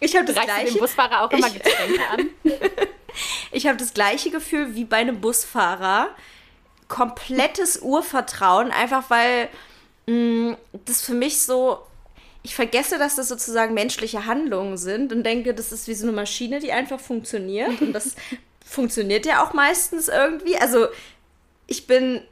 ich 0.00 0.16
habe 0.16 0.26
das 0.26 0.44
gleiche. 0.44 0.72
dem 0.72 0.80
Busfahrer 0.80 1.22
auch 1.22 1.30
immer 1.30 1.50
Getränke 1.50 2.08
an. 2.08 2.30
ich 3.52 3.66
habe 3.66 3.76
das 3.76 3.94
gleiche 3.94 4.30
Gefühl 4.30 4.74
wie 4.74 4.84
bei 4.84 4.96
einem 4.96 5.20
Busfahrer. 5.20 6.08
Komplettes 6.88 7.82
Urvertrauen, 7.82 8.70
einfach 8.70 9.10
weil 9.10 9.48
mh, 10.06 10.52
mm, 10.52 10.56
das 10.84 11.02
für 11.02 11.14
mich 11.14 11.42
so 11.42 11.80
ich 12.46 12.54
vergesse, 12.54 12.96
dass 12.96 13.16
das 13.16 13.26
sozusagen 13.26 13.74
menschliche 13.74 14.24
Handlungen 14.24 14.76
sind 14.76 15.12
und 15.12 15.24
denke, 15.24 15.52
das 15.52 15.72
ist 15.72 15.88
wie 15.88 15.94
so 15.94 16.06
eine 16.06 16.14
Maschine, 16.14 16.60
die 16.60 16.70
einfach 16.70 17.00
funktioniert. 17.00 17.80
Und 17.80 17.92
das 17.92 18.14
funktioniert 18.64 19.26
ja 19.26 19.44
auch 19.44 19.52
meistens 19.52 20.06
irgendwie. 20.06 20.56
Also 20.56 20.86
ich 21.66 21.88
bin 21.88 22.22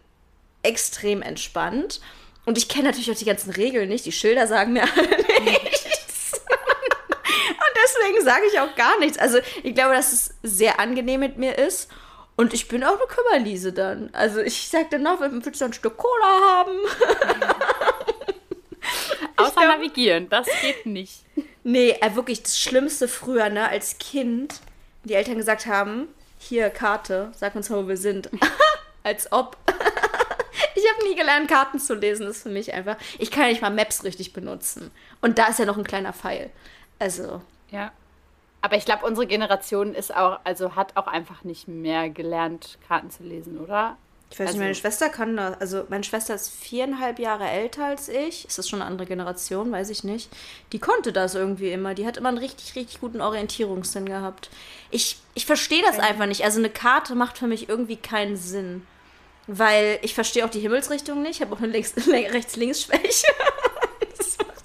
extrem 0.62 1.20
entspannt. 1.20 2.00
Und 2.46 2.58
ich 2.58 2.68
kenne 2.68 2.84
natürlich 2.84 3.10
auch 3.10 3.16
die 3.16 3.24
ganzen 3.24 3.50
Regeln 3.50 3.88
nicht. 3.88 4.06
Die 4.06 4.12
Schilder 4.12 4.46
sagen 4.46 4.74
mir 4.74 4.82
alle 4.82 5.16
nichts. 5.42 5.42
und 5.42 5.73
deswegen 8.04 8.24
sage 8.24 8.46
ich 8.52 8.60
auch 8.60 8.74
gar 8.74 8.98
nichts. 8.98 9.18
Also 9.18 9.38
ich 9.62 9.74
glaube, 9.74 9.94
dass 9.94 10.12
es 10.12 10.34
sehr 10.42 10.80
angenehm 10.80 11.20
mit 11.20 11.38
mir 11.38 11.58
ist. 11.58 11.90
Und 12.36 12.52
ich 12.52 12.66
bin 12.66 12.82
auch 12.82 12.98
eine 12.98 13.06
Kümmerliese 13.06 13.72
dann. 13.72 14.10
Also 14.12 14.40
ich 14.40 14.68
sage 14.68 14.86
dann 14.90 15.02
noch, 15.02 15.20
willst 15.20 15.60
du 15.60 15.64
ein 15.64 15.72
Stück 15.72 15.96
Cola 15.96 16.40
haben? 16.58 16.72
Außer 19.36 19.52
glaub, 19.52 19.66
navigieren, 19.66 20.28
das 20.28 20.46
geht 20.60 20.86
nicht. 20.86 21.24
Nee, 21.62 21.96
äh, 22.00 22.14
wirklich 22.14 22.42
das 22.42 22.58
Schlimmste 22.58 23.08
früher, 23.08 23.48
ne, 23.50 23.68
als 23.68 23.98
Kind, 23.98 24.60
die 25.04 25.14
Eltern 25.14 25.36
gesagt 25.36 25.66
haben, 25.66 26.08
hier 26.38 26.70
Karte, 26.70 27.32
sag 27.36 27.54
uns 27.54 27.70
mal, 27.70 27.84
wo 27.84 27.88
wir 27.88 27.96
sind. 27.96 28.30
als 29.02 29.30
ob. 29.32 29.56
ich 30.74 30.84
habe 30.92 31.08
nie 31.08 31.14
gelernt, 31.14 31.48
Karten 31.48 31.78
zu 31.78 31.94
lesen. 31.94 32.26
Das 32.26 32.36
ist 32.38 32.42
für 32.42 32.48
mich 32.48 32.72
einfach. 32.74 32.96
Ich 33.18 33.30
kann 33.30 33.44
ja 33.44 33.48
nicht 33.50 33.62
mal 33.62 33.70
Maps 33.70 34.02
richtig 34.04 34.32
benutzen. 34.32 34.90
Und 35.20 35.38
da 35.38 35.46
ist 35.46 35.58
ja 35.60 35.66
noch 35.66 35.78
ein 35.78 35.84
kleiner 35.84 36.12
Pfeil. 36.12 36.50
Also. 36.98 37.42
Ja. 37.74 37.92
Aber 38.62 38.76
ich 38.76 38.86
glaube, 38.86 39.04
unsere 39.04 39.26
Generation 39.26 39.94
ist 39.94 40.14
auch, 40.14 40.40
also 40.44 40.74
hat 40.74 40.96
auch 40.96 41.06
einfach 41.06 41.44
nicht 41.44 41.68
mehr 41.68 42.08
gelernt, 42.08 42.78
Karten 42.88 43.10
zu 43.10 43.22
lesen, 43.22 43.60
oder? 43.60 43.98
Ich 44.30 44.40
weiß 44.40 44.48
also, 44.48 44.58
nicht, 44.58 44.64
meine 44.64 44.74
Schwester 44.74 45.10
kann 45.10 45.36
das. 45.36 45.60
Also, 45.60 45.84
meine 45.90 46.02
Schwester 46.02 46.34
ist 46.34 46.50
viereinhalb 46.50 47.18
Jahre 47.18 47.48
älter 47.48 47.84
als 47.84 48.08
ich. 48.08 48.46
Ist 48.46 48.58
das 48.58 48.68
schon 48.68 48.80
eine 48.80 48.90
andere 48.90 49.06
Generation? 49.06 49.70
Weiß 49.70 49.90
ich 49.90 50.02
nicht. 50.02 50.28
Die 50.72 50.80
konnte 50.80 51.12
das 51.12 51.34
irgendwie 51.34 51.70
immer. 51.70 51.94
Die 51.94 52.06
hat 52.06 52.16
immer 52.16 52.30
einen 52.30 52.38
richtig, 52.38 52.74
richtig 52.74 53.00
guten 53.00 53.20
Orientierungssinn 53.20 54.06
gehabt. 54.06 54.50
Ich, 54.90 55.18
ich 55.34 55.46
verstehe 55.46 55.82
das 55.82 55.98
okay. 55.98 56.08
einfach 56.08 56.26
nicht. 56.26 56.42
Also, 56.42 56.58
eine 56.58 56.70
Karte 56.70 57.14
macht 57.14 57.38
für 57.38 57.46
mich 57.46 57.68
irgendwie 57.68 57.96
keinen 57.96 58.36
Sinn. 58.36 58.86
Weil 59.46 59.98
ich 60.02 60.14
verstehe 60.14 60.44
auch 60.44 60.50
die 60.50 60.60
Himmelsrichtung 60.60 61.22
nicht. 61.22 61.36
Ich 61.36 61.40
habe 61.42 61.54
auch 61.54 61.60
eine 61.60 61.72
Rechts-Links-Schwäche. 61.74 63.26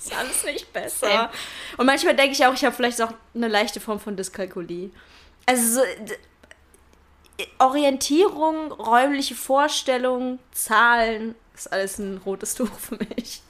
Macht 0.10 0.19
alles 0.19 0.43
nicht 0.43 0.72
besser. 0.74 1.08
Same. 1.08 1.30
Und 1.78 1.86
manchmal 1.86 2.15
denke 2.15 2.34
ich 2.34 2.45
auch, 2.45 2.54
ich 2.54 2.65
habe 2.65 2.76
vielleicht 2.76 3.02
auch 3.02 3.13
eine 3.34 3.48
leichte 3.48 3.80
Form 3.80 4.00
von 4.00 4.15
Dyskalkulie. 4.15 4.91
Also, 5.45 5.82
so, 5.82 6.13
Orientierung, 7.60 8.72
räumliche 8.72 9.36
Vorstellung, 9.36 10.39
Zahlen, 10.52 11.36
ist 11.56 11.72
alles 11.72 11.98
ein 11.98 12.22
rotes 12.26 12.56
Tuch 12.56 12.69
für 12.78 12.98
mich. 12.98 13.41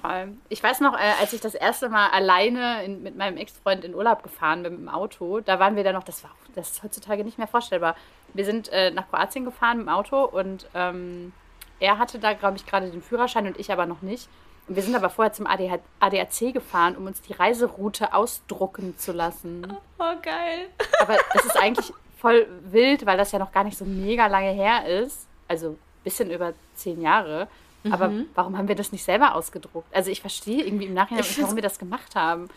Vor 0.00 0.10
allem. 0.10 0.40
Ich 0.48 0.62
weiß 0.62 0.80
noch, 0.80 0.94
äh, 0.94 1.12
als 1.20 1.32
ich 1.32 1.40
das 1.40 1.54
erste 1.54 1.88
Mal 1.88 2.10
alleine 2.10 2.84
in, 2.84 3.02
mit 3.04 3.16
meinem 3.16 3.36
Ex-Freund 3.36 3.84
in 3.84 3.94
Urlaub 3.94 4.24
gefahren 4.24 4.64
bin 4.64 4.72
mit 4.72 4.80
dem 4.80 4.88
Auto, 4.88 5.40
da 5.40 5.60
waren 5.60 5.76
wir 5.76 5.84
dann 5.84 5.94
noch, 5.94 6.02
das 6.02 6.24
war 6.24 6.30
das 6.54 6.72
ist 6.72 6.82
heutzutage 6.82 7.24
nicht 7.24 7.38
mehr 7.38 7.46
vorstellbar. 7.46 7.96
Wir 8.34 8.44
sind 8.44 8.68
äh, 8.72 8.90
nach 8.90 9.08
Kroatien 9.08 9.44
gefahren 9.44 9.78
mit 9.78 9.86
dem 9.86 9.90
Auto 9.90 10.24
und 10.24 10.66
ähm, 10.74 11.32
er 11.78 11.98
hatte 11.98 12.18
da, 12.18 12.32
glaube 12.32 12.56
ich, 12.56 12.66
gerade 12.66 12.90
den 12.90 13.02
Führerschein 13.02 13.46
und 13.46 13.58
ich 13.58 13.72
aber 13.72 13.86
noch 13.86 14.02
nicht. 14.02 14.28
Und 14.68 14.76
wir 14.76 14.82
sind 14.82 14.94
aber 14.94 15.10
vorher 15.10 15.32
zum 15.32 15.46
ADAC 15.46 16.52
gefahren, 16.52 16.96
um 16.96 17.06
uns 17.06 17.20
die 17.22 17.32
Reiseroute 17.32 18.14
ausdrucken 18.14 18.96
zu 18.98 19.12
lassen. 19.12 19.66
Oh, 19.98 20.14
geil. 20.22 20.68
Aber 21.00 21.16
das 21.34 21.44
ist 21.44 21.56
eigentlich 21.56 21.92
voll 22.20 22.46
wild, 22.64 23.04
weil 23.06 23.16
das 23.16 23.32
ja 23.32 23.38
noch 23.38 23.52
gar 23.52 23.64
nicht 23.64 23.76
so 23.76 23.84
mega 23.84 24.26
lange 24.26 24.52
her 24.52 24.86
ist. 24.86 25.26
Also 25.48 25.70
ein 25.70 25.78
bisschen 26.04 26.30
über 26.30 26.52
zehn 26.74 27.00
Jahre. 27.02 27.48
Mhm. 27.82 27.92
Aber 27.92 28.12
warum 28.34 28.56
haben 28.56 28.68
wir 28.68 28.74
das 28.74 28.92
nicht 28.92 29.04
selber 29.04 29.34
ausgedruckt? 29.34 29.94
Also 29.94 30.10
ich 30.10 30.20
verstehe 30.20 30.64
irgendwie 30.64 30.86
im 30.86 30.94
Nachhinein, 30.94 31.24
nicht, 31.24 31.40
warum 31.40 31.56
wir 31.56 31.62
das 31.62 31.78
gemacht 31.78 32.14
haben. 32.14 32.48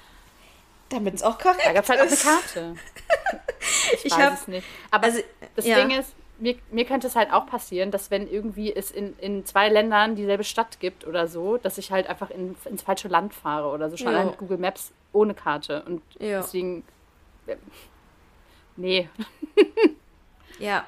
Damit 0.89 1.15
es 1.15 1.23
auch 1.23 1.39
korrekt 1.39 1.65
Da 1.65 1.73
gab 1.73 1.83
es 1.83 1.89
halt 1.89 2.01
auch 2.01 2.07
eine 2.07 2.15
Karte. 2.15 2.75
Ich, 3.93 4.05
ich 4.05 4.11
weiß 4.11 4.19
hab, 4.19 4.33
es 4.33 4.47
nicht. 4.49 4.67
Aber 4.91 5.05
also, 5.05 5.19
das 5.55 5.65
ja. 5.65 5.77
Ding 5.77 5.97
ist, 5.97 6.13
mir, 6.39 6.55
mir 6.71 6.85
könnte 6.85 7.07
es 7.07 7.15
halt 7.15 7.31
auch 7.31 7.45
passieren, 7.45 7.91
dass 7.91 8.11
wenn 8.11 8.27
irgendwie 8.27 8.73
es 8.73 8.91
in, 8.91 9.17
in 9.19 9.45
zwei 9.45 9.69
Ländern 9.69 10.15
dieselbe 10.15 10.43
Stadt 10.43 10.79
gibt 10.79 11.05
oder 11.05 11.27
so, 11.27 11.57
dass 11.57 11.77
ich 11.77 11.91
halt 11.91 12.07
einfach 12.07 12.29
in, 12.29 12.55
ins 12.65 12.81
falsche 12.81 13.07
Land 13.07 13.33
fahre 13.33 13.69
oder 13.69 13.89
so, 13.89 13.97
schon 13.97 14.13
mit 14.25 14.37
Google 14.37 14.57
Maps 14.57 14.91
ohne 15.11 15.33
Karte. 15.33 15.83
Und 15.83 16.01
jo. 16.19 16.37
deswegen 16.37 16.83
Nee. 18.75 19.09
ja. 20.59 20.85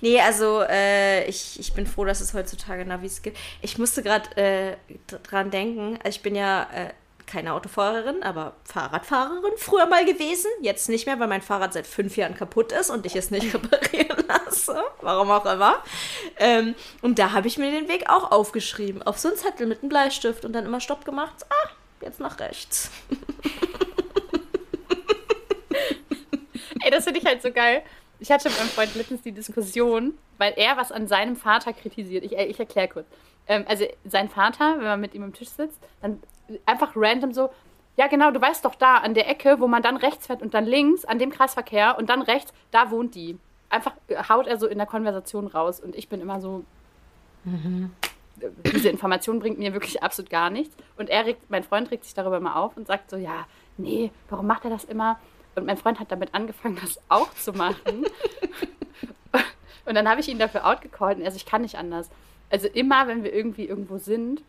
Nee, 0.00 0.20
also 0.20 0.62
äh, 0.62 1.26
ich, 1.26 1.60
ich 1.60 1.72
bin 1.74 1.86
froh, 1.86 2.04
dass 2.04 2.20
es 2.20 2.32
heutzutage 2.32 2.84
Navis 2.86 3.20
gibt. 3.20 3.36
Ich 3.60 3.76
musste 3.78 4.02
gerade 4.02 4.36
äh, 4.36 4.76
dran 5.24 5.50
denken, 5.50 5.98
also 6.02 6.08
ich 6.08 6.22
bin 6.22 6.34
ja 6.34 6.66
äh, 6.72 6.92
keine 7.28 7.52
Autofahrerin, 7.54 8.22
aber 8.24 8.54
Fahrradfahrerin 8.64 9.52
früher 9.56 9.86
mal 9.86 10.04
gewesen. 10.04 10.50
Jetzt 10.60 10.88
nicht 10.88 11.06
mehr, 11.06 11.20
weil 11.20 11.28
mein 11.28 11.42
Fahrrad 11.42 11.72
seit 11.72 11.86
fünf 11.86 12.16
Jahren 12.16 12.34
kaputt 12.34 12.72
ist 12.72 12.90
und 12.90 13.06
ich 13.06 13.14
es 13.14 13.30
nicht 13.30 13.54
reparieren 13.54 14.24
lasse. 14.26 14.82
Warum 15.00 15.30
auch 15.30 15.46
immer. 15.46 15.82
Ähm, 16.38 16.74
und 17.02 17.18
da 17.18 17.32
habe 17.32 17.46
ich 17.46 17.58
mir 17.58 17.70
den 17.70 17.88
Weg 17.88 18.10
auch 18.10 18.32
aufgeschrieben. 18.32 19.02
Auf 19.02 19.18
so 19.18 19.28
einen 19.28 19.36
Zettel 19.36 19.66
mit 19.66 19.82
einem 19.82 19.90
Bleistift 19.90 20.44
und 20.44 20.52
dann 20.52 20.66
immer 20.66 20.80
Stopp 20.80 21.04
gemacht. 21.04 21.46
Ah, 21.48 21.68
jetzt 22.00 22.18
nach 22.18 22.40
rechts. 22.40 22.90
Ey, 26.82 26.90
das 26.90 27.04
finde 27.04 27.20
ich 27.20 27.26
halt 27.26 27.42
so 27.42 27.52
geil. 27.52 27.82
Ich 28.20 28.30
hatte 28.30 28.48
mit 28.48 28.58
meinem 28.58 28.68
Freund 28.68 28.94
letztens 28.94 29.22
die 29.22 29.32
Diskussion, 29.32 30.16
weil 30.38 30.54
er 30.56 30.76
was 30.76 30.90
an 30.90 31.06
seinem 31.06 31.36
Vater 31.36 31.72
kritisiert. 31.72 32.24
Ich, 32.24 32.32
ich 32.32 32.58
erkläre 32.58 32.88
kurz. 32.88 33.06
Ähm, 33.46 33.64
also 33.68 33.86
sein 34.04 34.28
Vater, 34.28 34.76
wenn 34.78 34.84
man 34.84 35.00
mit 35.00 35.14
ihm 35.14 35.22
am 35.22 35.32
Tisch 35.32 35.50
sitzt, 35.50 35.78
dann 36.02 36.20
einfach 36.66 36.92
random 36.94 37.32
so, 37.32 37.50
ja 37.96 38.06
genau, 38.06 38.30
du 38.30 38.40
weißt 38.40 38.64
doch 38.64 38.76
da 38.76 38.98
an 38.98 39.14
der 39.14 39.28
Ecke, 39.28 39.58
wo 39.58 39.66
man 39.66 39.82
dann 39.82 39.96
rechts 39.96 40.28
fährt 40.28 40.40
und 40.40 40.54
dann 40.54 40.64
links 40.64 41.04
an 41.04 41.18
dem 41.18 41.30
Kreisverkehr 41.30 41.98
und 41.98 42.08
dann 42.08 42.22
rechts, 42.22 42.52
da 42.70 42.90
wohnt 42.90 43.14
die. 43.14 43.38
Einfach 43.70 43.92
haut 44.28 44.46
er 44.46 44.56
so 44.56 44.66
in 44.66 44.78
der 44.78 44.86
Konversation 44.86 45.48
raus 45.48 45.80
und 45.80 45.96
ich 45.96 46.08
bin 46.08 46.20
immer 46.20 46.40
so, 46.40 46.64
mhm. 47.44 47.90
diese 48.72 48.88
Information 48.88 49.40
bringt 49.40 49.58
mir 49.58 49.72
wirklich 49.72 50.02
absolut 50.02 50.30
gar 50.30 50.48
nichts. 50.48 50.76
Und 50.96 51.10
er 51.10 51.26
regt, 51.26 51.50
mein 51.50 51.64
Freund 51.64 51.90
regt 51.90 52.04
sich 52.04 52.14
darüber 52.14 52.38
mal 52.38 52.54
auf 52.54 52.76
und 52.76 52.86
sagt 52.86 53.10
so, 53.10 53.16
ja, 53.16 53.46
nee, 53.76 54.12
warum 54.30 54.46
macht 54.46 54.64
er 54.64 54.70
das 54.70 54.84
immer? 54.84 55.18
Und 55.56 55.66
mein 55.66 55.76
Freund 55.76 55.98
hat 55.98 56.12
damit 56.12 56.34
angefangen, 56.34 56.78
das 56.80 57.00
auch 57.08 57.34
zu 57.34 57.52
machen. 57.52 58.06
und 59.84 59.94
dann 59.94 60.08
habe 60.08 60.20
ich 60.20 60.28
ihn 60.28 60.38
dafür 60.38 60.66
outgecallt 60.66 61.18
und 61.18 61.24
er 61.24 61.32
so, 61.32 61.36
ich 61.36 61.46
kann 61.46 61.62
nicht 61.62 61.76
anders. 61.76 62.08
Also 62.48 62.68
immer, 62.68 63.08
wenn 63.08 63.24
wir 63.24 63.34
irgendwie 63.34 63.64
irgendwo 63.64 63.98
sind, 63.98 64.42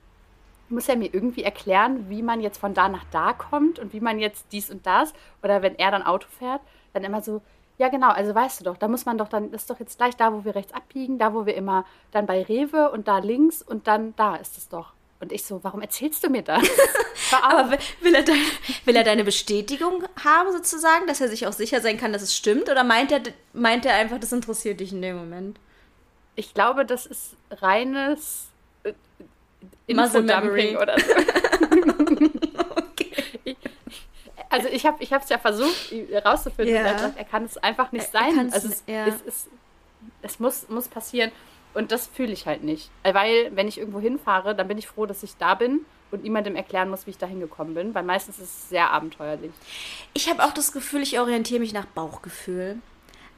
muss 0.69 0.89
er 0.89 0.95
mir 0.95 1.13
irgendwie 1.13 1.43
erklären, 1.43 2.09
wie 2.09 2.21
man 2.21 2.41
jetzt 2.41 2.57
von 2.57 2.73
da 2.73 2.89
nach 2.89 3.05
da 3.11 3.33
kommt 3.33 3.79
und 3.79 3.93
wie 3.93 3.99
man 3.99 4.19
jetzt 4.19 4.47
dies 4.51 4.69
und 4.69 4.85
das. 4.85 5.13
Oder 5.43 5.61
wenn 5.61 5.77
er 5.77 5.91
dann 5.91 6.03
Auto 6.03 6.27
fährt, 6.37 6.61
dann 6.93 7.03
immer 7.03 7.21
so, 7.21 7.41
ja 7.77 7.87
genau, 7.89 8.09
also 8.09 8.35
weißt 8.35 8.59
du 8.59 8.65
doch, 8.65 8.77
da 8.77 8.87
muss 8.87 9.05
man 9.05 9.17
doch 9.17 9.29
dann, 9.29 9.51
das 9.51 9.61
ist 9.61 9.69
doch 9.69 9.79
jetzt 9.79 9.97
gleich 9.97 10.15
da, 10.15 10.33
wo 10.33 10.43
wir 10.43 10.55
rechts 10.55 10.73
abbiegen, 10.73 11.17
da, 11.17 11.33
wo 11.33 11.45
wir 11.45 11.55
immer 11.55 11.85
dann 12.11 12.25
bei 12.25 12.43
Rewe 12.43 12.91
und 12.91 13.07
da 13.07 13.19
links 13.19 13.61
und 13.61 13.87
dann 13.87 14.13
da 14.17 14.35
ist 14.35 14.57
es 14.57 14.67
doch. 14.67 14.93
Und 15.21 15.33
ich 15.33 15.43
so, 15.43 15.63
warum 15.63 15.81
erzählst 15.81 16.23
du 16.23 16.29
mir 16.29 16.43
das? 16.43 16.63
Aber 17.43 17.77
will 18.01 18.15
er, 18.15 18.23
deine, 18.23 18.39
will 18.85 18.95
er 18.95 19.03
deine 19.03 19.23
Bestätigung 19.25 20.03
haben, 20.23 20.51
sozusagen, 20.51 21.07
dass 21.07 21.19
er 21.19 21.27
sich 21.27 21.45
auch 21.45 21.53
sicher 21.53 21.81
sein 21.81 21.97
kann, 21.97 22.13
dass 22.13 22.21
es 22.21 22.35
stimmt? 22.35 22.69
Oder 22.69 22.83
meint 22.83 23.11
er, 23.11 23.21
meint 23.53 23.85
er 23.85 23.95
einfach, 23.95 24.19
das 24.19 24.31
interessiert 24.31 24.79
dich 24.79 24.93
in 24.93 25.01
dem 25.01 25.17
Moment? 25.17 25.59
Ich 26.35 26.53
glaube, 26.53 26.85
das 26.85 27.05
ist 27.05 27.35
reines 27.51 28.48
Infodumping 29.89 30.77
oder 30.77 30.99
so. 30.99 31.13
okay. 32.69 33.55
also 34.49 34.67
ich 34.69 34.85
habe 34.85 35.01
ich 35.01 35.11
es 35.11 35.29
ja 35.29 35.37
versucht 35.37 35.91
herauszufinden. 35.91 36.75
Ja. 36.75 36.81
Er, 36.81 37.13
er 37.15 37.25
kann 37.25 37.43
es 37.45 37.57
einfach 37.57 37.91
nicht 37.91 38.11
sein. 38.11 38.51
Also 38.51 38.67
es, 38.67 38.83
ja. 38.87 39.07
es, 39.07 39.15
es, 39.25 39.49
es, 40.21 40.39
muss, 40.39 40.69
muss 40.69 40.87
passieren. 40.87 41.31
Und 41.73 41.91
das 41.91 42.07
fühle 42.07 42.33
ich 42.33 42.45
halt 42.47 42.63
nicht. 42.63 42.89
Weil, 43.03 43.55
wenn 43.55 43.67
ich 43.67 43.77
irgendwo 43.77 43.99
hinfahre, 43.99 44.55
dann 44.55 44.67
bin 44.67 44.77
ich 44.77 44.87
froh, 44.87 45.05
dass 45.05 45.23
ich 45.23 45.37
da 45.37 45.53
bin 45.55 45.85
und 46.11 46.23
niemandem 46.23 46.55
erklären 46.55 46.89
muss, 46.89 47.05
wie 47.05 47.11
ich 47.11 47.17
da 47.17 47.27
hingekommen 47.27 47.75
bin, 47.75 47.93
weil 47.93 48.03
meistens 48.03 48.39
ist 48.39 48.43
es 48.43 48.69
sehr 48.69 48.89
abenteuerlich. 48.91 49.51
Ich 50.13 50.29
habe 50.29 50.43
auch 50.43 50.53
das 50.53 50.71
Gefühl, 50.71 51.03
ich 51.03 51.19
orientiere 51.19 51.59
mich 51.59 51.73
nach 51.73 51.85
Bauchgefühl. 51.85 52.77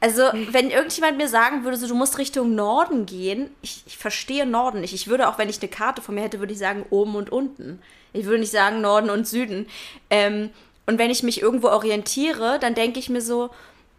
Also, 0.02 0.22
wenn 0.50 0.70
irgendjemand 0.70 1.16
mir 1.16 1.28
sagen 1.28 1.62
würde, 1.62 1.76
so, 1.76 1.86
du 1.86 1.94
musst 1.94 2.18
Richtung 2.18 2.56
Norden 2.56 3.06
gehen, 3.06 3.50
ich, 3.62 3.84
ich 3.86 3.96
verstehe 3.96 4.44
Norden 4.44 4.80
nicht. 4.80 4.92
Ich 4.92 5.06
würde 5.06 5.28
auch, 5.28 5.38
wenn 5.38 5.48
ich 5.48 5.60
eine 5.60 5.70
Karte 5.70 6.02
von 6.02 6.16
mir 6.16 6.22
hätte, 6.22 6.40
würde 6.40 6.52
ich 6.52 6.58
sagen 6.58 6.84
oben 6.90 7.14
und 7.14 7.30
unten. 7.30 7.80
Ich 8.12 8.24
würde 8.24 8.40
nicht 8.40 8.50
sagen 8.50 8.80
Norden 8.80 9.10
und 9.10 9.28
Süden. 9.28 9.68
Ähm, 10.10 10.50
und 10.86 10.98
wenn 10.98 11.12
ich 11.12 11.22
mich 11.22 11.40
irgendwo 11.40 11.68
orientiere, 11.68 12.58
dann 12.58 12.74
denke 12.74 12.98
ich 12.98 13.10
mir 13.10 13.20
so, 13.20 13.50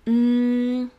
mh, 0.03 0.11
mm, 0.11 0.91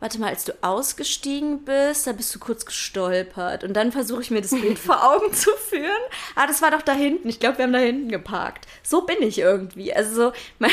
warte 0.00 0.18
mal, 0.18 0.30
als 0.30 0.44
du 0.44 0.52
ausgestiegen 0.62 1.64
bist, 1.64 2.06
da 2.06 2.12
bist 2.12 2.34
du 2.34 2.38
kurz 2.38 2.64
gestolpert. 2.64 3.64
Und 3.64 3.74
dann 3.74 3.92
versuche 3.92 4.22
ich 4.22 4.30
mir 4.30 4.40
das 4.40 4.50
Bild 4.50 4.78
vor 4.78 5.04
Augen 5.04 5.32
zu 5.32 5.50
führen. 5.52 6.02
Ah, 6.34 6.46
das 6.46 6.62
war 6.62 6.70
doch 6.70 6.82
da 6.82 6.92
hinten. 6.92 7.28
Ich 7.28 7.38
glaube, 7.38 7.58
wir 7.58 7.64
haben 7.64 7.72
da 7.72 7.78
hinten 7.78 8.08
geparkt. 8.08 8.66
So 8.82 9.02
bin 9.02 9.22
ich 9.22 9.38
irgendwie. 9.38 9.94
Also 9.94 10.14
so, 10.14 10.32
mein, 10.58 10.70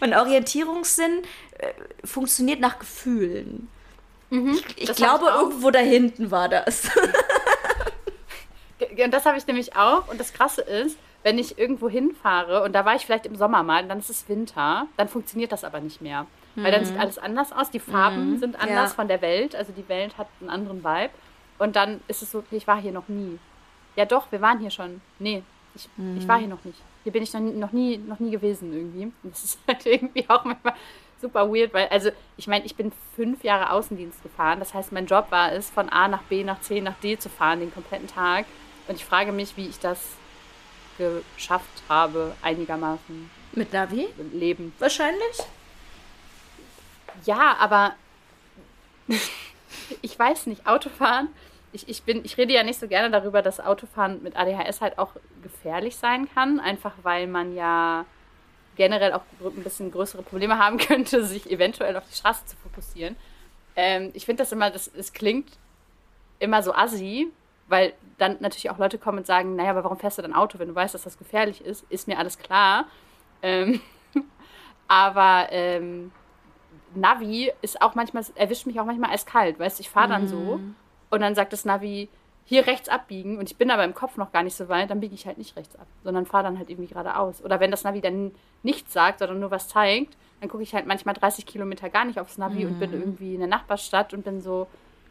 mein 0.00 0.14
Orientierungssinn 0.14 1.22
äh, 1.58 1.72
funktioniert 2.04 2.60
nach 2.60 2.78
Gefühlen. 2.78 3.68
Mhm, 4.30 4.58
ich, 4.76 4.90
ich 4.90 4.96
glaube, 4.96 5.26
irgendwo 5.26 5.70
da 5.70 5.78
hinten 5.78 6.30
war 6.30 6.48
das. 6.48 6.88
und 8.80 9.10
das 9.10 9.24
habe 9.24 9.38
ich 9.38 9.46
nämlich 9.46 9.76
auch. 9.76 10.08
Und 10.08 10.18
das 10.18 10.32
Krasse 10.32 10.62
ist, 10.62 10.96
wenn 11.22 11.38
ich 11.38 11.58
irgendwo 11.58 11.88
hinfahre 11.88 12.62
und 12.64 12.72
da 12.72 12.84
war 12.84 12.96
ich 12.96 13.06
vielleicht 13.06 13.26
im 13.26 13.36
Sommer 13.36 13.62
mal, 13.62 13.86
dann 13.86 14.00
ist 14.00 14.10
es 14.10 14.28
Winter, 14.28 14.88
dann 14.96 15.08
funktioniert 15.08 15.52
das 15.52 15.62
aber 15.62 15.80
nicht 15.80 16.00
mehr. 16.00 16.26
Mhm. 16.54 16.64
Weil 16.64 16.72
dann 16.72 16.84
sieht 16.84 16.94
mhm. 16.94 17.00
alles 17.00 17.18
anders 17.18 17.52
aus, 17.52 17.70
die 17.70 17.80
Farben 17.80 18.32
mhm. 18.32 18.38
sind 18.38 18.56
anders 18.56 18.90
ja. 18.90 18.94
von 18.96 19.08
der 19.08 19.22
Welt, 19.22 19.54
also 19.54 19.72
die 19.72 19.88
Welt 19.88 20.16
hat 20.18 20.28
einen 20.40 20.50
anderen 20.50 20.84
Vibe. 20.84 21.10
Und 21.58 21.76
dann 21.76 22.00
ist 22.08 22.22
es 22.22 22.30
so, 22.30 22.44
ich 22.50 22.66
war 22.66 22.80
hier 22.80 22.92
noch 22.92 23.08
nie. 23.08 23.38
Ja 23.96 24.04
doch, 24.04 24.30
wir 24.32 24.40
waren 24.40 24.58
hier 24.58 24.70
schon. 24.70 25.00
Nee, 25.18 25.42
ich, 25.74 25.88
mhm. 25.96 26.16
ich 26.18 26.26
war 26.26 26.38
hier 26.38 26.48
noch 26.48 26.64
nicht. 26.64 26.78
Hier 27.02 27.12
bin 27.12 27.22
ich 27.22 27.32
noch, 27.32 27.40
noch, 27.40 27.72
nie, 27.72 27.98
noch 27.98 28.18
nie 28.20 28.30
gewesen 28.30 28.72
irgendwie. 28.72 29.12
Und 29.22 29.32
das 29.32 29.44
ist 29.44 29.58
halt 29.68 29.84
irgendwie 29.86 30.24
auch 30.28 30.44
manchmal 30.44 30.74
super 31.20 31.48
weird, 31.48 31.72
weil, 31.72 31.88
also 31.88 32.10
ich 32.36 32.48
meine, 32.48 32.64
ich 32.64 32.74
bin 32.74 32.92
fünf 33.14 33.44
Jahre 33.44 33.70
Außendienst 33.70 34.22
gefahren. 34.22 34.58
Das 34.58 34.74
heißt, 34.74 34.92
mein 34.92 35.06
Job 35.06 35.26
war 35.30 35.52
es, 35.52 35.70
von 35.70 35.88
A 35.88 36.08
nach 36.08 36.22
B 36.24 36.42
nach 36.44 36.60
C 36.60 36.80
nach 36.80 36.98
D 37.02 37.18
zu 37.18 37.28
fahren 37.28 37.60
den 37.60 37.72
kompletten 37.72 38.08
Tag. 38.08 38.46
Und 38.88 38.96
ich 38.96 39.04
frage 39.04 39.32
mich, 39.32 39.56
wie 39.56 39.68
ich 39.68 39.78
das 39.78 40.00
geschafft 40.98 41.82
habe, 41.88 42.34
einigermaßen. 42.42 43.30
Mit 43.52 43.72
Navi? 43.72 44.08
Leben. 44.32 44.74
Wahrscheinlich. 44.78 45.38
Ja, 47.24 47.56
aber 47.58 47.94
ich 50.02 50.18
weiß 50.18 50.46
nicht, 50.46 50.66
Autofahren. 50.66 51.28
Ich, 51.74 51.88
ich, 51.88 52.02
bin, 52.02 52.24
ich 52.24 52.36
rede 52.36 52.52
ja 52.52 52.62
nicht 52.62 52.78
so 52.78 52.86
gerne 52.86 53.10
darüber, 53.10 53.40
dass 53.40 53.58
Autofahren 53.58 54.22
mit 54.22 54.36
ADHS 54.36 54.82
halt 54.82 54.98
auch 54.98 55.12
gefährlich 55.42 55.96
sein 55.96 56.28
kann, 56.34 56.60
einfach 56.60 56.92
weil 57.02 57.26
man 57.26 57.54
ja 57.54 58.04
generell 58.76 59.12
auch 59.12 59.22
ein 59.40 59.62
bisschen 59.62 59.90
größere 59.90 60.22
Probleme 60.22 60.58
haben 60.58 60.78
könnte, 60.78 61.24
sich 61.24 61.50
eventuell 61.50 61.96
auf 61.96 62.04
die 62.08 62.16
Straße 62.16 62.44
zu 62.46 62.56
fokussieren. 62.56 63.16
Ähm, 63.74 64.10
ich 64.14 64.26
finde 64.26 64.42
das 64.42 64.52
immer, 64.52 64.70
das, 64.70 64.90
es 64.94 65.12
klingt 65.12 65.48
immer 66.38 66.62
so 66.62 66.74
assi, 66.74 67.28
weil 67.68 67.94
dann 68.18 68.36
natürlich 68.40 68.68
auch 68.68 68.78
Leute 68.78 68.98
kommen 68.98 69.18
und 69.18 69.26
sagen, 69.26 69.56
naja, 69.56 69.70
aber 69.70 69.84
warum 69.84 69.98
fährst 69.98 70.18
du 70.18 70.22
dann 70.22 70.34
Auto, 70.34 70.58
wenn 70.58 70.68
du 70.68 70.74
weißt, 70.74 70.94
dass 70.94 71.04
das 71.04 71.16
gefährlich 71.16 71.64
ist? 71.64 71.84
Ist 71.88 72.06
mir 72.06 72.18
alles 72.18 72.38
klar. 72.38 72.86
Ähm, 73.40 73.80
aber 74.88 75.46
ähm, 75.50 76.12
Navi 76.94 77.52
ist 77.62 77.80
auch 77.82 77.94
manchmal, 77.94 78.24
erwischt 78.34 78.66
mich 78.66 78.78
auch 78.80 78.84
manchmal 78.84 79.10
eiskalt, 79.10 79.58
weißt 79.58 79.78
du, 79.78 79.82
ich 79.82 79.90
fahre 79.90 80.08
dann 80.08 80.24
mm. 80.24 80.28
so 80.28 80.36
mhm. 80.36 80.74
und 81.10 81.20
dann 81.20 81.34
sagt 81.34 81.52
das 81.52 81.64
Navi, 81.64 82.08
hier 82.44 82.66
rechts 82.66 82.88
abbiegen 82.88 83.38
und 83.38 83.50
ich 83.50 83.56
bin 83.56 83.70
aber 83.70 83.84
im 83.84 83.94
Kopf 83.94 84.16
noch 84.16 84.32
gar 84.32 84.42
nicht 84.42 84.56
so 84.56 84.68
weit, 84.68 84.90
dann 84.90 85.00
biege 85.00 85.14
ich 85.14 85.26
halt 85.26 85.38
nicht 85.38 85.56
rechts 85.56 85.76
ab, 85.76 85.86
sondern 86.02 86.26
fahre 86.26 86.44
dann 86.44 86.58
halt 86.58 86.70
irgendwie 86.70 86.88
geradeaus. 86.88 87.42
Oder 87.44 87.60
wenn 87.60 87.70
das 87.70 87.84
Navi 87.84 88.00
dann 88.00 88.32
nichts 88.62 88.92
sagt, 88.92 89.20
sondern 89.20 89.40
nur 89.40 89.50
was 89.50 89.68
zeigt, 89.68 90.16
dann 90.40 90.48
gucke 90.48 90.62
ich 90.62 90.74
halt 90.74 90.86
manchmal 90.86 91.14
30 91.14 91.46
Kilometer 91.46 91.88
gar 91.88 92.04
nicht 92.04 92.18
aufs 92.18 92.38
Navi 92.38 92.64
mm. 92.64 92.68
und 92.68 92.80
bin 92.80 92.90
mhm. 92.90 93.00
irgendwie 93.00 93.34
in 93.34 93.40
der 93.40 93.48
Nachbarstadt 93.48 94.12
und 94.12 94.24
bin 94.24 94.40
so, 94.40 94.66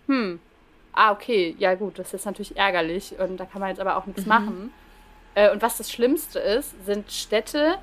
hm, 0.08 0.40
ah, 0.94 1.12
okay, 1.12 1.56
ja 1.58 1.76
gut, 1.76 2.00
das 2.00 2.14
ist 2.14 2.26
natürlich 2.26 2.58
ärgerlich 2.58 3.16
und 3.18 3.38
da 3.38 3.46
kann 3.46 3.62
man 3.62 3.70
jetzt 3.70 3.80
aber 3.80 3.98
auch 3.98 4.06
nichts 4.06 4.24
mhm. 4.24 4.30
machen. 4.30 4.74
Äh, 5.36 5.52
und 5.52 5.62
was 5.62 5.78
das 5.78 5.92
Schlimmste 5.92 6.40
ist, 6.40 6.86
sind 6.86 7.12
Städte, 7.12 7.78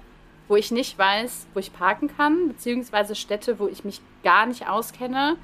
wo 0.49 0.57
ich 0.57 0.71
nicht 0.71 0.99
weiß, 0.99 1.47
wo 1.55 1.61
ich 1.61 1.73
parken 1.73 2.09
kann, 2.17 2.49
beziehungsweise 2.49 3.15
Städte, 3.15 3.59
wo 3.59 3.69
ich 3.69 3.85
mich 3.85 4.01
gar 4.25 4.47
nicht 4.47 4.67
auskenne, 4.67 5.37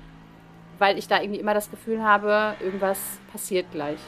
weil 0.78 0.98
ich 0.98 1.06
da 1.06 1.20
irgendwie 1.20 1.40
immer 1.40 1.54
das 1.54 1.70
Gefühl 1.70 2.02
habe, 2.02 2.56
irgendwas 2.60 2.98
passiert 3.30 3.70
gleich. 3.70 3.98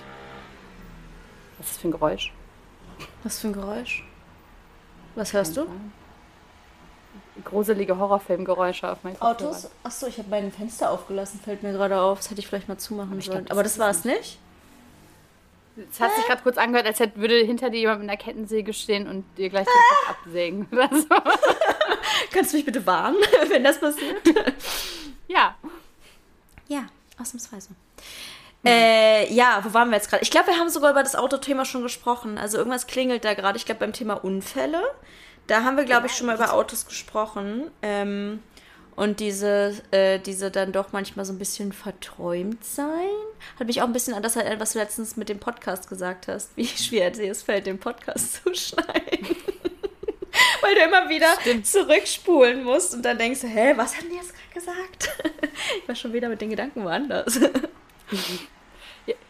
Was 1.58 1.66
ist 1.66 1.74
das 1.74 1.82
für 1.82 1.88
ein 1.88 1.92
Geräusch? 1.92 2.32
Was 3.22 3.38
für 3.38 3.48
ein 3.48 3.52
Geräusch? 3.52 4.04
Was 5.14 5.32
hörst 5.32 5.56
du? 5.56 5.66
Gruselige 7.44 7.98
Horrorfilmgeräusche 7.98 8.90
auf 8.90 9.04
meinem 9.04 9.18
Kopfhörer. 9.18 9.50
Autos? 9.50 9.70
Achso, 9.82 10.06
ich 10.06 10.18
habe 10.18 10.28
mein 10.30 10.50
Fenster 10.50 10.90
aufgelassen, 10.90 11.40
fällt 11.40 11.62
mir 11.62 11.72
gerade 11.72 12.00
auf. 12.00 12.18
Das 12.18 12.30
hätte 12.30 12.40
ich 12.40 12.46
vielleicht 12.46 12.68
mal 12.68 12.78
zumachen 12.78 13.20
sollen. 13.20 13.50
Aber 13.50 13.62
das 13.62 13.78
war 13.78 13.90
es 13.90 14.04
nicht? 14.04 14.38
Es 15.90 16.00
hat 16.00 16.14
sich 16.14 16.24
gerade 16.26 16.42
kurz 16.42 16.56
angehört, 16.56 16.86
als 16.86 17.00
hätte, 17.00 17.20
würde 17.20 17.36
hinter 17.36 17.70
dir 17.70 17.80
jemand 17.80 18.00
mit 18.00 18.08
einer 18.08 18.16
Kettensäge 18.16 18.72
stehen 18.72 19.06
und 19.06 19.24
dir 19.36 19.50
gleich 19.50 19.66
den 19.66 19.72
Kopf 19.72 20.10
absägen 20.10 20.68
oder 20.72 20.88
so. 20.90 21.06
Kannst 22.32 22.52
du 22.52 22.56
mich 22.56 22.66
bitte 22.66 22.84
warnen, 22.86 23.18
wenn 23.48 23.62
das 23.62 23.78
passiert? 23.78 24.16
ja. 25.28 25.54
Ja, 26.68 26.86
ausnahmsweise. 27.20 27.70
Mhm. 28.62 28.68
Äh, 28.68 29.32
ja, 29.32 29.60
wo 29.62 29.74
waren 29.74 29.90
wir 29.90 29.96
jetzt 29.96 30.08
gerade? 30.08 30.22
Ich 30.22 30.30
glaube, 30.30 30.48
wir 30.48 30.58
haben 30.58 30.70
sogar 30.70 30.90
über 30.90 31.02
das 31.02 31.14
Autothema 31.14 31.64
schon 31.64 31.82
gesprochen. 31.82 32.38
Also 32.38 32.58
irgendwas 32.58 32.86
klingelt 32.86 33.24
da 33.24 33.34
gerade. 33.34 33.58
Ich 33.58 33.66
glaube, 33.66 33.80
beim 33.80 33.92
Thema 33.92 34.14
Unfälle. 34.14 34.82
Da 35.46 35.62
haben 35.62 35.76
wir, 35.76 35.84
glaube 35.84 36.06
ich, 36.06 36.12
schon 36.12 36.26
mal 36.26 36.34
über 36.34 36.52
Autos 36.52 36.86
gesprochen. 36.86 37.70
Ähm, 37.82 38.42
und 38.96 39.20
diese, 39.20 39.74
äh, 39.90 40.18
diese 40.18 40.50
dann 40.50 40.72
doch 40.72 40.92
manchmal 40.92 41.26
so 41.26 41.32
ein 41.32 41.38
bisschen 41.38 41.72
verträumt 41.72 42.64
sein. 42.64 43.10
Hat 43.60 43.66
mich 43.66 43.82
auch 43.82 43.86
ein 43.86 43.92
bisschen 43.92 44.14
an 44.14 44.22
das 44.22 44.36
erinnert, 44.36 44.58
was 44.58 44.72
du 44.72 44.78
letztens 44.78 45.16
mit 45.16 45.28
dem 45.28 45.38
Podcast 45.38 45.88
gesagt 45.88 46.28
hast, 46.28 46.56
wie 46.56 46.66
schwer 46.66 47.10
dir 47.10 47.30
es 47.30 47.42
fällt, 47.42 47.66
den 47.66 47.78
Podcast 47.78 48.42
zu 48.42 48.54
schneiden. 48.54 49.36
Weil 50.62 50.74
du 50.74 50.80
immer 50.80 51.08
wieder 51.08 51.28
Stimmt. 51.40 51.66
zurückspulen 51.66 52.64
musst 52.64 52.94
und 52.94 53.04
dann 53.04 53.18
denkst 53.18 53.42
du, 53.42 53.46
hä, 53.46 53.74
was 53.76 53.96
haben 53.96 54.08
die 54.10 54.16
jetzt 54.16 54.34
gerade 54.34 54.54
gesagt? 54.54 55.10
ich 55.82 55.88
war 55.88 55.94
schon 55.94 56.12
wieder 56.12 56.28
mit 56.28 56.40
den 56.40 56.50
Gedanken 56.50 56.84
woanders. 56.84 57.38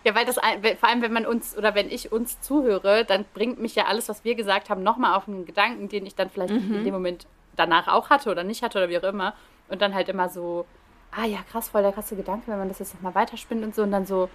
Ja, 0.05 0.15
weil 0.15 0.25
das 0.25 0.37
vor 0.37 0.89
allem, 0.89 1.03
wenn 1.03 1.13
man 1.13 1.27
uns 1.27 1.57
oder 1.57 1.75
wenn 1.75 1.91
ich 1.91 2.11
uns 2.11 2.41
zuhöre, 2.41 3.05
dann 3.05 3.25
bringt 3.35 3.61
mich 3.61 3.75
ja 3.75 3.85
alles, 3.85 4.09
was 4.09 4.25
wir 4.25 4.35
gesagt 4.35 4.71
haben, 4.71 4.83
nochmal 4.83 5.15
auf 5.15 5.29
einen 5.29 5.45
Gedanken, 5.45 5.89
den 5.89 6.07
ich 6.07 6.15
dann 6.15 6.31
vielleicht 6.31 6.55
in 6.55 6.85
dem 6.85 6.95
Moment 6.95 7.27
danach 7.57 7.89
auch 7.89 8.11
hatte 8.11 8.31
oder 8.31 8.43
nicht 8.43 8.63
hatte 8.63 8.79
oder 8.79 8.89
wie 8.89 8.99
auch 8.99 9.03
immer. 9.03 9.35
Und 9.69 9.83
dann 9.83 9.95
halt 9.95 10.09
immer 10.09 10.29
so, 10.29 10.65
ah 11.11 11.25
ja, 11.25 11.39
krass, 11.51 11.69
voll 11.69 11.83
der 11.83 11.93
krasse 11.93 12.17
Gedanke, 12.17 12.45
wenn 12.51 12.59
man 12.59 12.69
das 12.69 12.79
jetzt 12.79 12.95
nochmal 12.95 13.15
weiterspinnt 13.15 13.65
und 13.65 13.75
so 13.75 13.83
und 13.83 13.91
dann 13.93 14.07
so, 14.07 14.29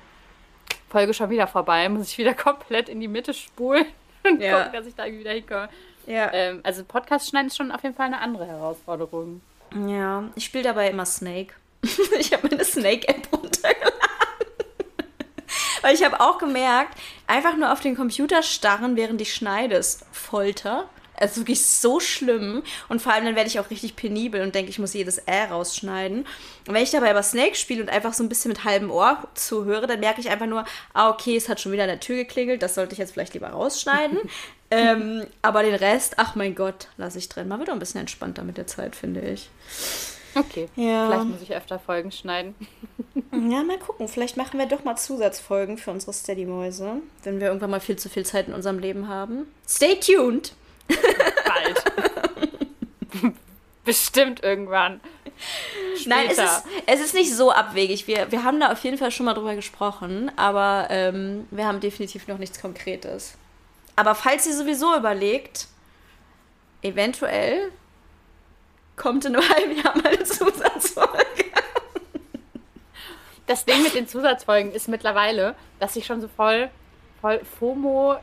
Folge 0.89 1.13
schon 1.13 1.29
wieder 1.29 1.47
vorbei, 1.47 1.87
muss 1.89 2.09
ich 2.11 2.17
wieder 2.17 2.33
komplett 2.33 2.89
in 2.89 2.99
die 2.99 3.07
Mitte 3.07 3.33
spulen 3.33 3.85
und 4.23 4.41
Ja. 4.41 4.57
gucken, 4.63 4.73
dass 4.73 4.87
ich 4.87 4.95
da 4.95 5.05
irgendwie 5.05 5.21
wieder 5.21 5.33
hinkomme. 5.33 5.69
Ja. 6.07 6.31
Ähm, 6.33 6.61
also 6.63 6.83
Podcast 6.83 7.29
schneiden 7.29 7.47
ist 7.47 7.57
schon 7.57 7.71
auf 7.71 7.83
jeden 7.83 7.95
Fall 7.95 8.07
eine 8.07 8.19
andere 8.19 8.45
Herausforderung. 8.47 9.41
Ja, 9.87 10.23
ich 10.35 10.45
spiele 10.45 10.63
dabei 10.65 10.89
immer 10.89 11.05
Snake. 11.05 11.53
ich 12.19 12.33
habe 12.33 12.49
meine 12.49 12.65
Snake-App 12.65 13.27
runtergeladen. 13.31 13.93
Weil 15.81 15.95
ich 15.95 16.03
habe 16.03 16.19
auch 16.19 16.37
gemerkt, 16.37 16.97
einfach 17.27 17.55
nur 17.57 17.71
auf 17.71 17.79
den 17.79 17.95
Computer 17.95 18.43
starren, 18.43 18.95
während 18.95 19.19
ich 19.21 19.33
schneide, 19.33 19.75
ist 19.75 20.05
Folter. 20.11 20.87
Es 21.21 21.31
ist 21.31 21.37
wirklich 21.37 21.63
so 21.65 21.99
schlimm. 21.99 22.63
Und 22.89 23.01
vor 23.01 23.13
allem 23.13 23.25
dann 23.25 23.35
werde 23.35 23.49
ich 23.49 23.59
auch 23.59 23.69
richtig 23.69 23.95
penibel 23.95 24.41
und 24.41 24.55
denke, 24.55 24.69
ich 24.69 24.79
muss 24.79 24.93
jedes 24.93 25.19
Ä 25.27 25.45
rausschneiden. 25.49 26.25
Und 26.67 26.73
wenn 26.73 26.83
ich 26.83 26.91
dabei 26.91 27.11
aber 27.11 27.23
Snake 27.23 27.55
spiele 27.55 27.81
und 27.83 27.89
einfach 27.89 28.13
so 28.13 28.23
ein 28.23 28.29
bisschen 28.29 28.49
mit 28.49 28.63
halbem 28.63 28.91
Ohr 28.91 29.17
zuhöre, 29.35 29.87
dann 29.87 29.99
merke 29.99 30.19
ich 30.21 30.29
einfach 30.29 30.47
nur, 30.47 30.65
ah, 30.93 31.09
okay, 31.09 31.35
es 31.35 31.47
hat 31.49 31.59
schon 31.61 31.71
wieder 31.71 31.83
an 31.83 31.89
der 31.89 31.99
Tür 31.99 32.15
geklingelt, 32.17 32.61
das 32.63 32.75
sollte 32.75 32.93
ich 32.93 32.99
jetzt 32.99 33.13
vielleicht 33.13 33.33
lieber 33.33 33.49
rausschneiden. 33.49 34.19
ähm, 34.71 35.25
aber 35.41 35.63
den 35.63 35.75
Rest, 35.75 36.15
ach 36.17 36.35
mein 36.35 36.55
Gott, 36.55 36.87
lasse 36.97 37.19
ich 37.19 37.29
drin. 37.29 37.47
Man 37.47 37.59
wird 37.59 37.69
auch 37.69 37.73
ein 37.73 37.79
bisschen 37.79 38.01
entspannter 38.01 38.43
mit 38.43 38.57
der 38.57 38.67
Zeit, 38.67 38.95
finde 38.95 39.21
ich. 39.21 39.49
Okay, 40.33 40.69
Ja. 40.75 41.07
vielleicht 41.07 41.25
muss 41.25 41.41
ich 41.41 41.53
öfter 41.53 41.79
Folgen 41.79 42.11
schneiden. 42.11 42.55
Ja, 43.33 43.63
mal 43.63 43.79
gucken. 43.79 44.07
Vielleicht 44.09 44.35
machen 44.35 44.59
wir 44.59 44.65
doch 44.65 44.83
mal 44.83 44.97
Zusatzfolgen 44.97 45.77
für 45.77 45.91
unsere 45.91 46.11
Steady-Mäuse, 46.13 46.97
wenn 47.23 47.39
wir 47.39 47.47
irgendwann 47.47 47.69
mal 47.71 47.79
viel 47.79 47.95
zu 47.95 48.09
viel 48.09 48.25
Zeit 48.25 48.49
in 48.49 48.53
unserem 48.53 48.79
Leben 48.79 49.07
haben. 49.07 49.47
Stay 49.67 49.95
tuned! 49.95 50.53
Bald. 50.87 51.83
Bestimmt 53.85 54.43
irgendwann. 54.43 55.01
Nein, 56.05 56.27
es 56.27 56.33
Später. 56.33 56.43
ist, 56.43 56.63
es 56.85 56.99
ist 57.01 57.13
nicht 57.13 57.33
so 57.35 57.51
abwegig. 57.51 58.07
Wir, 58.07 58.31
wir 58.31 58.43
haben 58.43 58.59
da 58.59 58.71
auf 58.71 58.83
jeden 58.83 58.97
Fall 58.97 59.11
schon 59.11 59.25
mal 59.25 59.33
drüber 59.33 59.55
gesprochen, 59.55 60.31
aber 60.35 60.87
ähm, 60.89 61.47
wir 61.51 61.65
haben 61.65 61.79
definitiv 61.79 62.27
noch 62.27 62.37
nichts 62.37 62.61
Konkretes. 62.61 63.37
Aber 63.95 64.15
falls 64.15 64.47
ihr 64.47 64.53
sowieso 64.53 64.95
überlegt, 64.95 65.67
eventuell 66.81 67.71
kommt 68.95 69.25
in 69.25 69.35
einem 69.35 69.49
halben 69.55 69.75
Jahr 69.75 69.97
mal 69.97 70.07
eine 70.07 70.23
Zusatzfolge. 70.23 71.45
Das 73.47 73.65
Ding 73.65 73.83
mit 73.83 73.95
den 73.95 74.07
Zusatzfolgen 74.07 74.71
ist 74.71 74.87
mittlerweile, 74.87 75.55
dass 75.79 75.95
ich 75.95 76.05
schon 76.05 76.21
so 76.21 76.27
voll, 76.29 76.69
voll 77.19 77.41
FOMO, 77.59 78.13
äh, 78.13 78.17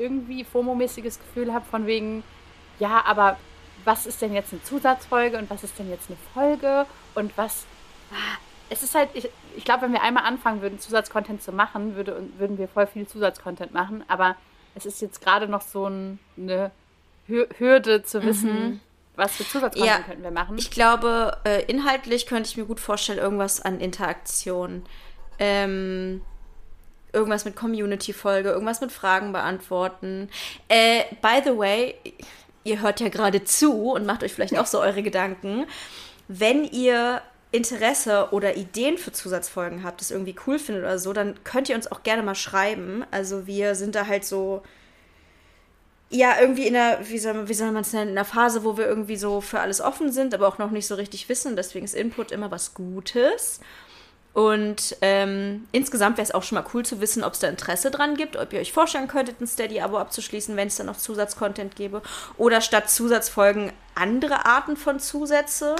irgendwie 0.00 0.44
FOMO-mäßiges 0.44 1.18
Gefühl 1.18 1.52
habe, 1.54 1.64
von 1.70 1.86
wegen, 1.86 2.24
ja, 2.78 3.04
aber 3.06 3.36
was 3.84 4.06
ist 4.06 4.20
denn 4.22 4.34
jetzt 4.34 4.52
eine 4.52 4.62
Zusatzfolge 4.62 5.38
und 5.38 5.48
was 5.50 5.62
ist 5.64 5.78
denn 5.78 5.88
jetzt 5.90 6.08
eine 6.10 6.18
Folge 6.34 6.86
und 7.14 7.36
was. 7.36 7.64
Ah, 8.10 8.38
Es 8.68 8.82
ist 8.82 8.94
halt, 8.94 9.08
ich, 9.14 9.28
ich 9.56 9.64
glaube, 9.64 9.82
wenn 9.82 9.92
wir 9.92 10.02
einmal 10.02 10.24
anfangen 10.24 10.60
würden, 10.62 10.78
Zusatzcontent 10.78 11.42
zu 11.42 11.52
machen, 11.52 11.96
würde, 11.96 12.22
würden 12.38 12.58
wir 12.58 12.68
voll 12.68 12.86
viel 12.86 13.06
Zusatzcontent 13.06 13.72
machen, 13.72 14.04
aber 14.08 14.36
es 14.74 14.86
ist 14.86 15.00
jetzt 15.00 15.20
gerade 15.22 15.48
noch 15.48 15.62
so 15.62 15.86
ein, 15.88 16.18
eine 16.36 16.70
Hür- 17.28 17.48
Hürde 17.58 18.02
zu 18.02 18.22
wissen, 18.22 18.80
was 19.16 19.36
für 19.36 19.44
Zusatzcontent 19.46 19.86
Ja, 19.86 20.02
könnten 20.04 20.22
wir 20.22 20.30
machen. 20.30 20.56
Ich 20.58 20.70
glaube, 20.70 21.36
äh, 21.44 21.64
inhaltlich 21.66 22.26
könnte 22.26 22.48
ich 22.48 22.56
mir 22.56 22.64
gut 22.64 22.80
vorstellen, 22.80 23.18
irgendwas 23.18 23.60
an 23.60 23.80
Interaktion. 23.80 24.84
Ähm, 25.38 26.22
irgendwas 27.12 27.44
mit 27.44 27.56
Community-Folge, 27.56 28.50
irgendwas 28.50 28.80
mit 28.80 28.92
Fragen 28.92 29.32
beantworten. 29.32 30.28
Äh, 30.68 31.04
by 31.22 31.40
the 31.44 31.56
way, 31.56 31.94
ihr 32.64 32.80
hört 32.80 33.00
ja 33.00 33.08
gerade 33.08 33.44
zu 33.44 33.92
und 33.92 34.06
macht 34.06 34.22
euch 34.22 34.32
vielleicht 34.32 34.58
auch 34.58 34.66
so 34.66 34.80
eure 34.80 35.02
Gedanken. 35.02 35.66
Wenn 36.28 36.64
ihr 36.64 37.22
Interesse 37.52 38.28
oder 38.30 38.56
Ideen 38.56 38.96
für 38.96 39.12
Zusatzfolgen 39.12 39.82
habt, 39.82 40.00
das 40.00 40.10
irgendwie 40.10 40.36
cool 40.46 40.58
findet 40.58 40.84
oder 40.84 40.98
so, 40.98 41.12
dann 41.12 41.42
könnt 41.42 41.68
ihr 41.68 41.74
uns 41.74 41.90
auch 41.90 42.02
gerne 42.02 42.22
mal 42.22 42.36
schreiben. 42.36 43.04
Also 43.10 43.46
wir 43.46 43.74
sind 43.74 43.94
da 43.94 44.06
halt 44.06 44.24
so 44.24 44.62
ja, 46.10 46.40
irgendwie 46.40 46.66
in 46.66 46.74
der, 46.74 47.08
wie 47.08 47.18
soll, 47.18 47.48
wie 47.48 47.54
soll 47.54 47.70
man 47.70 47.82
es 47.82 47.92
nennen, 47.92 48.10
in 48.10 48.14
der 48.16 48.24
Phase, 48.24 48.64
wo 48.64 48.76
wir 48.76 48.86
irgendwie 48.86 49.16
so 49.16 49.40
für 49.40 49.60
alles 49.60 49.80
offen 49.80 50.10
sind, 50.10 50.34
aber 50.34 50.48
auch 50.48 50.58
noch 50.58 50.72
nicht 50.72 50.86
so 50.88 50.96
richtig 50.96 51.28
wissen. 51.28 51.54
Deswegen 51.54 51.84
ist 51.84 51.94
Input 51.94 52.32
immer 52.32 52.50
was 52.50 52.74
Gutes. 52.74 53.60
Und 54.32 54.96
ähm, 55.00 55.66
insgesamt 55.72 56.16
wäre 56.16 56.24
es 56.24 56.32
auch 56.32 56.44
schon 56.44 56.56
mal 56.56 56.64
cool 56.72 56.84
zu 56.84 57.00
wissen, 57.00 57.24
ob 57.24 57.32
es 57.32 57.40
da 57.40 57.48
Interesse 57.48 57.90
dran 57.90 58.16
gibt, 58.16 58.36
ob 58.36 58.52
ihr 58.52 58.60
euch 58.60 58.72
vorstellen 58.72 59.08
könntet, 59.08 59.40
ein 59.40 59.46
Steady-Abo 59.46 59.98
abzuschließen, 59.98 60.56
wenn 60.56 60.68
es 60.68 60.76
dann 60.76 60.86
noch 60.86 60.96
Zusatzcontent 60.96 61.74
gäbe. 61.74 62.02
Oder 62.36 62.60
statt 62.60 62.90
Zusatzfolgen 62.90 63.72
andere 63.96 64.46
Arten 64.46 64.76
von 64.76 65.00
Zusätze. 65.00 65.74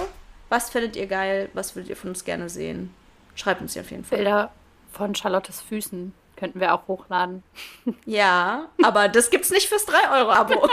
Was 0.49 0.69
findet 0.69 0.97
ihr 0.97 1.07
geil? 1.07 1.49
Was 1.53 1.75
würdet 1.75 1.89
ihr 1.89 1.95
von 1.95 2.09
uns 2.09 2.25
gerne 2.25 2.49
sehen? 2.49 2.93
Schreibt 3.35 3.61
uns 3.61 3.75
ja 3.75 3.83
auf 3.83 3.91
jeden 3.91 4.03
Fall. 4.03 4.17
Bilder 4.17 4.51
von 4.91 5.15
Charlottes 5.15 5.61
Füßen 5.61 6.13
könnten 6.35 6.59
wir 6.59 6.73
auch 6.73 6.87
hochladen. 6.87 7.43
Ja, 8.05 8.65
aber 8.83 9.07
das 9.07 9.29
gibt's 9.29 9.51
nicht 9.51 9.69
fürs 9.69 9.87
3-Euro-Abo. 9.87 10.65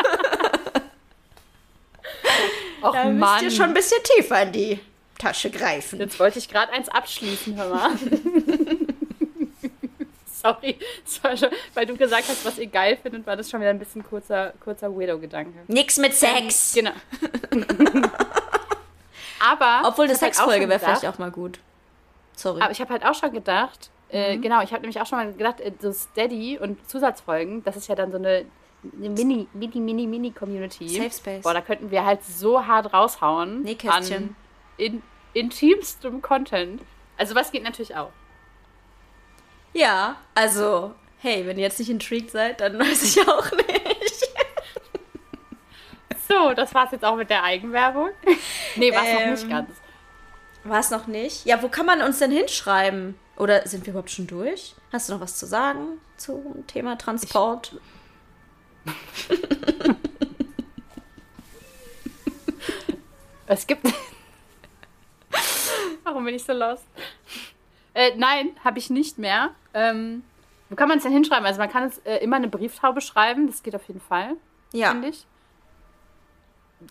Och 2.82 2.92
Da 2.92 3.04
müsst 3.04 3.42
ihr 3.42 3.50
schon 3.50 3.66
ein 3.66 3.74
bisschen 3.74 4.02
tiefer 4.02 4.42
in 4.42 4.52
die 4.52 4.80
Tasche 5.18 5.50
greifen. 5.50 5.98
Jetzt 5.98 6.18
wollte 6.20 6.38
ich 6.38 6.48
gerade 6.48 6.72
eins 6.72 6.88
abschließen, 6.88 7.56
hör 7.56 7.68
mal. 7.68 7.90
Sorry, 10.26 10.78
schon, 11.04 11.50
weil 11.74 11.86
du 11.86 11.96
gesagt 11.96 12.28
hast, 12.28 12.44
was 12.44 12.58
ihr 12.58 12.68
geil 12.68 12.96
findet, 13.02 13.26
war 13.26 13.36
das 13.36 13.50
schon 13.50 13.60
wieder 13.60 13.70
ein 13.70 13.78
bisschen 13.80 14.04
kurzer, 14.04 14.52
kurzer 14.62 14.88
Weirdo-Gedanke. 14.96 15.58
Nix 15.66 15.96
mit 15.96 16.14
Sex. 16.14 16.74
Genau. 16.74 16.92
Aber. 19.40 19.88
Obwohl 19.88 20.04
eine 20.04 20.12
halt 20.12 20.20
Sexfolge 20.20 20.60
schon 20.62 20.68
wäre 20.70 20.78
vielleicht 20.80 21.06
auch 21.06 21.18
mal 21.18 21.30
gut. 21.30 21.58
Sorry. 22.36 22.60
Aber 22.60 22.70
ich 22.70 22.80
habe 22.80 22.92
halt 22.92 23.04
auch 23.04 23.14
schon 23.14 23.32
gedacht, 23.32 23.90
äh, 24.10 24.36
Mhm. 24.36 24.42
genau, 24.42 24.62
ich 24.62 24.70
habe 24.72 24.82
nämlich 24.82 25.00
auch 25.00 25.06
schon 25.06 25.18
mal 25.18 25.32
gedacht, 25.32 25.60
äh, 25.60 25.72
so 25.80 25.92
Steady 25.92 26.58
und 26.58 26.88
Zusatzfolgen, 26.88 27.64
das 27.64 27.76
ist 27.76 27.88
ja 27.88 27.94
dann 27.94 28.10
so 28.12 28.18
eine, 28.18 28.44
eine 28.96 29.08
Mini, 29.10 29.48
Mini, 29.52 29.80
Mini, 29.80 30.06
Mini-Community. 30.06 30.88
Safe 30.88 31.10
Space. 31.10 31.42
Boah, 31.42 31.52
da 31.54 31.60
könnten 31.60 31.90
wir 31.90 32.04
halt 32.04 32.24
so 32.24 32.64
hart 32.64 32.92
raushauen. 32.92 33.62
Nähkästchen. 33.62 34.16
An 34.16 34.36
in, 34.78 35.02
intimstem 35.34 36.22
Content. 36.22 36.82
Also 37.16 37.34
was 37.34 37.52
geht 37.52 37.62
natürlich 37.64 37.94
auch. 37.96 38.12
ja, 39.74 40.16
also, 40.34 40.94
hey, 41.18 41.46
wenn 41.46 41.58
ihr 41.58 41.64
jetzt 41.64 41.78
nicht 41.78 41.90
intrigued 41.90 42.30
seid, 42.30 42.60
dann 42.60 42.78
weiß 42.78 43.02
ich 43.02 43.28
auch 43.28 43.50
nicht. 43.52 44.28
So, 46.28 46.52
das 46.54 46.74
war's 46.74 46.92
jetzt 46.92 47.04
auch 47.04 47.16
mit 47.16 47.30
der 47.30 47.42
Eigenwerbung. 47.42 48.10
nee, 48.76 48.92
war's 48.92 49.12
noch 49.12 49.26
nicht 49.30 49.42
Ähm, 49.44 49.50
ganz. 49.50 49.70
War 50.64 50.80
es 50.80 50.90
noch 50.90 51.06
nicht? 51.06 51.46
Ja, 51.46 51.62
wo 51.62 51.68
kann 51.68 51.86
man 51.86 52.02
uns 52.02 52.18
denn 52.18 52.30
hinschreiben? 52.30 53.18
Oder 53.36 53.66
sind 53.66 53.86
wir 53.86 53.92
überhaupt 53.92 54.10
schon 54.10 54.26
durch? 54.26 54.74
Hast 54.92 55.08
du 55.08 55.14
noch 55.14 55.20
was 55.20 55.38
zu 55.38 55.46
sagen 55.46 56.00
zum 56.16 56.66
Thema 56.66 56.96
Transport? 56.98 57.76
Es 63.48 63.66
gibt. 63.66 63.86
Warum 66.08 66.24
bin 66.24 66.34
ich 66.34 66.44
so 66.44 66.54
lost? 66.54 66.86
Äh, 67.92 68.16
nein, 68.16 68.52
habe 68.64 68.78
ich 68.78 68.88
nicht 68.88 69.18
mehr. 69.18 69.50
Ähm, 69.74 70.22
wo 70.70 70.74
kann 70.74 70.88
man 70.88 70.96
es 70.96 71.04
denn 71.04 71.12
hinschreiben? 71.12 71.44
Also 71.44 71.58
man 71.60 71.70
kann 71.70 71.84
es 71.84 71.98
äh, 71.98 72.16
immer 72.16 72.36
eine 72.36 72.48
Brieftaube 72.48 73.02
schreiben, 73.02 73.46
das 73.46 73.62
geht 73.62 73.76
auf 73.76 73.86
jeden 73.88 74.00
Fall, 74.00 74.36
ja. 74.72 74.90
finde 74.90 75.08
ich. 75.08 75.26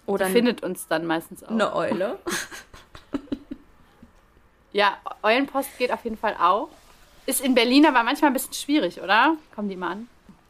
Oder 0.06 0.28
Die 0.28 0.34
findet 0.34 0.62
uns 0.62 0.88
dann 0.88 1.06
meistens 1.06 1.44
auch. 1.44 1.50
eine 1.50 1.76
Eule. 1.76 2.20
Ja, 4.74 4.98
Eulenpost 5.24 5.76
geht 5.80 5.92
auf 5.92 6.04
jeden 6.04 6.18
Fall 6.18 6.36
auch. 6.40 6.70
Ist 7.26 7.42
in 7.42 7.56
Berlin 7.56 7.88
aber 7.88 8.04
manchmal 8.04 8.30
ein 8.30 8.34
bisschen 8.34 8.54
schwierig, 8.54 9.02
oder? 9.02 9.36
Kommen 9.56 9.70
die 9.70 9.76
mal 9.76 9.94
an? 9.94 10.10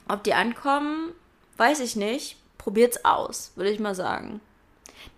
Ob 0.09 0.24
die 0.24 0.34
ankommen, 0.34 1.13
weiß 1.55 1.80
ich 1.80 1.95
nicht. 1.95 2.36
Probiert's 2.57 3.05
aus, 3.05 3.53
würde 3.55 3.70
ich 3.70 3.80
mal 3.80 3.95
sagen. 3.95 4.41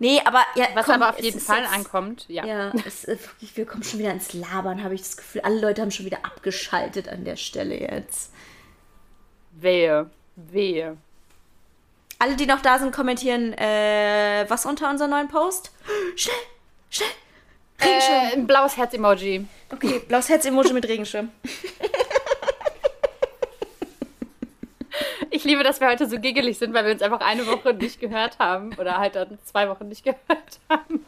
Nee, 0.02 0.18
aber 0.24 0.40
ja, 0.56 0.66
Was 0.74 0.86
komm, 0.86 0.94
aber 1.02 1.10
auf 1.10 1.20
jeden 1.22 1.38
Fall 1.40 1.60
jetzt- 1.62 1.72
ankommt, 1.74 2.24
ja. 2.28 2.44
Ja, 2.46 2.72
es, 2.86 3.06
wir 3.54 3.66
kommen 3.66 3.82
schon 3.84 3.98
wieder 3.98 4.10
ins 4.10 4.32
Labern, 4.32 4.82
habe 4.82 4.94
ich 4.94 5.02
das 5.02 5.16
Gefühl. 5.18 5.42
Alle 5.42 5.60
Leute 5.60 5.82
haben 5.82 5.90
schon 5.90 6.06
wieder 6.06 6.24
abgeschaltet 6.24 7.06
an 7.08 7.24
der 7.24 7.36
Stelle 7.36 7.78
jetzt. 7.78 8.32
Wehe. 9.52 10.08
Wehe. 10.36 10.96
Alle, 12.18 12.34
die 12.36 12.46
noch 12.46 12.62
da 12.62 12.78
sind, 12.78 12.92
kommentieren, 12.92 13.52
äh, 13.54 14.46
was 14.48 14.64
unter 14.64 14.88
unserem 14.90 15.10
neuen 15.10 15.28
Post? 15.28 15.70
Schnell, 16.16 16.34
schnell. 16.90 17.08
Regenschirm. 17.82 18.14
Äh, 18.14 18.32
ein 18.34 18.46
blaues 18.46 18.76
Herz-Emoji. 18.78 19.46
Okay, 19.70 19.98
blaues 20.08 20.28
Herz-Emoji 20.30 20.72
mit 20.72 20.86
Regenschirm. 20.88 21.30
Ich 25.40 25.46
liebe, 25.46 25.62
dass 25.62 25.80
wir 25.80 25.88
heute 25.88 26.06
so 26.06 26.20
giggelig 26.20 26.58
sind, 26.58 26.74
weil 26.74 26.84
wir 26.84 26.92
uns 26.92 27.00
einfach 27.00 27.22
eine 27.22 27.46
Woche 27.46 27.72
nicht 27.72 27.98
gehört 27.98 28.38
haben. 28.38 28.74
Oder 28.78 28.98
halt 28.98 29.16
dann 29.16 29.38
zwei 29.42 29.70
Wochen 29.70 29.88
nicht 29.88 30.04
gehört 30.04 30.60
haben. 30.68 31.06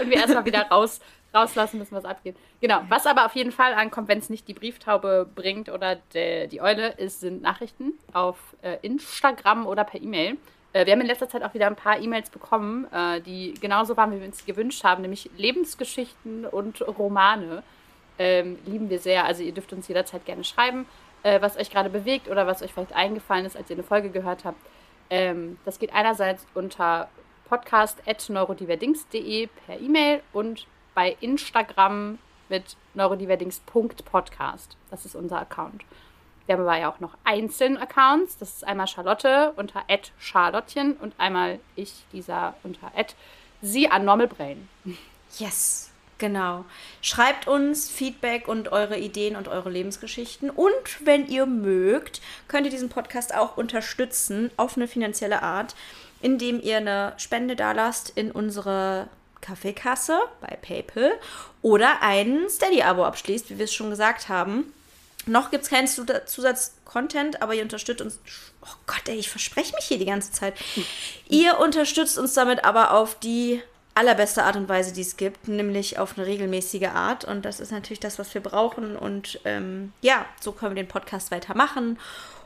Und 0.00 0.08
wir 0.08 0.16
erstmal 0.16 0.46
wieder 0.46 0.62
raus, 0.70 0.98
rauslassen 1.34 1.78
müssen, 1.78 1.94
was 1.94 2.06
abgeht. 2.06 2.36
Genau. 2.62 2.80
Was 2.88 3.04
aber 3.04 3.26
auf 3.26 3.34
jeden 3.36 3.52
Fall 3.52 3.74
ankommt, 3.74 4.08
wenn 4.08 4.16
es 4.16 4.30
nicht 4.30 4.48
die 4.48 4.54
Brieftaube 4.54 5.28
bringt 5.34 5.68
oder 5.68 5.96
de, 6.14 6.46
die 6.46 6.62
Eule, 6.62 6.92
ist, 6.92 7.20
sind 7.20 7.42
Nachrichten 7.42 7.92
auf 8.14 8.38
äh, 8.62 8.78
Instagram 8.80 9.66
oder 9.66 9.84
per 9.84 10.00
E-Mail. 10.00 10.38
Äh, 10.72 10.86
wir 10.86 10.94
haben 10.94 11.02
in 11.02 11.06
letzter 11.06 11.28
Zeit 11.28 11.42
auch 11.42 11.52
wieder 11.52 11.66
ein 11.66 11.76
paar 11.76 12.00
E-Mails 12.00 12.30
bekommen, 12.30 12.86
äh, 12.90 13.20
die 13.20 13.52
genauso 13.60 13.94
waren, 13.98 14.10
wie 14.12 14.20
wir 14.20 14.26
uns 14.26 14.46
gewünscht 14.46 14.84
haben, 14.84 15.02
nämlich 15.02 15.28
Lebensgeschichten 15.36 16.46
und 16.46 16.80
Romane. 16.80 17.62
Ähm, 18.18 18.58
lieben 18.64 18.88
wir 18.88 19.00
sehr. 19.00 19.26
Also 19.26 19.42
ihr 19.42 19.52
dürft 19.52 19.74
uns 19.74 19.86
jederzeit 19.86 20.24
gerne 20.24 20.44
schreiben, 20.44 20.86
äh, 21.22 21.40
was 21.40 21.56
euch 21.56 21.70
gerade 21.70 21.90
bewegt 21.90 22.28
oder 22.28 22.46
was 22.46 22.62
euch 22.62 22.72
vielleicht 22.72 22.94
eingefallen 22.94 23.46
ist, 23.46 23.56
als 23.56 23.70
ihr 23.70 23.76
eine 23.76 23.82
Folge 23.82 24.10
gehört 24.10 24.44
habt. 24.44 24.58
Ähm, 25.10 25.58
das 25.64 25.78
geht 25.78 25.92
einerseits 25.92 26.46
unter 26.54 27.08
podcast.neurodiverdings.de 27.48 29.48
per 29.66 29.80
E-Mail 29.80 30.22
und 30.32 30.66
bei 30.94 31.16
Instagram 31.20 32.18
mit 32.48 32.76
neurodiverdings.podcast. 32.94 34.76
Das 34.90 35.04
ist 35.04 35.14
unser 35.14 35.40
Account. 35.40 35.84
Wir 36.46 36.54
haben 36.54 36.62
aber 36.62 36.78
ja 36.78 36.90
auch 36.90 37.00
noch 37.00 37.16
einzelne 37.24 37.80
Accounts. 37.80 38.38
Das 38.38 38.56
ist 38.56 38.66
einmal 38.66 38.88
Charlotte 38.88 39.52
unter 39.56 39.84
Charlottchen 40.18 40.94
und 40.94 41.14
einmal 41.18 41.60
ich, 41.76 42.04
Lisa, 42.12 42.54
unter 42.64 42.90
sie 43.62 43.88
an 43.88 44.04
Normal 44.04 44.26
Brain. 44.26 44.68
Yes, 45.38 45.89
genau. 46.20 46.64
Schreibt 47.02 47.48
uns 47.48 47.90
Feedback 47.90 48.46
und 48.46 48.70
eure 48.70 48.96
Ideen 48.96 49.34
und 49.34 49.48
eure 49.48 49.70
Lebensgeschichten. 49.70 50.50
Und 50.50 50.72
wenn 51.04 51.26
ihr 51.26 51.46
mögt, 51.46 52.20
könnt 52.46 52.66
ihr 52.66 52.70
diesen 52.70 52.88
Podcast 52.88 53.34
auch 53.34 53.56
unterstützen 53.56 54.52
auf 54.56 54.76
eine 54.76 54.86
finanzielle 54.86 55.42
Art, 55.42 55.74
indem 56.22 56.60
ihr 56.62 56.76
eine 56.76 57.14
Spende 57.16 57.56
dalasst 57.56 58.12
in 58.14 58.30
unsere 58.30 59.08
Kaffeekasse 59.40 60.20
bei 60.40 60.56
PayPal 60.60 61.12
oder 61.62 62.02
ein 62.02 62.48
Steady-Abo 62.48 63.04
abschließt, 63.04 63.50
wie 63.50 63.58
wir 63.58 63.64
es 63.64 63.74
schon 63.74 63.90
gesagt 63.90 64.28
haben. 64.28 64.72
Noch 65.26 65.50
gibt 65.50 65.64
es 65.64 65.70
keinen 65.70 65.86
Zusatz-Content, 65.86 67.42
aber 67.42 67.54
ihr 67.54 67.62
unterstützt 67.62 68.00
uns. 68.00 68.20
Oh 68.62 68.74
Gott, 68.86 69.06
ey, 69.06 69.16
ich 69.16 69.28
verspreche 69.28 69.74
mich 69.74 69.84
hier 69.84 69.98
die 69.98 70.06
ganze 70.06 70.32
Zeit. 70.32 70.54
Ihr 71.28 71.58
unterstützt 71.58 72.18
uns 72.18 72.34
damit 72.34 72.64
aber 72.64 72.92
auf 72.92 73.18
die 73.18 73.62
allerbeste 73.94 74.44
Art 74.44 74.56
und 74.56 74.68
Weise, 74.68 74.92
die 74.92 75.00
es 75.00 75.16
gibt, 75.16 75.48
nämlich 75.48 75.98
auf 75.98 76.16
eine 76.16 76.26
regelmäßige 76.26 76.88
Art. 76.88 77.24
Und 77.24 77.44
das 77.44 77.60
ist 77.60 77.72
natürlich 77.72 78.00
das, 78.00 78.18
was 78.18 78.32
wir 78.34 78.40
brauchen. 78.40 78.96
Und 78.96 79.40
ähm, 79.44 79.92
ja, 80.00 80.24
so 80.40 80.52
können 80.52 80.74
wir 80.74 80.82
den 80.82 80.88
Podcast 80.88 81.30
weitermachen 81.30 81.98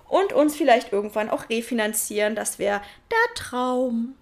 und 0.09 0.33
uns 0.33 0.57
vielleicht 0.57 0.93
irgendwann 0.93 1.31
auch 1.31 1.49
refinanzieren. 1.49 2.35
Das 2.35 2.59
wäre 2.59 2.81
der 3.11 3.35
Traum. 3.35 4.15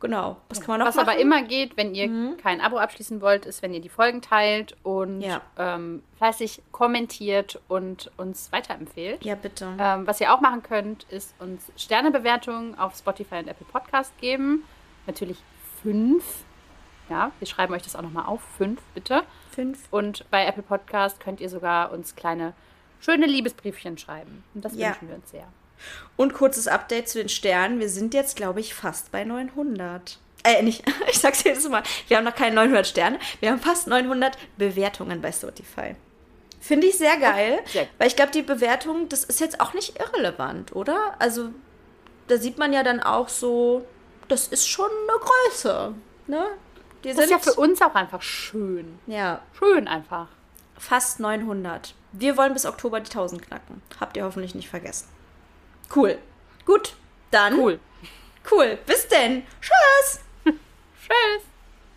Genau. 0.00 0.36
Was 0.48 0.60
kann 0.60 0.68
man 0.68 0.80
noch 0.80 0.86
Was 0.86 0.94
machen? 0.94 1.08
aber 1.08 1.18
immer 1.18 1.42
geht, 1.42 1.76
wenn 1.76 1.94
ihr 1.94 2.08
mhm. 2.08 2.36
kein 2.36 2.60
Abo 2.60 2.78
abschließen 2.78 3.20
wollt, 3.20 3.46
ist, 3.46 3.62
wenn 3.62 3.74
ihr 3.74 3.80
die 3.80 3.88
Folgen 3.88 4.22
teilt 4.22 4.76
und 4.84 5.22
ja. 5.22 5.40
ähm, 5.58 6.04
fleißig 6.18 6.62
kommentiert 6.70 7.60
und 7.66 8.10
uns 8.16 8.52
weiterempfehlt. 8.52 9.24
Ja, 9.24 9.34
bitte. 9.34 9.74
Ähm, 9.78 10.06
was 10.06 10.20
ihr 10.20 10.32
auch 10.32 10.40
machen 10.40 10.62
könnt, 10.62 11.04
ist 11.10 11.34
uns 11.40 11.64
Sternebewertungen 11.76 12.78
auf 12.78 12.96
Spotify 12.96 13.36
und 13.36 13.48
Apple 13.48 13.66
Podcast 13.72 14.16
geben. 14.20 14.62
Natürlich 15.06 15.38
fünf. 15.82 16.44
Ja, 17.08 17.32
wir 17.38 17.46
schreiben 17.46 17.74
euch 17.74 17.82
das 17.82 17.96
auch 17.96 18.02
nochmal 18.02 18.26
auf. 18.26 18.40
Fünf, 18.56 18.80
bitte. 18.94 19.22
Fünf. 19.50 19.78
Und 19.90 20.28
bei 20.30 20.46
Apple 20.46 20.62
Podcast 20.62 21.20
könnt 21.20 21.40
ihr 21.40 21.48
sogar 21.48 21.92
uns 21.92 22.16
kleine, 22.16 22.52
schöne 23.00 23.26
Liebesbriefchen 23.26 23.98
schreiben. 23.98 24.44
Und 24.54 24.64
das 24.64 24.74
ja. 24.74 24.88
wünschen 24.88 25.08
wir 25.08 25.16
uns 25.16 25.30
sehr. 25.30 25.48
Und 26.16 26.34
kurzes 26.34 26.68
Update 26.68 27.08
zu 27.08 27.18
den 27.18 27.28
Sternen. 27.28 27.80
Wir 27.80 27.88
sind 27.88 28.14
jetzt, 28.14 28.36
glaube 28.36 28.60
ich, 28.60 28.74
fast 28.74 29.10
bei 29.12 29.24
900. 29.24 30.18
Äh, 30.44 30.62
nicht, 30.62 30.84
ich 31.10 31.18
sag's 31.18 31.44
jedes 31.44 31.68
Mal. 31.68 31.82
Wir 32.08 32.16
haben 32.16 32.24
noch 32.24 32.34
keine 32.34 32.56
900 32.56 32.86
Sterne. 32.86 33.18
Wir 33.40 33.50
haben 33.50 33.60
fast 33.60 33.86
900 33.86 34.36
Bewertungen 34.56 35.20
bei 35.20 35.32
Spotify. 35.32 35.94
Finde 36.60 36.88
ich 36.88 36.98
sehr 36.98 37.16
geil, 37.18 37.60
sehr 37.66 37.86
weil 37.98 38.08
ich 38.08 38.16
glaube, 38.16 38.32
die 38.32 38.42
Bewertung, 38.42 39.08
das 39.08 39.24
ist 39.24 39.40
jetzt 39.40 39.60
auch 39.60 39.74
nicht 39.74 39.98
irrelevant, 39.98 40.74
oder? 40.74 41.14
Also, 41.18 41.50
da 42.26 42.36
sieht 42.36 42.58
man 42.58 42.72
ja 42.72 42.82
dann 42.82 43.00
auch 43.00 43.28
so, 43.28 43.86
das 44.28 44.48
ist 44.48 44.68
schon 44.68 44.90
eine 44.90 45.18
Größe, 45.18 45.94
ne? 46.26 46.46
Die 47.04 47.08
das 47.12 47.24
ist 47.24 47.30
ja 47.30 47.38
für 47.38 47.54
uns 47.54 47.80
auch 47.82 47.94
einfach 47.94 48.22
schön. 48.22 48.98
Ja. 49.06 49.42
Schön 49.58 49.86
einfach. 49.86 50.28
Fast 50.76 51.20
900. 51.20 51.94
Wir 52.12 52.36
wollen 52.36 52.52
bis 52.52 52.66
Oktober 52.66 53.00
die 53.00 53.10
1000 53.10 53.42
knacken. 53.42 53.82
Habt 54.00 54.16
ihr 54.16 54.24
hoffentlich 54.24 54.54
nicht 54.54 54.68
vergessen. 54.68 55.08
Cool. 55.94 56.18
Gut, 56.64 56.94
dann. 57.30 57.58
Cool. 57.58 57.80
Cool. 58.50 58.78
Bis 58.86 59.08
denn. 59.08 59.44
Tschüss. 59.60 60.20
Tschüss. 60.44 61.42